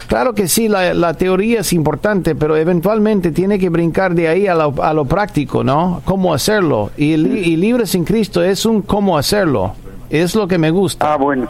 claro 0.07 0.33
que 0.33 0.47
sí, 0.47 0.67
la, 0.67 1.13
teoría 1.13 1.59
es 1.59 1.71
importante, 1.71 2.33
pero 2.33 2.57
eventualmente 2.57 3.31
tiene 3.31 3.59
que 3.59 3.69
brincar 3.69 4.15
de 4.15 4.27
ahí 4.27 4.47
a 4.47 4.55
lo, 4.55 4.73
a 4.83 4.93
lo 4.93 5.05
práctico, 5.05 5.63
¿no? 5.63 6.01
¿Cómo 6.03 6.33
hacerlo? 6.33 6.89
Y, 6.97 7.13
y 7.13 7.55
Libre 7.57 7.85
sin 7.85 8.05
Cristo 8.05 8.43
es 8.43 8.65
un 8.65 8.81
cómo 8.81 9.19
hacerlo. 9.19 9.75
Es 10.09 10.33
lo 10.33 10.47
que 10.47 10.57
me 10.57 10.71
gusta. 10.71 11.13
Ah, 11.13 11.17
bueno. 11.17 11.47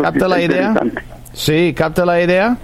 ¿Capta 0.00 0.28
la 0.28 0.42
idea? 0.42 0.74
Sí, 1.32 1.74
¿capta 1.74 2.06
la 2.06 2.22
idea? 2.22 2.56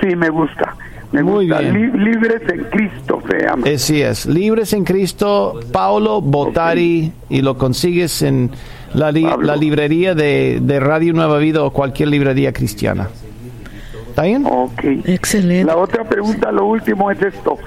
Sí, 0.00 0.14
me 0.14 0.28
gusta. 0.28 0.76
Muy 1.22 1.46
bien. 1.46 2.04
libres 2.04 2.42
en 2.48 2.64
Cristo 2.64 3.22
se 3.28 3.44
llama. 3.44 3.66
Así 3.72 4.02
es. 4.02 4.26
Libres 4.26 4.72
en 4.72 4.84
Cristo, 4.84 5.60
Paulo 5.72 6.20
Botari, 6.20 7.12
y 7.28 7.42
lo 7.42 7.56
consigues 7.56 8.22
en 8.22 8.50
la, 8.94 9.12
la 9.12 9.56
librería 9.56 10.14
de, 10.14 10.78
Radio 10.80 11.12
Nueva 11.12 11.38
Vida 11.38 11.62
o 11.62 11.70
cualquier 11.70 12.08
librería 12.08 12.52
cristiana. 12.52 13.08
¿Está 14.08 14.22
bien? 14.22 14.46
Ok. 14.46 14.84
Excelente. 15.04 15.64
La 15.64 15.76
otra 15.76 16.04
pregunta, 16.04 16.50
lo 16.50 16.66
último 16.66 17.10
es 17.10 17.20
esto. 17.20 17.58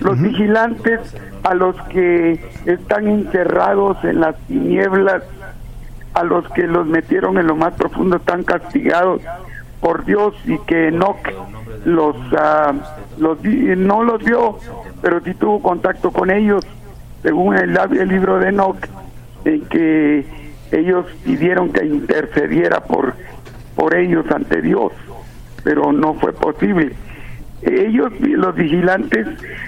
Los 0.00 0.20
vigilantes 0.20 1.00
a 1.44 1.54
los 1.54 1.76
que 1.82 2.40
están 2.66 3.06
encerrados 3.06 3.96
en 4.04 4.20
las 4.20 4.36
tinieblas, 4.48 5.22
a 6.14 6.24
los 6.24 6.48
que 6.50 6.66
los 6.66 6.86
metieron 6.86 7.38
en 7.38 7.46
lo 7.46 7.54
más 7.54 7.74
profundo, 7.74 8.16
están 8.16 8.42
castigados 8.42 9.22
por 9.82 10.04
Dios 10.04 10.34
y 10.46 10.56
que 10.60 10.88
Enoch 10.88 11.18
los, 11.84 12.16
uh, 12.16 12.80
los 13.18 13.42
no 13.42 14.04
los 14.04 14.24
vio, 14.24 14.56
pero 15.02 15.20
sí 15.20 15.34
tuvo 15.34 15.60
contacto 15.60 16.12
con 16.12 16.30
ellos, 16.30 16.64
según 17.22 17.56
el, 17.56 17.74
libro 18.08 18.38
de 18.38 18.48
Enoch, 18.50 18.78
en 19.44 19.60
que 19.62 20.24
ellos 20.70 21.04
pidieron 21.24 21.72
que 21.72 21.84
intercediera 21.84 22.80
por, 22.84 23.14
por 23.74 23.94
ellos 23.96 24.24
ante 24.30 24.62
Dios, 24.62 24.92
pero 25.64 25.92
no 25.92 26.14
fue 26.14 26.32
posible. 26.32 26.92
Ellos, 27.62 28.12
los 28.20 28.54
vigilantes, 28.54 29.26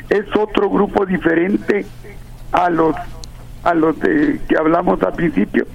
es 0.09 0.25
otro 0.37 0.71
grupo 0.71 1.05
diferente 1.05 1.85
a 2.53 2.71
los 2.71 2.95
a 3.65 3.73
los 3.73 3.99
de, 3.99 4.39
que 4.47 4.57
hablamos 4.57 5.03
al 5.03 5.15
principio. 5.15 5.67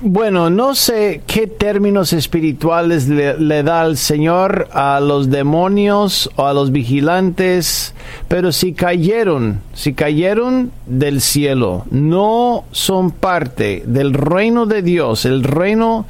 Bueno, 0.00 0.48
no 0.48 0.76
sé 0.76 1.22
qué 1.26 1.48
términos 1.48 2.12
espirituales 2.12 3.08
le, 3.08 3.62
da 3.64 3.84
el 3.84 3.96
Señor 3.96 4.68
a 4.72 5.00
los 5.00 5.28
demonios 5.28 6.30
o 6.36 6.46
a 6.46 6.54
los 6.54 6.70
vigilantes, 6.70 7.94
pero 8.28 8.52
si 8.52 8.74
cayeron, 8.74 9.60
si 9.74 9.94
cayeron 9.94 10.70
del 10.86 11.20
cielo, 11.20 11.84
no 11.90 12.64
son 12.70 13.10
parte 13.10 13.82
del 13.86 14.14
reino 14.14 14.66
de 14.66 14.82
Dios, 14.82 15.24
el 15.24 15.42
reino 15.42 16.06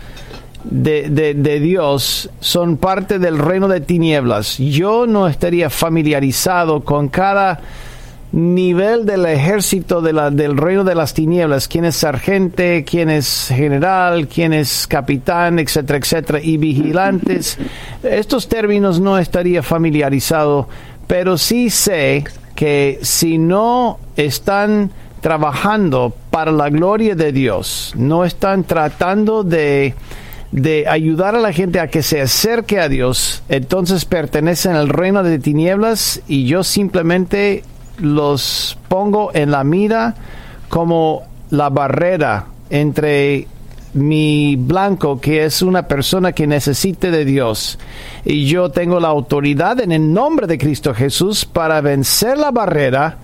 de, 0.64 1.60
Dios 1.62 2.28
son 2.40 2.76
parte 2.76 3.18
del 3.18 3.38
reino 3.38 3.68
de 3.68 3.80
tinieblas. 3.80 4.58
Yo 4.58 5.06
no 5.06 5.28
estaría 5.28 5.70
familiarizado 5.70 6.80
con 6.80 7.08
cada 7.08 7.60
nivel 8.32 9.06
del 9.06 9.24
ejército 9.26 10.02
de 10.02 10.12
la, 10.12 10.30
del 10.30 10.56
reino 10.56 10.84
de 10.84 10.94
las 10.94 11.14
tinieblas, 11.14 11.68
quién 11.68 11.84
es 11.84 11.96
sargente, 11.96 12.84
quién 12.84 13.08
es 13.08 13.48
general, 13.48 14.28
quién 14.28 14.52
es 14.52 14.86
capitán, 14.86 15.58
etcétera, 15.58 15.98
etcétera, 15.98 16.40
y 16.42 16.56
vigilantes. 16.56 17.58
Estos 18.02 18.48
términos 18.48 19.00
no 19.00 19.18
estaría 19.18 19.62
familiarizado, 19.62 20.68
pero 21.06 21.38
sí 21.38 21.70
sé 21.70 22.24
que 22.54 22.98
si 23.02 23.38
no 23.38 23.98
están 24.16 24.90
trabajando 25.20 26.14
para 26.30 26.52
la 26.52 26.68
gloria 26.68 27.14
de 27.14 27.32
Dios, 27.32 27.92
no 27.96 28.24
están 28.24 28.64
tratando 28.64 29.42
de 29.42 29.94
de 30.50 30.86
ayudar 30.88 31.34
a 31.36 31.40
la 31.40 31.52
gente 31.52 31.78
a 31.78 31.88
que 31.88 32.02
se 32.02 32.20
acerque 32.20 32.80
a 32.80 32.88
Dios, 32.88 33.42
entonces 33.50 34.04
pertenecen 34.04 34.76
al 34.76 34.88
reino 34.88 35.22
de 35.22 35.38
tinieblas 35.38 36.22
y 36.26 36.46
yo 36.46 36.64
simplemente 36.64 37.64
los 37.98 38.78
pongo 38.88 39.30
en 39.34 39.50
la 39.50 39.64
mira 39.64 40.14
como 40.68 41.22
la 41.50 41.70
barrera 41.70 42.46
entre 42.70 43.46
mi 43.94 44.56
blanco, 44.56 45.20
que 45.20 45.44
es 45.44 45.62
una 45.62 45.88
persona 45.88 46.32
que 46.32 46.46
necesite 46.46 47.10
de 47.10 47.24
Dios, 47.24 47.78
y 48.24 48.46
yo 48.46 48.70
tengo 48.70 49.00
la 49.00 49.08
autoridad 49.08 49.80
en 49.80 49.92
el 49.92 50.12
nombre 50.12 50.46
de 50.46 50.58
Cristo 50.58 50.94
Jesús 50.94 51.44
para 51.44 51.80
vencer 51.80 52.36
la 52.38 52.50
barrera, 52.50 53.16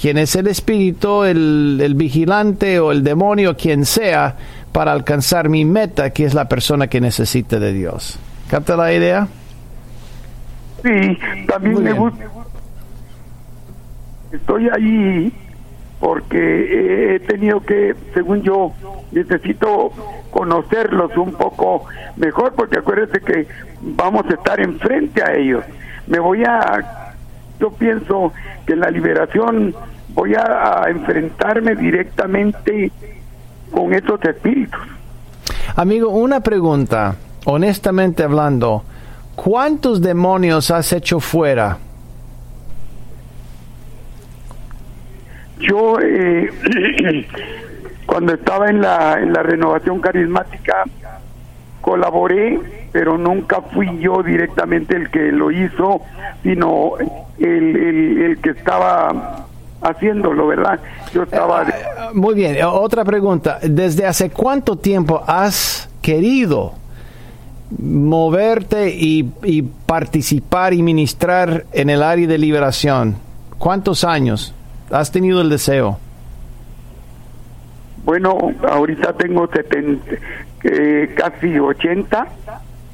quien 0.00 0.18
es 0.18 0.34
el 0.36 0.46
espíritu, 0.46 1.24
el, 1.24 1.78
el 1.82 1.94
vigilante 1.94 2.80
o 2.80 2.92
el 2.92 3.04
demonio, 3.04 3.56
quien 3.56 3.84
sea, 3.84 4.36
para 4.72 4.92
alcanzar 4.92 5.48
mi 5.48 5.64
meta, 5.64 6.10
que 6.10 6.24
es 6.24 6.34
la 6.34 6.48
persona 6.48 6.88
que 6.88 7.00
necesite 7.00 7.60
de 7.60 7.72
Dios. 7.72 8.18
¿Capta 8.48 8.76
la 8.76 8.92
idea? 8.92 9.28
Sí, 10.82 11.18
también 11.46 11.82
me 11.82 11.92
gusta 11.92 12.24
Estoy 14.34 14.68
ahí 14.68 15.32
porque 16.00 17.14
he 17.14 17.20
tenido 17.20 17.60
que, 17.60 17.94
según 18.12 18.42
yo, 18.42 18.72
necesito 19.12 19.92
conocerlos 20.30 21.16
un 21.16 21.32
poco 21.32 21.84
mejor, 22.16 22.52
porque 22.54 22.78
acuérdate 22.78 23.20
que 23.20 23.46
vamos 23.80 24.24
a 24.26 24.34
estar 24.34 24.60
enfrente 24.60 25.22
a 25.22 25.34
ellos. 25.34 25.64
Me 26.08 26.18
voy 26.18 26.42
a, 26.44 27.14
yo 27.60 27.70
pienso 27.70 28.32
que 28.66 28.72
en 28.72 28.80
la 28.80 28.90
liberación 28.90 29.74
voy 30.08 30.34
a, 30.34 30.84
enfrentarme 30.88 31.76
directamente 31.76 32.90
con 33.70 33.94
esos 33.94 34.22
espíritus. 34.24 34.80
Amigo, 35.76 36.08
una 36.10 36.40
pregunta, 36.40 37.14
honestamente 37.46 38.24
hablando, 38.24 38.82
¿cuántos 39.36 40.02
demonios 40.02 40.70
has 40.70 40.92
hecho 40.92 41.20
fuera? 41.20 41.78
Yo, 45.68 45.98
eh, 46.00 46.50
cuando 48.06 48.34
estaba 48.34 48.68
en 48.68 48.80
la, 48.80 49.18
en 49.20 49.32
la 49.32 49.42
renovación 49.42 50.00
carismática, 50.00 50.84
colaboré, 51.80 52.58
pero 52.92 53.18
nunca 53.18 53.60
fui 53.60 53.98
yo 53.98 54.22
directamente 54.22 54.96
el 54.96 55.10
que 55.10 55.32
lo 55.32 55.50
hizo, 55.50 56.00
sino 56.42 56.92
el, 57.38 57.76
el, 57.76 58.38
que 58.38 58.50
estaba 58.50 59.46
haciéndolo, 59.82 60.46
¿verdad? 60.46 60.80
Yo 61.12 61.24
estaba... 61.24 61.64
Eh, 61.64 61.74
muy 62.14 62.34
bien, 62.34 62.56
otra 62.64 63.04
pregunta. 63.04 63.58
¿Desde 63.62 64.06
hace 64.06 64.30
cuánto 64.30 64.76
tiempo 64.76 65.22
has 65.26 65.90
querido 66.00 66.72
moverte 67.78 68.94
y, 68.94 69.30
y, 69.42 69.62
participar 69.62 70.72
y 70.72 70.82
ministrar 70.82 71.66
en 71.72 71.90
el 71.90 72.02
área 72.02 72.26
de 72.26 72.38
liberación? 72.38 73.16
¿Cuántos 73.58 74.04
años 74.04 74.54
has 74.90 75.10
tenido 75.10 75.40
el 75.40 75.50
deseo? 75.50 75.98
Bueno, 78.04 78.52
ahorita 78.68 79.14
tengo 79.14 79.46
70, 79.46 80.10
eh, 80.64 81.14
casi 81.16 81.58
80. 81.58 82.26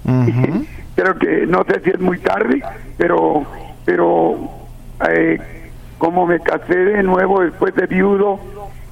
Creo 0.97 1.19
que 1.19 1.47
no 1.47 1.65
sé 1.65 1.81
si 1.85 1.91
es 1.91 2.01
muy 2.01 2.19
tarde, 2.19 2.63
pero 2.97 3.45
pero 3.85 4.37
eh, 5.09 5.39
como 5.99 6.27
me 6.27 6.41
casé 6.41 6.77
de 6.77 7.03
nuevo 7.03 7.41
después 7.41 7.75
de 7.75 7.87
viudo 7.87 8.39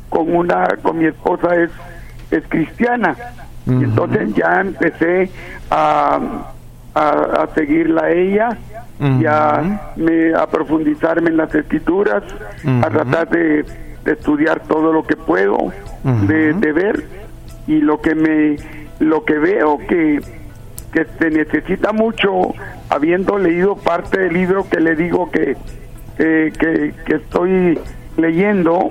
con 0.08 0.34
una 0.34 0.66
con 0.82 0.98
mi 0.98 1.06
esposa 1.06 1.54
es 1.56 1.70
es 2.30 2.42
cristiana 2.48 3.16
entonces 3.66 4.34
ya 4.34 4.60
empecé 4.60 5.30
a, 5.70 6.18
a, 6.94 7.48
seguirla 7.54 8.04
a 8.04 8.10
ella 8.10 8.58
ya 9.20 9.92
me 9.96 10.34
a 10.34 10.46
profundizarme 10.46 11.30
en 11.30 11.36
las 11.36 11.54
escrituras 11.54 12.22
a 12.82 12.90
tratar 12.90 13.28
de, 13.30 13.64
estudiar 14.04 14.62
todo 14.62 14.90
lo 14.90 15.06
que 15.06 15.16
puedo 15.16 15.70
de, 16.02 16.54
de 16.54 16.72
ver 16.72 17.04
y 17.66 17.80
lo 17.80 18.00
que 18.00 18.14
me 18.14 18.56
lo 19.00 19.22
que 19.24 19.38
veo 19.38 19.78
que 19.86 20.20
que 20.92 21.06
se 21.18 21.30
necesita 21.30 21.92
mucho, 21.92 22.54
habiendo 22.88 23.38
leído 23.38 23.76
parte 23.76 24.20
del 24.20 24.34
libro 24.34 24.68
que 24.68 24.80
le 24.80 24.96
digo 24.96 25.30
que, 25.30 25.56
que, 26.16 26.92
estoy 27.06 27.78
leyendo. 28.16 28.90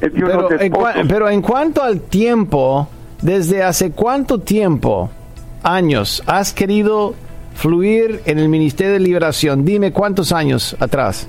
pero, 0.00 0.50
en 0.60 1.08
pero 1.08 1.28
en 1.28 1.42
cuanto 1.42 1.82
al 1.82 2.00
tiempo, 2.00 2.88
¿desde 3.22 3.62
hace 3.62 3.92
cuánto 3.92 4.40
tiempo, 4.40 5.10
años, 5.62 6.22
has 6.26 6.52
querido 6.52 7.14
fluir 7.54 8.22
en 8.26 8.38
el 8.38 8.48
Ministerio 8.48 8.94
de 8.94 9.00
Liberación? 9.00 9.64
Dime 9.64 9.92
cuántos 9.92 10.32
años 10.32 10.76
atrás. 10.80 11.28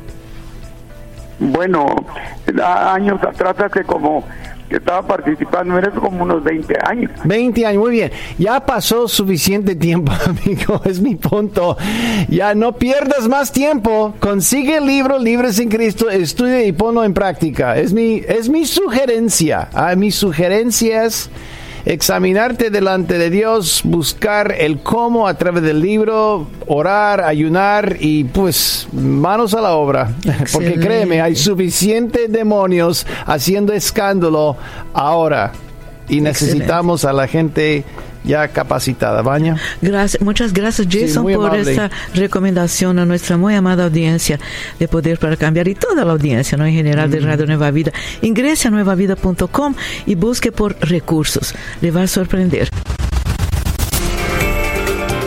Bueno, 1.39 1.87
años 2.63 3.21
atrás, 3.23 3.55
hace 3.59 3.83
como 3.83 4.23
que 4.71 4.77
estaba 4.77 5.05
participando 5.05 5.77
eso 5.77 5.99
como 5.99 6.23
unos 6.23 6.43
20 6.43 6.75
años. 6.85 7.11
20 7.25 7.65
años, 7.65 7.81
muy 7.81 7.91
bien. 7.91 8.11
Ya 8.37 8.65
pasó 8.65 9.07
suficiente 9.07 9.75
tiempo, 9.75 10.13
amigo, 10.25 10.81
es 10.85 11.01
mi 11.01 11.15
punto. 11.15 11.77
Ya 12.29 12.55
no 12.55 12.73
pierdas 12.73 13.27
más 13.27 13.51
tiempo. 13.51 14.13
Consigue 14.19 14.77
el 14.77 14.85
libro 14.85 15.19
Libres 15.19 15.59
en 15.59 15.69
Cristo, 15.69 16.09
estudia 16.09 16.63
y 16.63 16.71
ponlo 16.71 17.03
en 17.03 17.13
práctica. 17.13 17.75
Es 17.75 17.91
mi, 17.91 18.21
es 18.25 18.47
mi 18.47 18.65
sugerencia. 18.65 19.67
Ah, 19.73 19.95
mis 19.95 20.15
sugerencias 20.15 21.29
examinarte 21.85 22.69
delante 22.69 23.17
de 23.17 23.29
Dios, 23.29 23.81
buscar 23.83 24.55
el 24.57 24.79
cómo 24.79 25.27
a 25.27 25.33
través 25.35 25.63
del 25.63 25.81
libro, 25.81 26.47
orar, 26.67 27.21
ayunar 27.21 27.97
y 27.99 28.23
pues 28.25 28.87
manos 28.91 29.53
a 29.53 29.61
la 29.61 29.71
obra. 29.71 30.13
Porque 30.53 30.79
créeme, 30.79 31.21
hay 31.21 31.35
suficientes 31.35 32.31
demonios 32.31 33.05
haciendo 33.25 33.73
escándalo 33.73 34.57
ahora 34.93 35.51
y 36.07 36.21
necesitamos 36.21 37.05
a 37.05 37.13
la 37.13 37.27
gente 37.27 37.83
ya 38.23 38.47
capacitada. 38.47 39.21
Baña. 39.21 39.57
Gracias, 39.81 40.21
muchas 40.21 40.53
gracias 40.53 40.87
Jason 40.89 41.23
por 41.23 41.55
esta 41.55 41.89
recomendación 42.13 42.99
a 42.99 43.05
nuestra 43.05 43.37
muy 43.37 43.55
amada 43.55 43.85
audiencia 43.85 44.39
de 44.79 44.87
Poder 44.87 45.19
para 45.19 45.35
Cambiar 45.35 45.67
y 45.67 45.75
toda 45.75 46.05
la 46.05 46.11
audiencia 46.11 46.57
¿no? 46.57 46.65
en 46.65 46.73
general 46.73 47.09
de 47.11 47.19
Radio 47.19 47.45
Nueva 47.45 47.71
Vida. 47.71 47.91
Ingrese 48.21 48.67
a 48.67 48.71
nuevavida.com 48.71 49.75
y 50.05 50.15
busque 50.15 50.51
por 50.51 50.77
recursos. 50.79 51.53
Le 51.81 51.91
va 51.91 52.03
a 52.03 52.07
sorprender. 52.07 52.69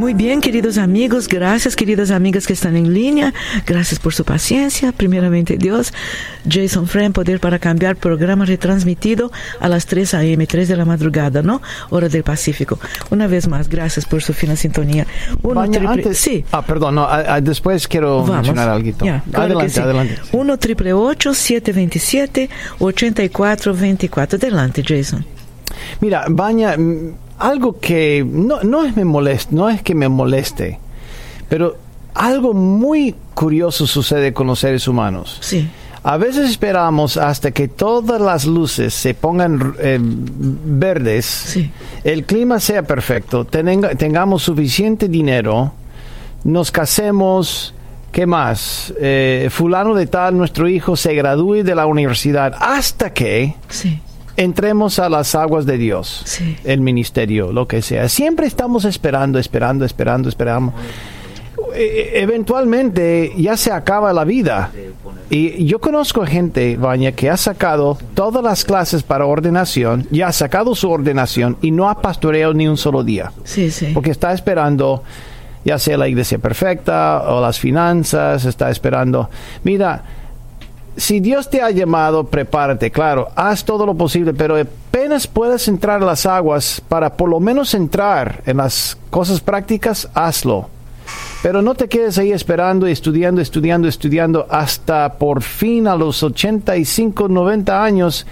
Muy 0.00 0.14
bien, 0.14 0.40
queridos 0.40 0.78
amigos, 0.78 1.28
gracias, 1.28 1.76
queridas 1.76 2.10
amigas 2.10 2.46
que 2.46 2.54
están 2.54 2.74
en 2.74 2.94
línea, 2.94 3.34
gracias 3.66 4.00
por 4.00 4.14
su 4.14 4.24
paciencia. 4.24 4.92
Primeramente, 4.92 5.58
Dios, 5.58 5.92
Jason 6.48 6.86
Friend, 6.86 7.14
Poder 7.14 7.38
para 7.38 7.58
Cambiar, 7.58 7.96
programa 7.96 8.46
retransmitido 8.46 9.30
a 9.60 9.68
las 9.68 9.84
3 9.84 10.14
a.m., 10.14 10.46
3 10.46 10.68
de 10.68 10.76
la 10.78 10.86
madrugada, 10.86 11.42
¿no? 11.42 11.60
Hora 11.90 12.08
del 12.08 12.22
Pacífico. 12.22 12.78
Una 13.10 13.26
vez 13.26 13.46
más, 13.46 13.68
gracias 13.68 14.06
por 14.06 14.22
su 14.22 14.32
fina 14.32 14.56
sintonía. 14.56 15.06
Uno 15.42 15.70
triple... 15.70 16.14
sí. 16.14 16.46
Ah, 16.50 16.62
perdón, 16.62 16.94
no, 16.94 17.06
después 17.42 17.86
quiero 17.86 18.24
mencionar 18.24 18.70
algo. 18.70 18.90
adelante, 19.34 19.80
adelante. 19.80 20.18
1 20.32 20.56
triple 20.56 20.92
727 20.92 22.48
8424. 22.78 24.38
Adelante, 24.38 24.82
Jason. 24.82 25.26
Mira, 26.00 26.24
Baña 26.30 26.74
algo 27.40 27.80
que 27.80 28.24
no, 28.24 28.62
no, 28.62 28.84
es 28.84 28.94
me 28.94 29.04
moleste, 29.04 29.54
no 29.54 29.68
es 29.70 29.82
que 29.82 29.94
me 29.94 30.08
moleste, 30.08 30.78
pero 31.48 31.76
algo 32.14 32.52
muy 32.52 33.14
curioso 33.34 33.86
sucede 33.86 34.32
con 34.32 34.46
los 34.46 34.60
seres 34.60 34.86
humanos. 34.86 35.38
Sí. 35.40 35.68
A 36.02 36.16
veces 36.16 36.50
esperamos 36.50 37.16
hasta 37.16 37.50
que 37.50 37.68
todas 37.68 38.20
las 38.20 38.46
luces 38.46 38.94
se 38.94 39.14
pongan 39.14 39.74
eh, 39.80 39.98
verdes, 40.00 41.58
el 42.04 42.24
clima 42.24 42.60
sea 42.60 42.82
perfecto, 42.82 43.44
tengamos 43.44 44.42
suficiente 44.42 45.08
dinero, 45.08 45.72
nos 46.44 46.70
casemos, 46.70 47.74
¿qué 48.12 48.24
más? 48.26 48.94
Eh, 48.98 49.48
fulano 49.50 49.94
de 49.94 50.06
tal, 50.06 50.38
nuestro 50.38 50.68
hijo 50.68 50.96
se 50.96 51.14
gradúe 51.14 51.64
de 51.64 51.74
la 51.74 51.84
universidad, 51.86 52.54
hasta 52.58 53.12
que 53.12 53.56
sí 53.68 54.00
entremos 54.36 54.98
a 54.98 55.08
las 55.08 55.34
aguas 55.34 55.66
de 55.66 55.78
Dios, 55.78 56.24
el 56.64 56.80
ministerio, 56.80 57.52
lo 57.52 57.66
que 57.66 57.82
sea. 57.82 58.08
Siempre 58.08 58.46
estamos 58.46 58.84
esperando, 58.84 59.38
esperando, 59.38 59.84
esperando, 59.84 60.28
esperamos. 60.28 60.74
E, 61.74 61.82
e, 61.82 62.22
eventualmente 62.22 63.32
ya 63.36 63.56
se 63.56 63.70
acaba 63.70 64.12
la 64.12 64.24
vida. 64.24 64.70
Y 65.28 65.64
yo 65.64 65.78
conozco 65.80 66.26
gente, 66.26 66.76
Baña, 66.76 67.12
que 67.12 67.30
ha 67.30 67.36
sacado 67.36 67.96
todas 68.14 68.42
las 68.42 68.64
clases 68.64 69.02
para 69.02 69.26
ordenación, 69.26 70.06
ya 70.10 70.28
ha 70.28 70.32
sacado 70.32 70.74
su 70.74 70.90
ordenación 70.90 71.56
y 71.62 71.70
no 71.70 71.88
ha 71.88 72.02
pastoreado 72.02 72.52
ni 72.54 72.66
un 72.66 72.76
solo 72.76 73.04
día. 73.04 73.32
Sí, 73.44 73.70
sí. 73.70 73.90
Porque 73.94 74.10
está 74.10 74.32
esperando 74.32 75.04
ya 75.64 75.78
sea 75.78 75.96
la 75.98 76.08
iglesia 76.08 76.38
perfecta 76.38 77.22
o 77.26 77.40
las 77.40 77.58
finanzas, 77.58 78.44
está 78.44 78.70
esperando. 78.70 79.28
Mira, 79.62 80.02
si 80.96 81.20
Dios 81.20 81.48
te 81.48 81.62
ha 81.62 81.70
llamado, 81.70 82.24
prepárate, 82.24 82.90
claro, 82.90 83.28
haz 83.34 83.64
todo 83.64 83.86
lo 83.86 83.94
posible, 83.94 84.34
pero 84.34 84.56
apenas 84.56 85.26
puedas 85.26 85.68
entrar 85.68 86.02
a 86.02 86.06
las 86.06 86.26
aguas, 86.26 86.82
para 86.88 87.16
por 87.16 87.28
lo 87.28 87.40
menos 87.40 87.74
entrar 87.74 88.42
en 88.46 88.58
las 88.58 88.98
cosas 89.10 89.40
prácticas, 89.40 90.08
hazlo. 90.14 90.68
Pero 91.42 91.62
no 91.62 91.74
te 91.74 91.88
quedes 91.88 92.18
ahí 92.18 92.32
esperando, 92.32 92.86
estudiando, 92.86 93.40
estudiando, 93.40 93.88
estudiando 93.88 94.46
hasta 94.50 95.14
por 95.14 95.42
fin 95.42 95.86
a 95.86 95.96
los 95.96 96.22
85, 96.22 97.28
90 97.28 97.82
años. 97.82 98.26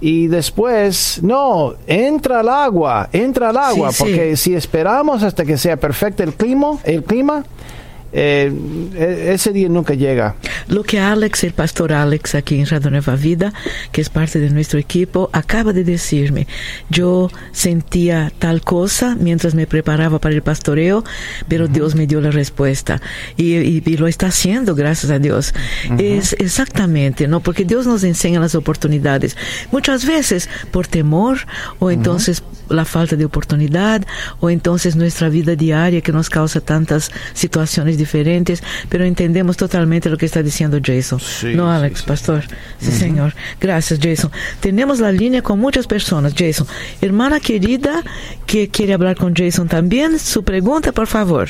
Y 0.00 0.26
después, 0.26 1.20
no, 1.22 1.74
entra 1.86 2.40
al 2.40 2.48
agua, 2.48 3.08
entra 3.12 3.50
al 3.50 3.56
agua, 3.58 3.90
porque 3.96 4.36
si 4.36 4.54
esperamos 4.54 5.22
hasta 5.22 5.44
que 5.44 5.58
sea 5.58 5.76
perfecto 5.76 6.22
el 6.22 6.32
clima, 6.32 6.78
el 6.84 7.04
clima, 7.04 7.44
eh, 8.12 8.52
e, 8.94 9.32
ese 9.34 9.52
día 9.52 9.68
nunca 9.68 9.94
llega. 9.94 10.34
Lo 10.70 10.84
que 10.84 11.00
Alex, 11.00 11.42
el 11.42 11.52
pastor 11.52 11.92
Alex 11.92 12.36
aquí 12.36 12.60
en 12.60 12.66
Radio 12.66 12.92
Nueva 12.92 13.16
Vida, 13.16 13.52
que 13.90 14.00
es 14.00 14.08
parte 14.08 14.38
de 14.38 14.50
nuestro 14.50 14.78
equipo, 14.78 15.28
acaba 15.32 15.72
de 15.72 15.82
decirme, 15.82 16.46
yo 16.90 17.28
sentía 17.50 18.32
tal 18.38 18.62
cosa 18.62 19.16
mientras 19.18 19.56
me 19.56 19.66
preparaba 19.66 20.20
para 20.20 20.32
el 20.32 20.42
pastoreo, 20.42 21.02
pero 21.48 21.66
Dios 21.66 21.96
me 21.96 22.06
dio 22.06 22.20
la 22.20 22.30
respuesta 22.30 23.02
y, 23.36 23.80
lo 23.96 24.06
está 24.06 24.28
haciendo, 24.28 24.76
gracias 24.76 25.10
a 25.10 25.18
Dios. 25.18 25.52
Es 25.98 26.34
exactamente, 26.34 27.26
¿no? 27.26 27.40
Porque 27.40 27.64
Dios 27.64 27.88
nos 27.88 28.04
enseña 28.04 28.38
las 28.38 28.54
oportunidades. 28.54 29.36
Muchas 29.72 30.06
veces 30.06 30.48
por 30.70 30.86
temor 30.86 31.38
o 31.80 31.90
entonces 31.90 32.44
la 32.68 32.84
falta 32.84 33.16
de 33.16 33.24
oportunidad 33.24 34.06
o 34.38 34.48
entonces 34.48 34.94
nuestra 34.94 35.28
vida 35.28 35.56
diaria 35.56 36.00
que 36.00 36.12
nos 36.12 36.30
causa 36.30 36.60
tantas 36.60 37.10
situaciones 37.34 37.98
diferentes, 37.98 38.62
pero 38.88 39.04
entendemos 39.04 39.56
totalmente 39.56 40.08
lo 40.08 40.16
que 40.16 40.26
está 40.26 40.44
diciendo 40.44 40.59
Jason. 40.82 41.20
no, 41.56 41.70
Alex, 41.70 42.02
pastor. 42.02 42.44
Sí, 42.78 42.90
señor. 42.90 43.34
Gracias, 43.60 43.98
Jason. 44.02 44.30
Tenemos 44.60 45.00
la 45.00 45.12
línea 45.12 45.42
con 45.42 45.58
muchas 45.58 45.86
personas, 45.86 46.34
Jason. 46.36 46.66
Hermana 47.00 47.40
querida 47.40 48.02
que 48.46 48.68
quiere 48.68 48.92
hablar 48.92 49.16
con 49.16 49.34
Jason 49.34 49.68
también, 49.68 50.18
su 50.18 50.44
pregunta, 50.44 50.92
por 50.92 51.06
favor. 51.06 51.48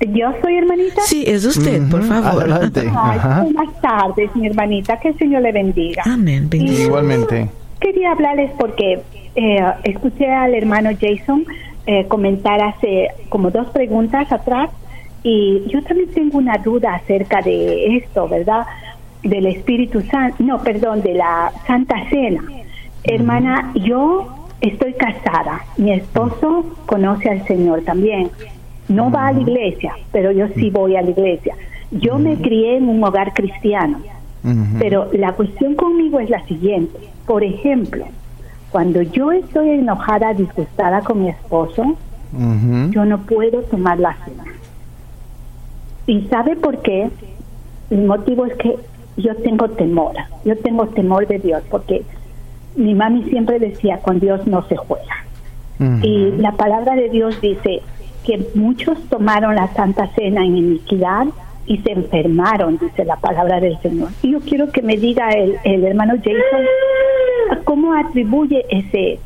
Yo 0.00 0.32
soy 0.42 0.56
hermanita. 0.56 1.00
Sí, 1.02 1.24
es 1.26 1.44
usted, 1.44 1.88
por 1.88 2.02
favor. 2.02 2.42
Adelante. 2.42 2.82
buenas 2.82 3.80
tardes, 3.80 4.34
mi 4.34 4.46
hermanita. 4.46 4.98
Que 4.98 5.08
el 5.08 5.18
Señor 5.18 5.42
le 5.42 5.52
bendiga. 5.52 6.02
Amén. 6.04 6.48
Igualmente. 6.52 7.48
Quería 7.80 8.12
hablarles 8.12 8.50
porque 8.58 9.02
eh, 9.34 9.72
escuché 9.84 10.30
al 10.30 10.54
hermano 10.54 10.90
Jason 11.00 11.44
eh, 11.86 12.06
comentar 12.08 12.60
hace 12.60 13.08
como 13.28 13.50
dos 13.50 13.68
preguntas 13.70 14.30
atrás 14.30 14.70
y 15.22 15.62
yo 15.68 15.82
también 15.82 16.10
tengo 16.10 16.38
una 16.38 16.58
duda 16.58 16.94
acerca 16.94 17.40
de 17.42 17.96
esto, 17.96 18.28
¿verdad? 18.28 18.66
Del 19.22 19.46
Espíritu 19.46 20.00
Santo, 20.02 20.42
no, 20.42 20.62
perdón, 20.62 21.02
de 21.02 21.14
la 21.14 21.52
Santa 21.66 21.94
Cena. 22.10 22.42
Hermana, 23.04 23.72
yo 23.74 24.48
estoy 24.60 24.94
casada, 24.94 25.64
mi 25.76 25.92
esposo 25.92 26.76
conoce 26.86 27.30
al 27.30 27.46
Señor 27.46 27.82
también. 27.82 28.30
No 28.88 29.10
va 29.10 29.28
a 29.28 29.32
la 29.32 29.40
iglesia, 29.40 29.94
pero 30.10 30.32
yo 30.32 30.48
sí 30.56 30.70
voy 30.70 30.96
a 30.96 31.02
la 31.02 31.10
iglesia. 31.10 31.54
Yo 31.92 32.18
me 32.18 32.36
crié 32.36 32.78
en 32.78 32.88
un 32.88 33.02
hogar 33.04 33.32
cristiano, 33.32 34.00
pero 34.78 35.08
la 35.12 35.32
cuestión 35.32 35.76
conmigo 35.76 36.18
es 36.18 36.30
la 36.30 36.44
siguiente. 36.46 36.98
Por 37.26 37.44
ejemplo, 37.44 38.06
cuando 38.70 39.02
yo 39.02 39.30
estoy 39.30 39.70
enojada, 39.70 40.34
disgustada 40.34 41.00
con 41.02 41.22
mi 41.22 41.28
esposo, 41.28 41.96
yo 42.90 43.04
no 43.04 43.18
puedo 43.18 43.62
tomar 43.62 44.00
la 44.00 44.16
cena. 44.24 44.51
¿Y 46.06 46.22
sabe 46.22 46.56
por 46.56 46.82
qué? 46.82 47.10
El 47.90 48.04
motivo 48.04 48.46
es 48.46 48.54
que 48.54 48.76
yo 49.16 49.34
tengo 49.36 49.68
temor, 49.70 50.14
yo 50.44 50.56
tengo 50.58 50.86
temor 50.88 51.26
de 51.26 51.38
Dios, 51.38 51.62
porque 51.70 52.02
mi 52.74 52.94
mami 52.94 53.24
siempre 53.24 53.58
decía, 53.58 53.98
con 53.98 54.18
Dios 54.18 54.46
no 54.46 54.66
se 54.68 54.76
juega. 54.76 55.16
Y 56.02 56.30
la 56.36 56.52
palabra 56.52 56.94
de 56.94 57.08
Dios 57.08 57.40
dice 57.40 57.82
que 58.24 58.46
muchos 58.54 59.00
tomaron 59.08 59.56
la 59.56 59.66
Santa 59.74 60.06
Cena 60.14 60.44
en 60.44 60.56
iniquidad 60.56 61.26
y 61.66 61.78
se 61.78 61.90
enfermaron, 61.90 62.78
dice 62.78 63.04
la 63.04 63.16
palabra 63.16 63.58
del 63.58 63.76
Señor. 63.80 64.10
Y 64.22 64.30
yo 64.30 64.40
quiero 64.40 64.70
que 64.70 64.80
me 64.80 64.96
diga 64.96 65.30
el, 65.30 65.56
el 65.64 65.84
hermano 65.84 66.14
Jason 66.18 66.66
cómo 67.64 67.94
atribuye 67.94 68.64
ese 68.68 69.18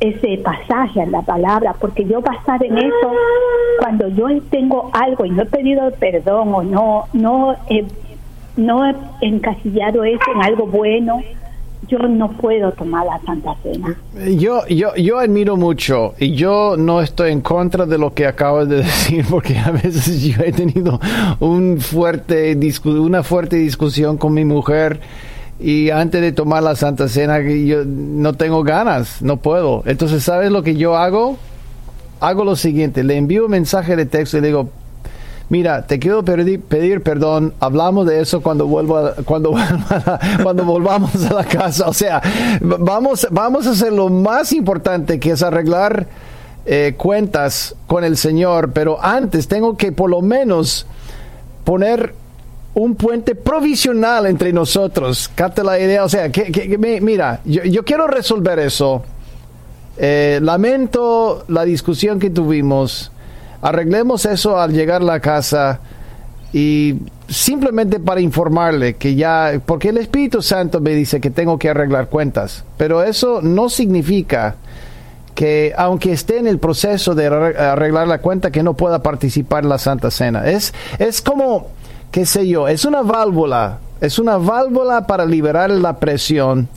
ese 0.00 0.38
pasaje 0.38 1.02
a 1.02 1.06
la 1.06 1.22
palabra, 1.22 1.74
porque 1.80 2.04
yo 2.04 2.20
basar 2.20 2.62
en 2.64 2.78
eso, 2.78 3.12
cuando 3.80 4.08
yo 4.08 4.26
tengo 4.50 4.90
algo 4.92 5.24
y 5.24 5.30
no 5.30 5.42
he 5.42 5.46
pedido 5.46 5.90
perdón 5.92 6.54
o 6.54 6.62
no, 6.62 7.04
no 7.12 7.56
he, 7.68 7.84
no 8.56 8.86
he 8.86 8.94
encasillado 9.22 10.04
eso 10.04 10.22
en 10.34 10.42
algo 10.42 10.66
bueno, 10.66 11.22
yo 11.88 11.98
no 11.98 12.30
puedo 12.32 12.72
tomar 12.72 13.06
la 13.06 13.20
Santa 13.24 13.54
Cena. 13.62 13.96
Yo, 14.36 14.66
yo, 14.66 14.94
yo 14.96 15.18
admiro 15.18 15.56
mucho 15.56 16.14
y 16.18 16.32
yo 16.34 16.76
no 16.76 17.00
estoy 17.00 17.32
en 17.32 17.40
contra 17.40 17.86
de 17.86 17.96
lo 17.96 18.12
que 18.12 18.26
acabas 18.26 18.68
de 18.68 18.76
decir 18.82 19.24
porque 19.30 19.58
a 19.58 19.70
veces 19.70 20.22
yo 20.22 20.42
he 20.42 20.52
tenido 20.52 21.00
un 21.40 21.78
fuerte 21.80 22.58
una 22.84 23.22
fuerte 23.22 23.56
discusión 23.56 24.18
con 24.18 24.34
mi 24.34 24.44
mujer 24.44 25.00
y 25.58 25.90
antes 25.90 26.20
de 26.20 26.32
tomar 26.32 26.62
la 26.62 26.76
Santa 26.76 27.08
Cena 27.08 27.40
yo 27.40 27.84
no 27.84 28.34
tengo 28.34 28.62
ganas, 28.62 29.22
no 29.22 29.38
puedo. 29.38 29.82
Entonces, 29.86 30.22
¿sabes 30.22 30.50
lo 30.50 30.62
que 30.62 30.76
yo 30.76 30.96
hago? 30.96 31.36
Hago 32.20 32.44
lo 32.44 32.56
siguiente, 32.56 33.04
le 33.04 33.16
envío 33.16 33.46
un 33.46 33.50
mensaje 33.50 33.96
de 33.96 34.06
texto 34.06 34.38
y 34.38 34.40
le 34.42 34.48
digo, 34.48 34.70
mira, 35.48 35.86
te 35.86 35.98
quiero 35.98 36.24
pedir, 36.24 36.60
pedir 36.60 37.02
perdón, 37.02 37.54
hablamos 37.60 38.06
de 38.06 38.20
eso 38.20 38.42
cuando 38.42 38.66
vuelva, 38.68 39.14
cuando, 39.24 39.54
cuando 40.42 40.64
volvamos 40.64 41.24
a 41.26 41.34
la 41.34 41.44
casa. 41.44 41.88
O 41.88 41.92
sea, 41.94 42.20
vamos, 42.60 43.26
vamos 43.30 43.66
a 43.66 43.70
hacer 43.70 43.92
lo 43.92 44.08
más 44.08 44.52
importante 44.52 45.18
que 45.18 45.32
es 45.32 45.42
arreglar 45.42 46.06
eh, 46.66 46.94
cuentas 46.96 47.76
con 47.86 48.04
el 48.04 48.16
Señor, 48.16 48.72
pero 48.72 49.02
antes 49.02 49.48
tengo 49.48 49.76
que 49.76 49.92
por 49.92 50.10
lo 50.10 50.20
menos 50.20 50.86
poner 51.64 52.14
un 52.76 52.94
puente 52.94 53.34
provisional 53.34 54.26
entre 54.26 54.52
nosotros. 54.52 55.30
Cate 55.34 55.64
la 55.64 55.80
idea, 55.80 56.04
o 56.04 56.08
sea, 56.08 56.30
que, 56.30 56.76
mira, 57.00 57.40
yo, 57.44 57.84
quiero 57.84 58.06
resolver 58.06 58.58
eso. 58.58 59.02
Eh, 59.96 60.40
lamento 60.42 61.44
la 61.48 61.64
discusión 61.64 62.18
que 62.18 62.28
tuvimos 62.28 63.10
arreglemos 63.62 64.26
eso 64.26 64.60
al 64.60 64.72
llegar 64.72 65.00
a 65.00 65.04
la 65.04 65.20
casa 65.20 65.80
y 66.52 66.96
simplemente 67.26 67.98
para 67.98 68.20
informarle 68.20 68.96
que 68.96 69.14
ya, 69.14 69.58
porque 69.64 69.88
el 69.88 69.96
Espíritu 69.96 70.42
Santo 70.42 70.80
me 70.80 70.90
dice 70.90 71.20
que 71.20 71.30
tengo 71.30 71.58
que 71.58 71.70
arreglar 71.70 72.08
cuentas, 72.08 72.62
pero 72.76 73.02
eso 73.02 73.40
no 73.42 73.70
significa 73.70 74.56
que 75.34 75.72
aunque 75.76 76.12
esté 76.12 76.38
en 76.38 76.46
el 76.46 76.58
proceso 76.58 77.14
de 77.14 77.26
arreglar 77.26 78.06
la 78.06 78.18
cuenta, 78.18 78.50
que 78.50 78.62
no 78.62 78.74
pueda 78.74 79.02
participar 79.02 79.64
en 79.64 79.70
la 79.70 79.78
Santa 79.78 80.10
Cena. 80.10 80.46
Es, 80.46 80.72
es 80.98 81.20
como, 81.20 81.68
qué 82.10 82.26
sé 82.26 82.48
yo, 82.48 82.68
es 82.68 82.84
una 82.84 83.02
válvula, 83.02 83.78
es 84.00 84.18
una 84.18 84.38
válvula 84.38 85.06
para 85.06 85.24
liberar 85.24 85.70
la 85.70 85.98
presión 85.98 86.68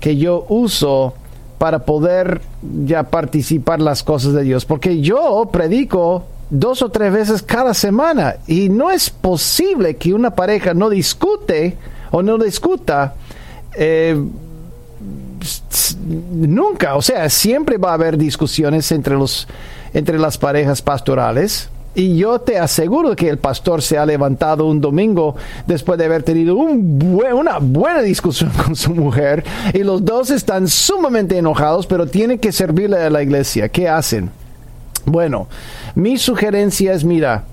que 0.00 0.16
yo 0.16 0.46
uso 0.48 1.14
para 1.58 1.80
poder 1.80 2.40
ya 2.84 3.02
participar 3.04 3.80
las 3.80 4.02
cosas 4.02 4.32
de 4.32 4.42
Dios. 4.42 4.64
Porque 4.64 5.00
yo 5.00 5.48
predico 5.52 6.24
dos 6.48 6.82
o 6.82 6.88
tres 6.88 7.12
veces 7.12 7.42
cada 7.42 7.74
semana 7.74 8.36
y 8.46 8.68
no 8.68 8.90
es 8.90 9.10
posible 9.10 9.96
que 9.96 10.14
una 10.14 10.34
pareja 10.34 10.74
no 10.74 10.88
discute 10.88 11.76
o 12.10 12.22
no 12.22 12.38
discuta 12.38 13.14
eh, 13.74 14.20
nunca. 16.02 16.96
O 16.96 17.02
sea, 17.02 17.28
siempre 17.28 17.76
va 17.78 17.90
a 17.90 17.94
haber 17.94 18.16
discusiones 18.16 18.90
entre, 18.92 19.14
los, 19.14 19.46
entre 19.92 20.18
las 20.18 20.38
parejas 20.38 20.82
pastorales. 20.82 21.68
Y 21.94 22.16
yo 22.16 22.40
te 22.40 22.58
aseguro 22.58 23.16
que 23.16 23.28
el 23.28 23.38
pastor 23.38 23.82
se 23.82 23.98
ha 23.98 24.06
levantado 24.06 24.66
un 24.66 24.80
domingo 24.80 25.34
después 25.66 25.98
de 25.98 26.04
haber 26.04 26.22
tenido 26.22 26.54
una 26.54 27.58
buena 27.58 28.00
discusión 28.00 28.50
con 28.64 28.76
su 28.76 28.94
mujer 28.94 29.44
y 29.74 29.78
los 29.78 30.04
dos 30.04 30.30
están 30.30 30.68
sumamente 30.68 31.36
enojados, 31.36 31.86
pero 31.86 32.06
tienen 32.06 32.38
que 32.38 32.52
servirle 32.52 32.98
a 32.98 33.10
la 33.10 33.22
iglesia. 33.22 33.68
¿Qué 33.68 33.88
hacen? 33.88 34.30
Bueno, 35.04 35.48
mi 35.96 36.16
sugerencia 36.16 36.92
es, 36.92 37.04
mira, 37.04 37.44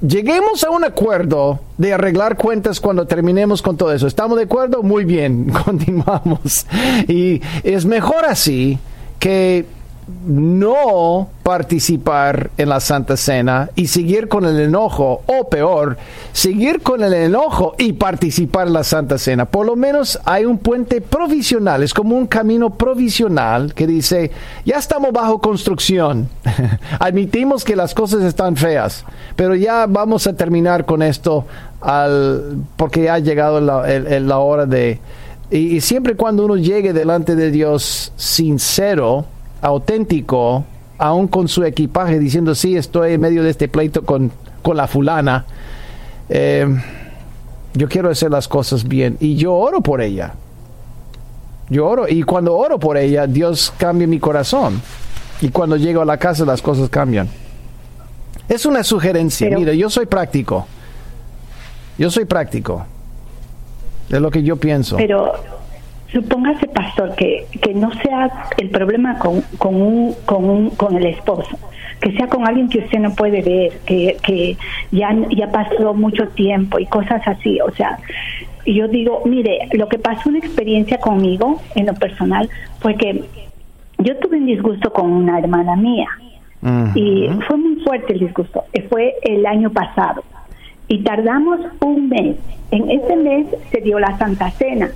lleguemos 0.00 0.64
a 0.64 0.70
un 0.70 0.84
acuerdo 0.84 1.60
de 1.76 1.92
arreglar 1.92 2.36
cuentas 2.36 2.80
cuando 2.80 3.06
terminemos 3.06 3.60
con 3.60 3.76
todo 3.76 3.92
eso. 3.92 4.06
¿Estamos 4.06 4.38
de 4.38 4.44
acuerdo? 4.44 4.82
Muy 4.82 5.04
bien, 5.04 5.52
continuamos. 5.64 6.66
Y 7.08 7.42
es 7.62 7.84
mejor 7.84 8.24
así 8.24 8.78
que 9.18 9.66
no 10.08 11.28
participar 11.42 12.50
en 12.56 12.68
la 12.68 12.80
Santa 12.80 13.16
Cena 13.16 13.70
y 13.74 13.88
seguir 13.88 14.28
con 14.28 14.44
el 14.44 14.58
enojo, 14.60 15.22
o 15.26 15.48
peor, 15.48 15.96
seguir 16.32 16.82
con 16.82 17.02
el 17.02 17.12
enojo 17.12 17.74
y 17.78 17.92
participar 17.94 18.68
en 18.68 18.72
la 18.74 18.84
Santa 18.84 19.18
Cena. 19.18 19.46
Por 19.46 19.66
lo 19.66 19.74
menos 19.74 20.18
hay 20.24 20.44
un 20.44 20.58
puente 20.58 21.00
provisional, 21.00 21.82
es 21.82 21.92
como 21.92 22.16
un 22.16 22.26
camino 22.26 22.70
provisional 22.70 23.74
que 23.74 23.86
dice, 23.86 24.30
ya 24.64 24.76
estamos 24.76 25.12
bajo 25.12 25.40
construcción, 25.40 26.28
admitimos 27.00 27.64
que 27.64 27.74
las 27.74 27.92
cosas 27.92 28.22
están 28.22 28.56
feas, 28.56 29.04
pero 29.34 29.56
ya 29.56 29.86
vamos 29.86 30.26
a 30.28 30.34
terminar 30.34 30.84
con 30.84 31.02
esto 31.02 31.46
al, 31.80 32.58
porque 32.76 33.04
ya 33.04 33.14
ha 33.14 33.18
llegado 33.18 33.60
la, 33.60 34.38
hora 34.38 34.66
de... 34.66 35.00
Y, 35.50 35.76
y 35.76 35.80
siempre 35.80 36.16
cuando 36.16 36.44
uno 36.44 36.56
llegue 36.56 36.92
delante 36.92 37.36
de 37.36 37.52
Dios 37.52 38.12
sincero, 38.16 39.26
auténtico, 39.66 40.64
aún 40.96 41.26
con 41.26 41.48
su 41.48 41.64
equipaje, 41.64 42.18
diciendo, 42.18 42.54
sí, 42.54 42.76
estoy 42.76 43.14
en 43.14 43.20
medio 43.20 43.42
de 43.42 43.50
este 43.50 43.66
pleito 43.66 44.04
con, 44.04 44.30
con 44.62 44.76
la 44.76 44.86
fulana. 44.86 45.44
Eh, 46.28 46.66
yo 47.74 47.88
quiero 47.88 48.08
hacer 48.08 48.30
las 48.30 48.46
cosas 48.46 48.86
bien 48.86 49.16
y 49.20 49.34
yo 49.34 49.54
oro 49.54 49.80
por 49.80 50.00
ella. 50.00 50.34
Yo 51.68 51.86
oro 51.86 52.06
y 52.08 52.22
cuando 52.22 52.56
oro 52.56 52.78
por 52.78 52.96
ella, 52.96 53.26
Dios 53.26 53.72
cambia 53.76 54.06
mi 54.06 54.20
corazón. 54.20 54.80
Y 55.40 55.48
cuando 55.48 55.76
llego 55.76 56.00
a 56.00 56.04
la 56.04 56.16
casa, 56.16 56.44
las 56.44 56.62
cosas 56.62 56.88
cambian. 56.88 57.28
Es 58.48 58.64
una 58.66 58.84
sugerencia. 58.84 59.50
Mira, 59.50 59.74
yo 59.74 59.90
soy 59.90 60.06
práctico. 60.06 60.66
Yo 61.98 62.10
soy 62.10 62.24
práctico. 62.24 62.86
Es 64.08 64.20
lo 64.20 64.30
que 64.30 64.44
yo 64.44 64.56
pienso. 64.56 64.96
Pero 64.96 65.34
supóngase, 66.16 66.66
pastor, 66.68 67.14
que, 67.14 67.46
que 67.60 67.74
no 67.74 67.92
sea 68.02 68.30
el 68.56 68.70
problema 68.70 69.18
con, 69.18 69.42
con, 69.58 69.74
un, 69.74 70.14
con, 70.24 70.48
un, 70.48 70.70
con 70.70 70.96
el 70.96 71.06
esposo, 71.06 71.58
que 72.00 72.12
sea 72.12 72.26
con 72.28 72.46
alguien 72.46 72.70
que 72.70 72.78
usted 72.78 72.98
no 73.00 73.14
puede 73.14 73.42
ver, 73.42 73.80
que, 73.84 74.16
que 74.22 74.56
ya, 74.92 75.14
ya 75.30 75.50
pasó 75.50 75.92
mucho 75.92 76.28
tiempo 76.28 76.78
y 76.78 76.86
cosas 76.86 77.20
así. 77.26 77.60
O 77.60 77.70
sea, 77.72 77.98
yo 78.64 78.88
digo, 78.88 79.22
mire, 79.26 79.68
lo 79.72 79.88
que 79.88 79.98
pasó 79.98 80.30
una 80.30 80.38
experiencia 80.38 80.98
conmigo 80.98 81.60
en 81.74 81.86
lo 81.86 81.94
personal 81.94 82.48
fue 82.80 82.94
que 82.94 83.22
yo 83.98 84.16
tuve 84.16 84.38
un 84.38 84.46
disgusto 84.46 84.90
con 84.92 85.10
una 85.12 85.38
hermana 85.38 85.76
mía 85.76 86.08
y 86.94 87.28
fue 87.46 87.58
muy 87.58 87.76
fuerte 87.84 88.14
el 88.14 88.20
disgusto. 88.20 88.64
Fue 88.88 89.14
el 89.22 89.44
año 89.44 89.70
pasado 89.70 90.24
y 90.88 91.02
tardamos 91.02 91.60
un 91.80 92.08
mes. 92.08 92.36
En 92.70 92.90
ese 92.90 93.16
mes 93.16 93.46
se 93.70 93.80
dio 93.82 93.98
la 93.98 94.16
Santa 94.18 94.50
Cena 94.52 94.88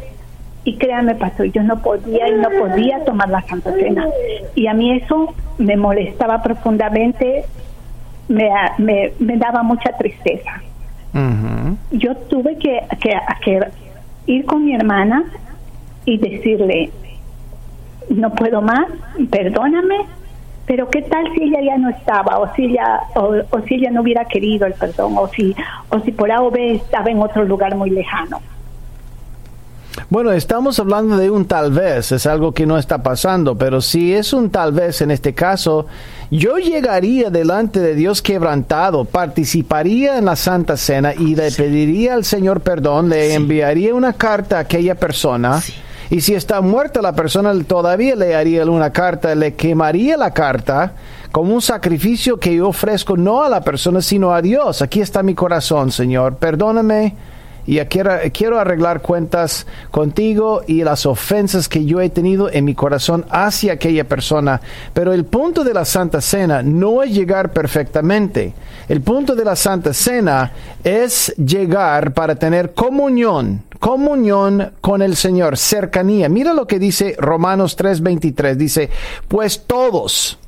y 0.64 0.76
créanme, 0.76 1.14
pastor, 1.14 1.46
yo 1.46 1.62
no 1.62 1.80
podía 1.80 2.28
y 2.28 2.34
no 2.34 2.48
podía 2.58 3.02
tomar 3.04 3.30
la 3.30 3.42
Santa 3.42 3.72
Cena. 3.72 4.06
Y 4.54 4.66
a 4.66 4.74
mí 4.74 4.92
eso 4.92 5.34
me 5.58 5.76
molestaba 5.76 6.42
profundamente, 6.42 7.44
me, 8.28 8.50
me, 8.78 9.12
me 9.18 9.36
daba 9.36 9.62
mucha 9.62 9.92
tristeza. 9.96 10.62
Yo 11.90 12.16
tuve 12.16 12.56
que, 12.56 12.80
que, 13.00 13.18
que, 13.44 13.60
ir 14.26 14.44
con 14.44 14.64
mi 14.64 14.74
hermana 14.74 15.24
y 16.04 16.18
decirle, 16.18 16.90
no 18.10 18.32
puedo 18.32 18.62
más, 18.62 18.86
perdóname, 19.30 19.96
pero 20.66 20.88
qué 20.88 21.02
tal 21.02 21.24
si 21.34 21.42
ella 21.42 21.60
ya 21.62 21.78
no 21.78 21.88
estaba 21.88 22.38
o 22.38 22.54
si 22.54 22.66
ella 22.66 23.00
o, 23.16 23.60
si 23.66 23.74
ella 23.74 23.90
no 23.90 24.02
hubiera 24.02 24.24
querido 24.26 24.66
el 24.66 24.74
perdón 24.74 25.14
o 25.16 25.26
si 25.28 25.54
o 25.88 25.98
si 26.00 26.12
por 26.12 26.30
A 26.30 26.42
o 26.42 26.50
B 26.50 26.74
estaba 26.74 27.10
en 27.10 27.20
otro 27.20 27.44
lugar 27.44 27.74
muy 27.74 27.90
lejano. 27.90 28.40
Bueno, 30.10 30.32
estamos 30.32 30.80
hablando 30.80 31.16
de 31.16 31.30
un 31.30 31.44
tal 31.44 31.70
vez, 31.70 32.10
es 32.10 32.26
algo 32.26 32.50
que 32.50 32.66
no 32.66 32.76
está 32.78 33.00
pasando, 33.00 33.56
pero 33.56 33.80
si 33.80 34.12
es 34.12 34.32
un 34.32 34.50
tal 34.50 34.72
vez 34.72 35.02
en 35.02 35.12
este 35.12 35.34
caso, 35.34 35.86
yo 36.32 36.56
llegaría 36.56 37.30
delante 37.30 37.78
de 37.78 37.94
Dios 37.94 38.20
quebrantado, 38.20 39.04
participaría 39.04 40.18
en 40.18 40.24
la 40.24 40.34
Santa 40.34 40.76
Cena 40.76 41.14
y 41.14 41.36
le 41.36 41.52
pediría 41.52 42.14
al 42.14 42.24
Señor 42.24 42.60
perdón, 42.60 43.08
le 43.08 43.34
enviaría 43.34 43.94
una 43.94 44.14
carta 44.14 44.56
a 44.56 44.62
aquella 44.62 44.96
persona. 44.96 45.62
Y 46.10 46.22
si 46.22 46.34
está 46.34 46.60
muerta 46.60 47.00
la 47.00 47.14
persona, 47.14 47.54
todavía 47.62 48.16
le 48.16 48.34
haría 48.34 48.64
una 48.64 48.90
carta, 48.90 49.32
le 49.36 49.54
quemaría 49.54 50.16
la 50.16 50.32
carta 50.32 50.92
como 51.30 51.54
un 51.54 51.62
sacrificio 51.62 52.40
que 52.40 52.56
yo 52.56 52.66
ofrezco 52.70 53.16
no 53.16 53.44
a 53.44 53.48
la 53.48 53.60
persona, 53.60 54.02
sino 54.02 54.32
a 54.32 54.42
Dios. 54.42 54.82
Aquí 54.82 55.00
está 55.00 55.22
mi 55.22 55.36
corazón, 55.36 55.92
Señor. 55.92 56.34
Perdóname 56.34 57.14
y 57.66 57.78
quiero, 57.80 58.12
quiero 58.32 58.58
arreglar 58.58 59.02
cuentas 59.02 59.66
contigo 59.90 60.62
y 60.66 60.82
las 60.82 61.06
ofensas 61.06 61.68
que 61.68 61.84
yo 61.84 62.00
he 62.00 62.10
tenido 62.10 62.50
en 62.50 62.64
mi 62.64 62.74
corazón 62.74 63.26
hacia 63.30 63.74
aquella 63.74 64.04
persona. 64.04 64.60
Pero 64.92 65.12
el 65.12 65.24
punto 65.24 65.64
de 65.64 65.74
la 65.74 65.84
Santa 65.84 66.20
Cena 66.20 66.62
no 66.62 67.02
es 67.02 67.12
llegar 67.12 67.52
perfectamente. 67.52 68.52
El 68.88 69.00
punto 69.02 69.34
de 69.34 69.44
la 69.44 69.56
Santa 69.56 69.92
Cena 69.92 70.52
es 70.82 71.34
llegar 71.36 72.12
para 72.12 72.34
tener 72.34 72.72
comunión, 72.72 73.62
comunión 73.78 74.72
con 74.80 75.02
el 75.02 75.16
Señor, 75.16 75.56
cercanía. 75.56 76.28
Mira 76.28 76.54
lo 76.54 76.66
que 76.66 76.78
dice 76.78 77.14
Romanos 77.18 77.76
3:23. 77.76 78.56
Dice, 78.56 78.90
pues 79.28 79.64
todos, 79.66 80.38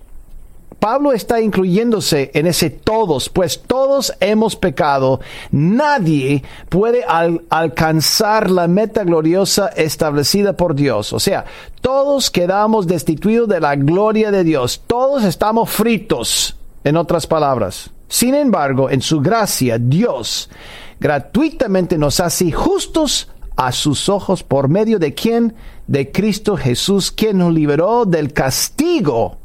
Pablo 0.83 1.13
está 1.13 1.41
incluyéndose 1.41 2.33
en 2.35 2.49
ese 2.49 2.69
todos, 2.69 3.29
pues 3.29 3.63
todos 3.63 4.13
hemos 4.19 4.57
pecado. 4.57 5.21
Nadie 5.53 6.43
puede 6.69 7.05
alcanzar 7.05 8.51
la 8.51 8.67
meta 8.67 9.05
gloriosa 9.05 9.69
establecida 9.69 10.57
por 10.57 10.75
Dios. 10.75 11.13
O 11.13 11.21
sea, 11.21 11.45
todos 11.81 12.33
quedamos 12.33 12.89
destituidos 12.89 13.49
de 13.49 13.61
la 13.61 13.77
gloria 13.77 14.33
de 14.33 14.43
Dios. 14.43 14.83
Todos 14.85 15.23
estamos 15.23 15.71
fritos, 15.71 16.57
en 16.83 16.97
otras 16.97 17.29
palabras. 17.29 17.91
Sin 18.09 18.35
embargo, 18.35 18.91
en 18.91 19.03
su 19.03 19.21
gracia, 19.21 19.79
Dios 19.79 20.51
gratuitamente 20.99 21.97
nos 21.97 22.19
hace 22.19 22.51
justos 22.51 23.31
a 23.55 23.71
sus 23.71 24.09
ojos 24.09 24.43
por 24.43 24.69
medio 24.69 24.99
de 24.99 25.15
quien? 25.15 25.55
De 25.87 26.11
Cristo 26.11 26.57
Jesús, 26.57 27.13
quien 27.13 27.39
nos 27.39 27.55
liberó 27.55 28.05
del 28.05 28.33
castigo 28.33 29.42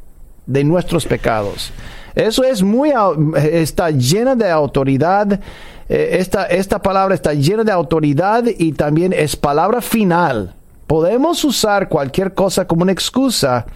de 0.47 0.63
nuestros 0.63 1.05
pecados. 1.05 1.71
Eso 2.15 2.43
es 2.43 2.63
muy, 2.63 2.91
está 3.35 3.91
llena 3.91 4.35
de 4.35 4.49
autoridad. 4.49 5.39
Eh, 5.87 6.17
esta, 6.19 6.45
esta 6.45 6.81
palabra 6.81 7.13
está 7.13 7.33
llena 7.33 7.63
de 7.63 7.71
autoridad 7.71 8.43
y 8.57 8.71
también 8.71 9.13
es 9.13 9.35
palabra 9.35 9.81
final. 9.81 10.55
Podemos 10.87 11.43
usar 11.43 11.89
cualquier 11.89 12.33
cosa 12.33 12.65
como 12.65 12.81
una 12.81 12.91
excusa, 12.91 13.67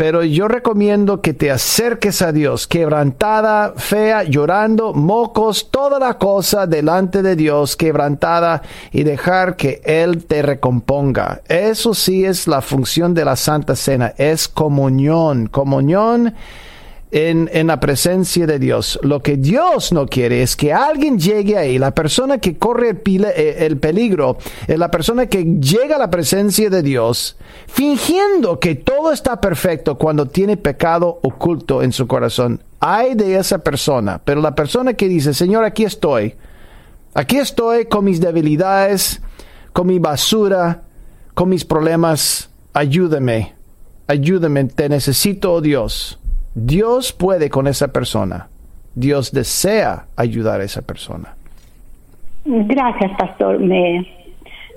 pero 0.00 0.24
yo 0.24 0.48
recomiendo 0.48 1.20
que 1.20 1.34
te 1.34 1.50
acerques 1.50 2.22
a 2.22 2.32
Dios, 2.32 2.66
quebrantada, 2.66 3.74
fea, 3.76 4.22
llorando, 4.24 4.94
mocos, 4.94 5.70
toda 5.70 5.98
la 5.98 6.16
cosa 6.16 6.66
delante 6.66 7.20
de 7.20 7.36
Dios, 7.36 7.76
quebrantada, 7.76 8.62
y 8.92 9.02
dejar 9.02 9.56
que 9.56 9.82
Él 9.84 10.24
te 10.24 10.40
recomponga. 10.40 11.42
Eso 11.46 11.92
sí 11.92 12.24
es 12.24 12.48
la 12.48 12.62
función 12.62 13.12
de 13.12 13.26
la 13.26 13.36
Santa 13.36 13.76
Cena, 13.76 14.14
es 14.16 14.48
comunión, 14.48 15.48
comunión 15.48 16.34
en, 17.10 17.50
en, 17.52 17.66
la 17.66 17.80
presencia 17.80 18.46
de 18.46 18.58
Dios. 18.58 18.98
Lo 19.02 19.20
que 19.20 19.36
Dios 19.36 19.92
no 19.92 20.06
quiere 20.06 20.42
es 20.42 20.54
que 20.54 20.72
alguien 20.72 21.18
llegue 21.18 21.56
ahí, 21.56 21.78
la 21.78 21.92
persona 21.92 22.38
que 22.38 22.56
corre 22.56 22.90
el, 22.90 23.24
eh, 23.24 23.66
el 23.66 23.78
peligro, 23.78 24.38
es 24.66 24.78
la 24.78 24.90
persona 24.90 25.26
que 25.26 25.44
llega 25.44 25.96
a 25.96 25.98
la 25.98 26.10
presencia 26.10 26.70
de 26.70 26.82
Dios, 26.82 27.36
fingiendo 27.66 28.60
que 28.60 28.76
todo 28.76 29.12
está 29.12 29.40
perfecto 29.40 29.98
cuando 29.98 30.26
tiene 30.26 30.56
pecado 30.56 31.18
oculto 31.22 31.82
en 31.82 31.92
su 31.92 32.06
corazón. 32.06 32.62
Hay 32.78 33.14
de 33.14 33.36
esa 33.36 33.58
persona, 33.58 34.20
pero 34.24 34.40
la 34.40 34.54
persona 34.54 34.94
que 34.94 35.08
dice, 35.08 35.34
Señor, 35.34 35.64
aquí 35.64 35.84
estoy, 35.84 36.36
aquí 37.14 37.38
estoy 37.38 37.86
con 37.86 38.04
mis 38.04 38.20
debilidades, 38.20 39.20
con 39.72 39.88
mi 39.88 39.98
basura, 39.98 40.82
con 41.34 41.48
mis 41.48 41.64
problemas, 41.64 42.50
ayúdame, 42.72 43.54
ayúdame, 44.06 44.64
te 44.64 44.88
necesito, 44.88 45.52
oh 45.54 45.60
Dios. 45.60 46.19
Dios 46.54 47.12
puede 47.12 47.50
con 47.50 47.66
esa 47.66 47.92
persona. 47.92 48.48
Dios 48.94 49.32
desea 49.32 50.06
ayudar 50.16 50.60
a 50.60 50.64
esa 50.64 50.82
persona. 50.82 51.34
Gracias, 52.44 53.12
pastor. 53.16 53.60
Me, 53.60 54.06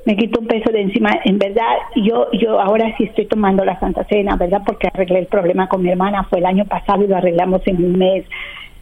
me 0.05 0.15
quito 0.15 0.39
un 0.39 0.47
peso 0.47 0.71
de 0.71 0.81
encima. 0.81 1.11
En 1.25 1.39
verdad, 1.39 1.75
yo, 1.95 2.27
yo 2.31 2.59
ahora 2.59 2.95
sí 2.97 3.05
estoy 3.05 3.25
tomando 3.25 3.65
la 3.65 3.79
Santa 3.79 4.03
Cena, 4.05 4.35
¿verdad? 4.35 4.61
Porque 4.65 4.87
arreglé 4.87 5.19
el 5.19 5.27
problema 5.27 5.67
con 5.67 5.81
mi 5.81 5.89
hermana. 5.89 6.25
Fue 6.25 6.39
el 6.39 6.45
año 6.45 6.65
pasado 6.65 7.03
y 7.03 7.07
lo 7.07 7.17
arreglamos 7.17 7.61
en 7.65 7.77
un 7.77 7.97
mes. 7.97 8.25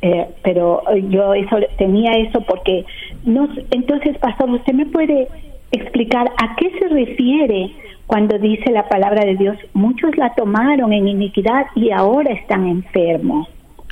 Eh, 0.01 0.27
pero 0.41 0.81
yo 1.09 1.33
eso 1.35 1.57
tenía 1.77 2.13
eso 2.13 2.41
porque 2.41 2.85
no. 3.23 3.47
Entonces, 3.69 4.17
pastor, 4.17 4.49
¿usted 4.49 4.73
me 4.73 4.87
puede 4.87 5.27
explicar 5.71 6.31
a 6.37 6.55
qué 6.55 6.71
se 6.79 6.87
refiere 6.87 7.71
cuando 8.07 8.37
dice 8.37 8.71
la 8.71 8.87
palabra 8.89 9.25
de 9.25 9.37
Dios, 9.37 9.57
muchos 9.73 10.17
la 10.17 10.33
tomaron 10.35 10.91
en 10.91 11.07
iniquidad 11.07 11.67
y 11.75 11.91
ahora 11.91 12.33
están 12.33 12.67
enfermos. 12.67 13.47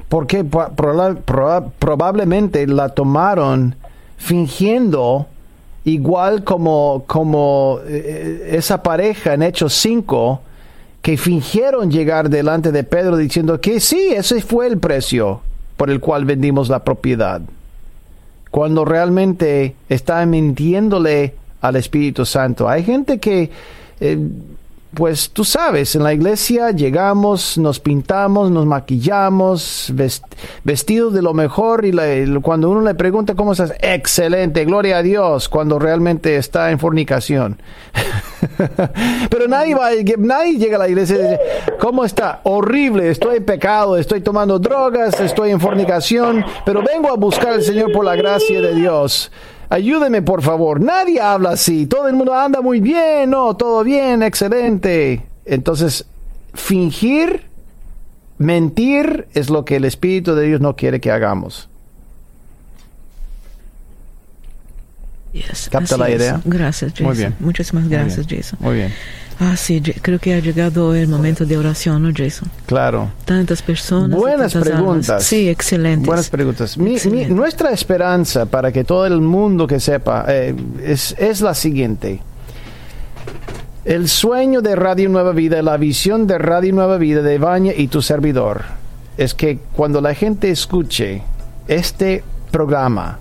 Porque 0.10 0.44
probablemente 0.44 2.68
la 2.68 2.90
tomaron 2.90 3.76
fingiendo 4.18 5.28
igual 5.86 6.44
como, 6.44 7.04
como 7.08 7.80
eh, 7.88 8.50
esa 8.52 8.84
pareja 8.84 9.36
en 9.36 9.44
Hechos 9.44 9.74
5 9.76 10.42
que 11.02 11.16
fingieron 11.16 11.90
llegar 11.90 12.30
delante 12.30 12.72
de 12.72 12.84
Pedro 12.84 13.16
diciendo 13.16 13.62
que 13.62 13.80
sí, 13.80 14.10
ese 14.14 14.42
fue 14.42 14.68
el 14.68 14.80
precio 14.80 15.42
por 15.78 15.90
el 15.90 16.02
cual 16.02 16.26
vendimos 16.26 16.68
la 16.68 16.84
propiedad. 16.84 17.42
Cuando 18.52 18.84
realmente 18.84 19.76
está 19.88 20.26
mintiéndole 20.26 21.36
al 21.62 21.76
Espíritu 21.76 22.26
Santo. 22.26 22.68
Hay 22.68 22.84
gente 22.84 23.20
que 23.20 23.50
eh, 24.00 24.18
pues 24.94 25.30
tú 25.30 25.46
sabes, 25.46 25.96
en 25.96 26.02
la 26.02 26.14
iglesia 26.14 26.72
llegamos, 26.72 27.60
nos 27.60 27.80
pintamos, 27.80 28.50
nos 28.50 28.66
maquillamos, 28.66 29.94
vestidos 30.64 31.14
de 31.14 31.22
lo 31.22 31.36
mejor 31.36 31.86
y 31.86 31.92
cuando 32.42 32.72
uno 32.72 32.82
le 32.82 32.96
pregunta 32.96 33.36
cómo 33.36 33.52
estás, 33.52 33.74
excelente, 33.82 34.66
gloria 34.66 34.98
a 34.98 35.04
Dios, 35.04 35.48
cuando 35.48 35.78
realmente 35.78 36.38
está 36.38 36.72
en 36.72 36.80
fornicación. 36.80 37.62
Pero 39.30 39.48
nadie, 39.48 39.76
va, 39.76 39.90
nadie 40.18 40.58
llega 40.58 40.78
a 40.78 40.80
la 40.80 40.90
iglesia 40.90 41.18
y 41.18 41.22
dice, 41.22 41.40
¿cómo 41.80 42.04
está? 42.04 42.40
Horrible, 42.44 43.12
estoy 43.12 43.38
en 43.38 43.46
pecado, 43.46 43.96
estoy 43.96 44.22
tomando 44.22 44.58
drogas, 44.58 45.20
estoy 45.20 45.52
en 45.52 45.60
fornicación, 45.60 46.44
pero 46.66 46.82
vengo 46.82 47.10
a 47.10 47.16
buscar 47.16 47.54
al 47.54 47.62
Señor 47.62 47.92
por 47.92 48.06
la 48.06 48.16
gracia 48.16 48.60
de 48.60 48.74
Dios. 48.74 49.32
Ayúdeme, 49.70 50.22
por 50.22 50.42
favor. 50.42 50.82
Nadie 50.82 51.22
habla 51.22 51.52
así. 51.52 51.86
Todo 51.86 52.08
el 52.08 52.16
mundo 52.16 52.34
anda 52.34 52.62
muy 52.62 52.80
bien, 52.80 53.30
no, 53.30 53.56
todo 53.56 53.84
bien, 53.84 54.24
excelente. 54.24 55.26
Entonces, 55.46 56.06
fingir, 56.54 57.44
mentir 58.40 59.28
es 59.34 59.50
lo 59.50 59.66
que 59.66 59.76
el 59.76 59.86
Espíritu 59.86 60.34
de 60.34 60.48
Dios 60.48 60.62
no 60.62 60.76
quiere 60.76 61.00
que 61.00 61.12
hagamos. 61.12 61.70
¿Capta 65.70 65.98
la 65.98 66.10
idea? 66.10 66.42
Gracias, 66.44 66.92
Jason. 66.92 67.08
Muy 67.08 67.18
bien. 67.18 67.36
Muchísimas 67.40 67.88
gracias, 67.88 68.26
Jason. 68.28 68.60
Muy 68.62 68.76
bien. 68.76 68.94
Ah, 69.42 69.56
sí, 69.56 69.82
creo 70.02 70.20
que 70.20 70.34
ha 70.34 70.40
llegado 70.40 70.94
el 70.94 71.08
momento 71.08 71.46
de 71.46 71.56
oración, 71.56 72.04
¿no, 72.04 72.12
Jason? 72.14 72.50
Claro. 72.66 73.10
Tantas 73.24 73.62
personas. 73.62 74.20
Buenas 74.20 74.54
preguntas. 74.54 75.24
Sí, 75.24 75.48
excelentes. 75.48 76.06
Buenas 76.06 76.30
preguntas. 76.30 76.78
nuestra 76.78 77.72
esperanza 77.72 78.46
para 78.48 78.72
que 78.74 78.84
todo 78.84 79.06
el 79.06 79.22
mundo 79.22 79.66
que 79.66 79.80
sepa 79.80 80.26
eh, 80.28 80.54
es, 80.84 81.16
es 81.18 81.40
la 81.40 81.54
siguiente. 81.54 82.20
El 83.86 84.10
sueño 84.10 84.62
de 84.62 84.76
Radio 84.76 85.08
Nueva 85.08 85.32
Vida, 85.32 85.62
la 85.62 85.78
visión 85.78 86.28
de 86.28 86.38
Radio 86.38 86.74
Nueva 86.74 86.98
Vida 86.98 87.22
de 87.22 87.38
Baña 87.38 87.72
y 87.76 87.88
tu 87.88 88.02
servidor, 88.02 88.66
es 89.16 89.34
que 89.34 89.60
cuando 89.74 90.02
la 90.02 90.14
gente 90.14 90.52
escuche 90.52 91.22
este 91.70 92.26
programa, 92.52 93.20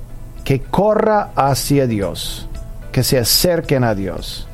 que 0.48 0.60
corra 0.60 1.32
hacia 1.36 1.86
Dios, 1.86 2.48
que 2.90 3.02
se 3.02 3.18
acerquen 3.18 3.84
a 3.84 3.94
Dios 3.94 4.48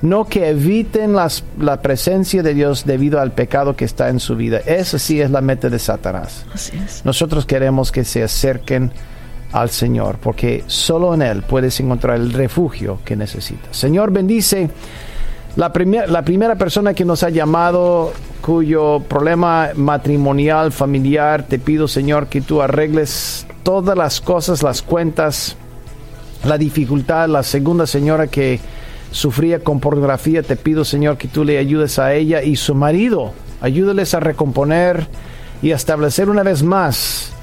no 0.00 0.24
que 0.24 0.48
eviten 0.48 1.14
la 1.14 1.82
presencia 1.82 2.42
de 2.42 2.54
Dios 2.54 2.86
debido 2.86 3.20
al 3.20 3.32
pecado 3.32 3.76
que 3.76 3.84
está 3.84 4.08
en 4.08 4.20
su 4.20 4.36
vida. 4.36 4.60
Esa 4.64 4.98
sí 4.98 5.20
es 5.20 5.30
la 5.30 5.42
meta 5.42 5.68
de 5.68 5.78
Satanás. 5.78 6.46
Nosotros 7.04 7.44
queremos 7.44 7.92
que 7.92 8.04
se 8.04 8.22
acerquen 8.22 8.90
al 9.52 9.68
Señor, 9.68 10.16
porque 10.18 10.64
solo 10.66 11.12
en 11.12 11.20
Él 11.20 11.42
puedes 11.42 11.78
encontrar 11.78 12.16
el 12.16 12.32
refugio 12.32 13.00
que 13.04 13.14
necesitas. 13.14 13.76
Señor, 13.76 14.12
bendice 14.12 14.70
La, 15.56 15.70
la 16.08 16.22
primera 16.22 16.56
persona 16.56 16.94
que 16.94 17.04
nos 17.04 17.22
ha 17.22 17.28
llamado 17.28 18.14
cuyo 18.40 19.00
problema 19.00 19.70
matrimonial, 19.74 20.72
familiar, 20.72 21.44
te 21.44 21.58
pido 21.58 21.86
Señor 21.86 22.28
que 22.28 22.40
tú 22.40 22.62
arregles 22.62 23.46
todas 23.64 23.98
las 23.98 24.20
cosas, 24.20 24.62
las 24.62 24.82
cuentas, 24.82 25.56
la 26.44 26.56
dificultad. 26.56 27.28
La 27.28 27.42
segunda 27.42 27.88
señora 27.88 28.28
que 28.28 28.60
sufría 29.10 29.58
con 29.58 29.80
pornografía, 29.80 30.44
te 30.44 30.54
pido 30.54 30.84
Señor 30.84 31.16
que 31.16 31.26
tú 31.26 31.44
le 31.44 31.58
ayudes 31.58 31.98
a 31.98 32.14
ella 32.14 32.42
y 32.42 32.54
su 32.54 32.76
marido. 32.76 33.32
Ayúdales 33.60 34.14
a 34.14 34.20
recomponer 34.20 35.08
y 35.62 35.72
a 35.72 35.76
establecer 35.76 36.28
una 36.28 36.44
vez 36.44 36.62
más 36.62 37.34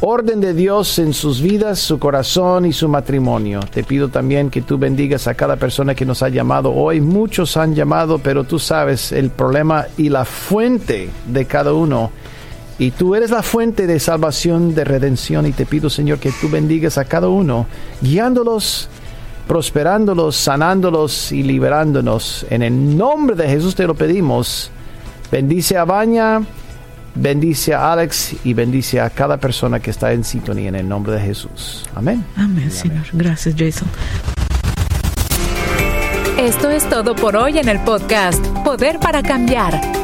orden 0.00 0.40
de 0.40 0.52
Dios 0.52 0.98
en 0.98 1.14
sus 1.14 1.40
vidas, 1.40 1.78
su 1.78 1.98
corazón 1.98 2.66
y 2.66 2.72
su 2.72 2.88
matrimonio. 2.88 3.60
Te 3.60 3.82
pido 3.82 4.08
también 4.08 4.50
que 4.50 4.60
tú 4.60 4.76
bendigas 4.76 5.26
a 5.26 5.34
cada 5.34 5.56
persona 5.56 5.94
que 5.94 6.04
nos 6.04 6.22
ha 6.22 6.28
llamado 6.28 6.72
hoy. 6.74 7.00
Muchos 7.00 7.56
han 7.56 7.74
llamado, 7.74 8.18
pero 8.18 8.44
tú 8.44 8.58
sabes 8.58 9.12
el 9.12 9.30
problema 9.30 9.86
y 9.96 10.10
la 10.10 10.24
fuente 10.24 11.08
de 11.26 11.46
cada 11.46 11.72
uno. 11.72 12.10
Y 12.78 12.90
tú 12.90 13.14
eres 13.14 13.30
la 13.30 13.42
fuente 13.42 13.86
de 13.86 14.00
salvación, 14.00 14.74
de 14.74 14.84
redención. 14.84 15.46
Y 15.46 15.52
te 15.52 15.66
pido, 15.66 15.88
Señor, 15.90 16.18
que 16.18 16.32
tú 16.40 16.48
bendigas 16.48 16.98
a 16.98 17.04
cada 17.04 17.28
uno, 17.28 17.66
guiándolos, 18.00 18.88
prosperándolos, 19.46 20.36
sanándolos 20.36 21.32
y 21.32 21.42
liberándonos. 21.42 22.46
En 22.50 22.62
el 22.62 22.96
nombre 22.96 23.36
de 23.36 23.48
Jesús 23.48 23.74
te 23.74 23.86
lo 23.86 23.94
pedimos. 23.94 24.70
Bendice 25.30 25.76
a 25.76 25.84
Baña 25.84 26.42
Bendice 27.14 27.72
a 27.74 27.92
Alex 27.92 28.34
y 28.44 28.54
bendice 28.54 29.00
a 29.00 29.08
cada 29.08 29.36
persona 29.36 29.78
que 29.78 29.90
está 29.90 30.12
en 30.12 30.24
sintonía 30.24 30.68
en 30.68 30.74
el 30.74 30.88
nombre 30.88 31.12
de 31.12 31.20
Jesús. 31.20 31.84
Amén. 31.94 32.24
Amén, 32.36 32.70
Señor. 32.70 33.04
Gracias, 33.12 33.54
Jason. 33.56 33.88
Esto 36.38 36.70
es 36.70 36.88
todo 36.88 37.14
por 37.14 37.36
hoy 37.36 37.58
en 37.58 37.68
el 37.68 37.78
podcast 37.80 38.44
Poder 38.64 38.98
para 38.98 39.22
Cambiar. 39.22 40.03